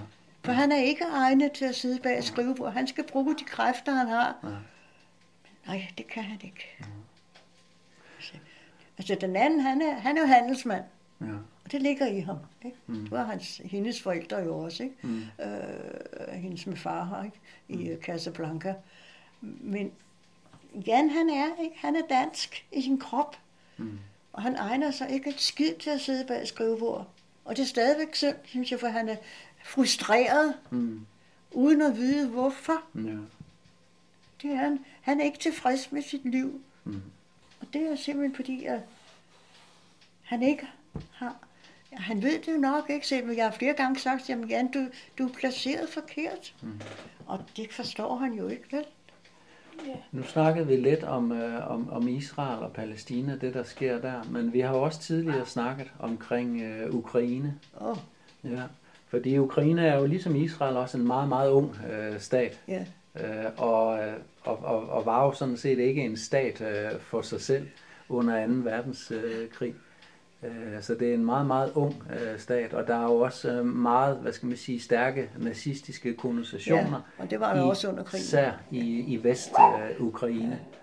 [0.45, 2.73] For han er ikke egnet til at sidde bag skrivebord.
[2.73, 4.37] Han skal bruge de kræfter, han har.
[4.43, 4.49] Ja.
[5.67, 6.75] Nej, det kan han ikke.
[6.79, 6.85] Ja.
[8.97, 10.83] Altså den anden, han er, han er jo handelsmand.
[11.21, 11.25] Ja.
[11.65, 12.37] Og det ligger i ham.
[12.65, 12.77] Ikke?
[12.87, 13.01] Mm.
[13.01, 14.83] Det var hans, hendes forældre jo også.
[14.83, 14.95] Ikke?
[15.01, 15.23] Mm.
[15.45, 17.39] Øh, hendes med far her ikke?
[17.67, 18.01] i mm.
[18.01, 18.75] Casablanca.
[19.41, 19.91] Men
[20.87, 21.75] Jan, han er, ikke?
[21.77, 23.37] han er dansk i sin krop.
[23.77, 23.99] Mm.
[24.33, 27.07] Og han egner sig ikke et skid til at sidde bag skrivebord.
[27.45, 29.15] Og det er stadigvæk synd, synes jeg, for han er
[29.65, 31.05] frustreret, mm.
[31.51, 32.83] uden at vide hvorfor.
[32.95, 33.17] Ja.
[34.41, 34.79] Det er han.
[35.01, 36.61] Han er ikke tilfreds med sit liv.
[36.83, 37.01] Mm.
[37.61, 38.79] Og det er simpelthen fordi, at
[40.23, 40.67] han ikke
[41.11, 41.35] har...
[41.91, 44.71] Han ved det jo nok ikke selv, men jeg har flere gange sagt, jamen Jan,
[44.71, 44.87] du,
[45.17, 46.55] du er placeret forkert.
[46.61, 46.81] Mm.
[47.25, 48.85] Og det forstår han jo ikke, vel?
[49.87, 49.97] Yeah.
[50.11, 54.23] Nu snakkede vi lidt om, øh, om, om Israel og Palæstina, det der sker der,
[54.23, 57.59] men vi har jo også tidligere snakket omkring øh, Ukraine.
[57.77, 57.97] Oh.
[58.43, 58.63] Ja.
[59.15, 62.59] Fordi Ukraine er jo ligesom Israel også en meget, meget ung øh, stat.
[62.67, 62.85] Ja.
[63.15, 64.13] Øh, og, øh,
[64.43, 67.67] og, og, og var jo sådan set ikke en stat øh, for sig selv
[68.09, 68.53] under 2.
[68.53, 69.75] verdenskrig.
[70.43, 73.51] Øh, så det er en meget, meget ung øh, stat, og der er jo også
[73.51, 77.01] øh, meget, hvad skal man sige, stærke nazistiske konnotationer.
[77.19, 78.23] Ja, og det var der i, også under krigen.
[78.23, 80.53] Især i, i Vest-Ukraine.
[80.53, 80.75] Øh,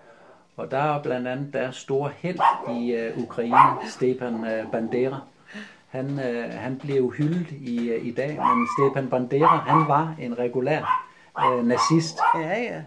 [0.57, 2.39] og der er blandt andet der store held
[2.79, 5.21] i øh, Ukraine, Stepan øh, Bandera,
[5.93, 10.39] han, øh, han blev hyldet i, øh, i dag, men Stepan Bandera, han var en
[10.39, 11.07] regulær
[11.45, 12.19] øh, nazist.
[12.35, 12.81] Ja, ja.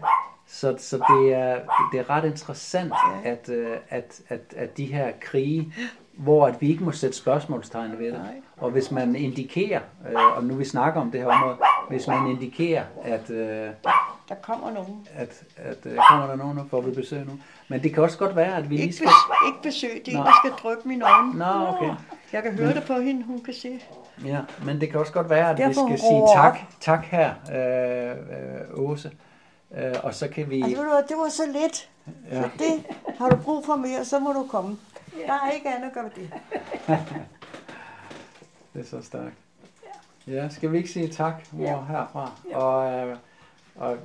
[0.47, 1.59] Så, så det, er,
[1.91, 2.93] det er ret interessant,
[3.25, 3.31] ja.
[3.31, 5.73] at, øh, at, at, at de her krige,
[6.17, 8.13] hvor at vi ikke må sætte spørgsmålstegn ved det.
[8.13, 8.41] Nej.
[8.57, 11.57] Og hvis man indikerer, øh, og nu vi snakker om det her område,
[11.89, 13.29] hvis man indikerer, at...
[13.29, 13.69] Øh,
[14.29, 15.07] der kommer nogen.
[15.13, 17.39] At, at øh, kommer der nogen, og får vi besøg nu.
[17.67, 19.09] Men det kan også godt være, at vi ikke skal...
[19.47, 21.37] Ikke besøg, det er skal dryppe mine øjne.
[21.37, 21.95] Nå, okay.
[22.33, 23.79] Jeg kan høre men, det på hende, hun kan se.
[24.25, 27.33] Ja, men det kan også godt være, at Derfor vi skal sige tak, tak her,
[27.51, 29.11] øh, øh, Åse.
[29.77, 30.61] Øh, og så kan vi...
[30.61, 31.89] Altså, det var så lidt.
[32.31, 32.41] Ja.
[32.41, 34.77] Så det har du brug for mere, så må du komme.
[35.27, 36.33] Der er ikke andet at gøre det.
[38.73, 39.33] det er så stærkt.
[40.27, 41.83] Ja, skal vi ikke sige tak, mor, ja.
[41.83, 42.31] herfra?
[42.49, 42.57] Ja.
[42.57, 43.17] Og, øh,
[43.77, 43.97] og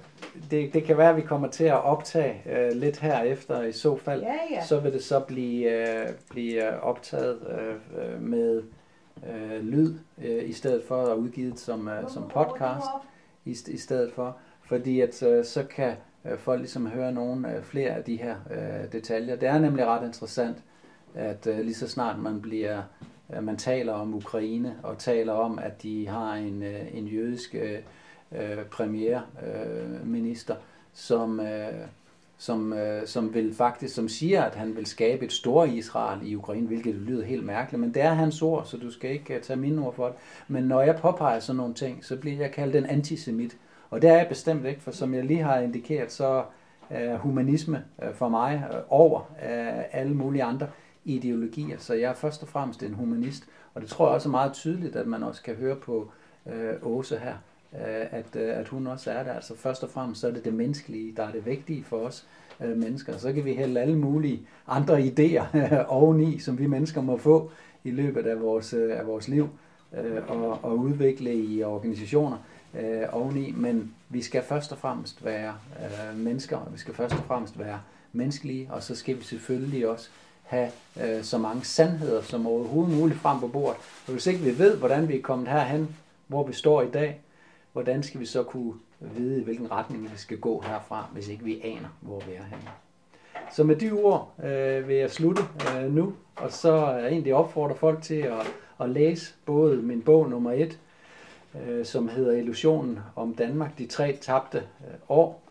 [0.50, 3.96] det, det kan være, at vi kommer til at optage øh, lidt herefter i så
[3.96, 4.22] fald.
[4.22, 4.64] Ja, ja.
[4.66, 8.62] Så vil det så blive, øh, blive optaget øh, med
[9.30, 9.94] øh, lyd,
[10.24, 12.86] øh, i stedet for at udgivet som, øh, som podcast,
[13.44, 14.36] i, i stedet for.
[14.62, 15.94] Fordi at øh, så kan
[16.24, 19.36] øh, folk ligesom høre nogle øh, flere af de her øh, detaljer.
[19.36, 20.56] Det er nemlig ret interessant,
[21.14, 22.82] at øh, lige så snart man bliver
[23.34, 27.54] øh, man taler om Ukraine og taler om, at de har en, øh, en jødisk
[27.54, 27.78] øh,
[28.38, 30.60] øh, premierminister, øh,
[30.92, 31.72] som, øh,
[32.38, 36.34] som, øh, som vil faktisk, som siger, at han vil skabe et stort Israel i
[36.34, 39.42] Ukraine, hvilket lyder helt mærkeligt, men det er hans ord, så du skal ikke øh,
[39.42, 40.14] tage mine ord for det.
[40.48, 43.56] Men når jeg påpeger sådan nogle ting, så bliver jeg kaldt en antisemit,
[43.90, 46.44] og det er jeg bestemt ikke, for som jeg lige har indikeret, så
[46.90, 49.20] er humanisme øh, for mig øh, over
[49.92, 50.66] alle mulige andre
[51.04, 53.44] ideologier, så jeg er først og fremmest en humanist,
[53.74, 56.10] og det tror jeg også er meget tydeligt, at man også kan høre på
[56.46, 56.52] uh,
[56.82, 57.34] Åse her,
[57.74, 59.32] Øh, at, øh, at hun også er der.
[59.32, 62.26] Altså først og fremmest så er det det menneskelige, der er det vigtige for os.
[62.60, 63.18] øh, mennesker.
[63.18, 67.50] Så kan vi hælde alle mulige andre idéer oveni, som vi mennesker må få
[67.84, 69.48] i løbet af vores, øh, af vores liv
[69.98, 72.36] øh, og, og udvikle i organisationer
[72.80, 73.52] øh, oveni.
[73.56, 77.58] Men vi skal først og fremmest være øh, mennesker, og vi skal først og fremmest
[77.58, 77.80] være
[78.12, 80.08] menneskelige, og så skal vi selvfølgelig også
[80.42, 80.70] have
[81.02, 83.76] øh, så mange sandheder som overhovedet muligt frem på bordet.
[84.06, 85.96] Og hvis ikke vi ved, hvordan vi er kommet herhen,
[86.26, 87.20] hvor vi står i dag,
[87.72, 91.44] hvordan skal vi så kunne vide, i hvilken retning vi skal gå herfra, hvis ikke
[91.44, 92.70] vi aner, hvor vi er henne.
[93.52, 95.42] Så med de ord øh, vil jeg slutte
[95.76, 100.02] øh, nu, og så er jeg egentlig opfordrer folk til at, at læse både min
[100.02, 100.78] bog nummer et,
[101.66, 105.42] øh, som hedder Illusionen om Danmark, de tre tabte øh, år,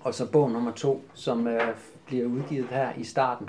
[0.00, 3.48] og så bog nummer to, som øh, bliver udgivet her i starten,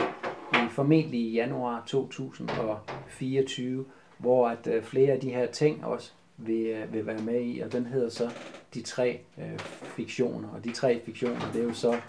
[0.53, 3.85] i formentlig i januar 2024,
[4.17, 7.59] hvor at øh, flere af de her ting også vil, øh, vil være med i,
[7.59, 8.29] og den hedder så
[8.73, 9.59] De tre øh,
[9.95, 10.49] fiktioner.
[10.49, 11.99] Og de tre fiktioner, det er jo så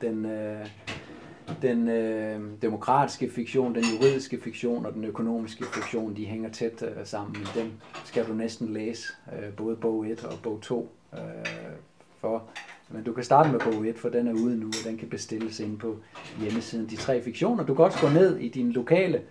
[0.00, 0.66] den, øh,
[1.62, 7.06] den øh, demokratiske fiktion, den juridiske fiktion og den økonomiske fiktion, de hænger tæt øh,
[7.06, 7.34] sammen.
[7.34, 7.72] Den dem
[8.04, 11.20] skal du næsten læse, øh, både bog 1 og bog 2, øh,
[12.20, 12.44] for.
[12.90, 15.08] Men du kan starte med bog 1, for den er ude nu, og den kan
[15.08, 15.96] bestilles ind på
[16.40, 16.86] hjemmesiden.
[16.86, 17.64] De tre fiktioner.
[17.64, 19.22] Du kan også gå ned i din lokale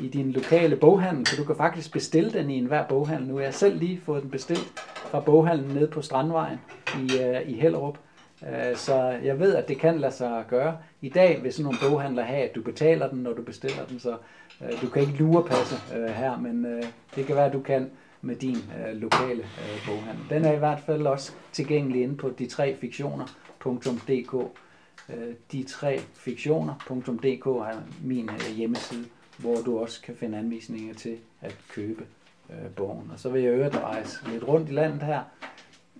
[0.00, 3.28] i din lokale boghandel, så du kan faktisk bestille den i enhver boghandel.
[3.28, 6.58] Nu har jeg selv lige fået den bestilt fra boghandlen nede på Strandvejen
[6.94, 7.98] i, uh, i Hellerup.
[8.42, 8.94] Uh, så
[9.24, 10.76] jeg ved, at det kan lade sig gøre.
[11.00, 14.00] I dag vil sådan nogle boghandler have, at du betaler den, når du bestiller den,
[14.00, 14.16] så
[14.60, 17.90] uh, du kan ikke lurepasse uh, her, men uh, det kan være, at du kan
[18.22, 20.24] med din uh, lokale uh, boghandel.
[20.30, 24.34] Den er i hvert fald også tilgængelig inde på de tre fiktioner.dk.
[24.34, 25.14] Uh,
[25.52, 29.04] de tre fiktioner.dk er min uh, hjemmeside
[29.38, 32.06] hvor du også kan finde anvisninger til at købe
[32.50, 33.10] øh, bogen.
[33.12, 35.22] Og så vil jeg øvrigt rejse lidt rundt i landet her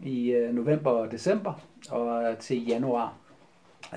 [0.03, 1.53] i øh, november og december,
[1.91, 3.15] og øh, til januar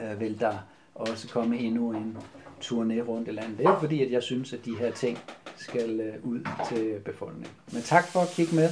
[0.02, 0.58] øh, vil der
[0.96, 2.18] også komme endnu en
[2.62, 3.58] turné rundt i landet.
[3.58, 5.18] Det er fordi, at jeg synes, at de her ting
[5.56, 6.40] skal øh, ud
[6.70, 7.52] til befolkningen.
[7.72, 8.70] Men tak for at kigge med.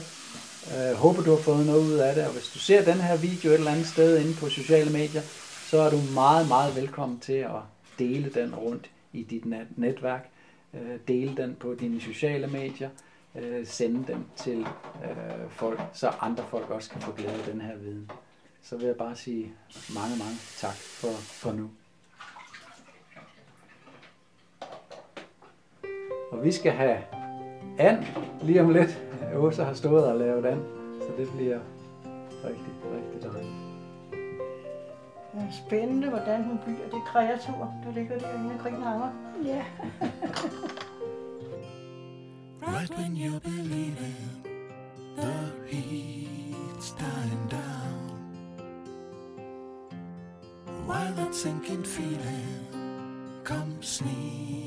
[0.74, 3.02] Jeg øh, håber, du har fået noget ud af det, og hvis du ser den
[3.02, 5.22] her video et eller andet sted inde på sociale medier,
[5.70, 7.62] så er du meget, meget velkommen til at
[8.00, 9.44] dele den rundt i dit
[9.78, 10.30] netværk
[10.74, 12.90] øh, dele den på dine sociale medier,
[13.36, 14.60] øh, sende den til
[15.04, 18.12] øh, folk, så andre folk også kan få glæde af den her viden.
[18.62, 19.54] Så vil jeg bare sige
[19.96, 21.70] mange, mange tak for, for nu.
[26.32, 26.98] Og vi skal have
[27.80, 28.06] and
[28.42, 29.02] lige om lidt.
[29.36, 30.62] Åsa har stået og lavet and,
[31.02, 31.60] så det bliver
[32.44, 33.54] rigtig, rigtig dejligt.
[35.34, 39.64] Det er spændende, hvordan hun bygger det kreatur, der ligger derinde og griner Ja.
[42.62, 44.16] right when you're believing
[45.16, 48.10] the heat's dying down.
[50.86, 54.67] While that sinking feeling comes sneaking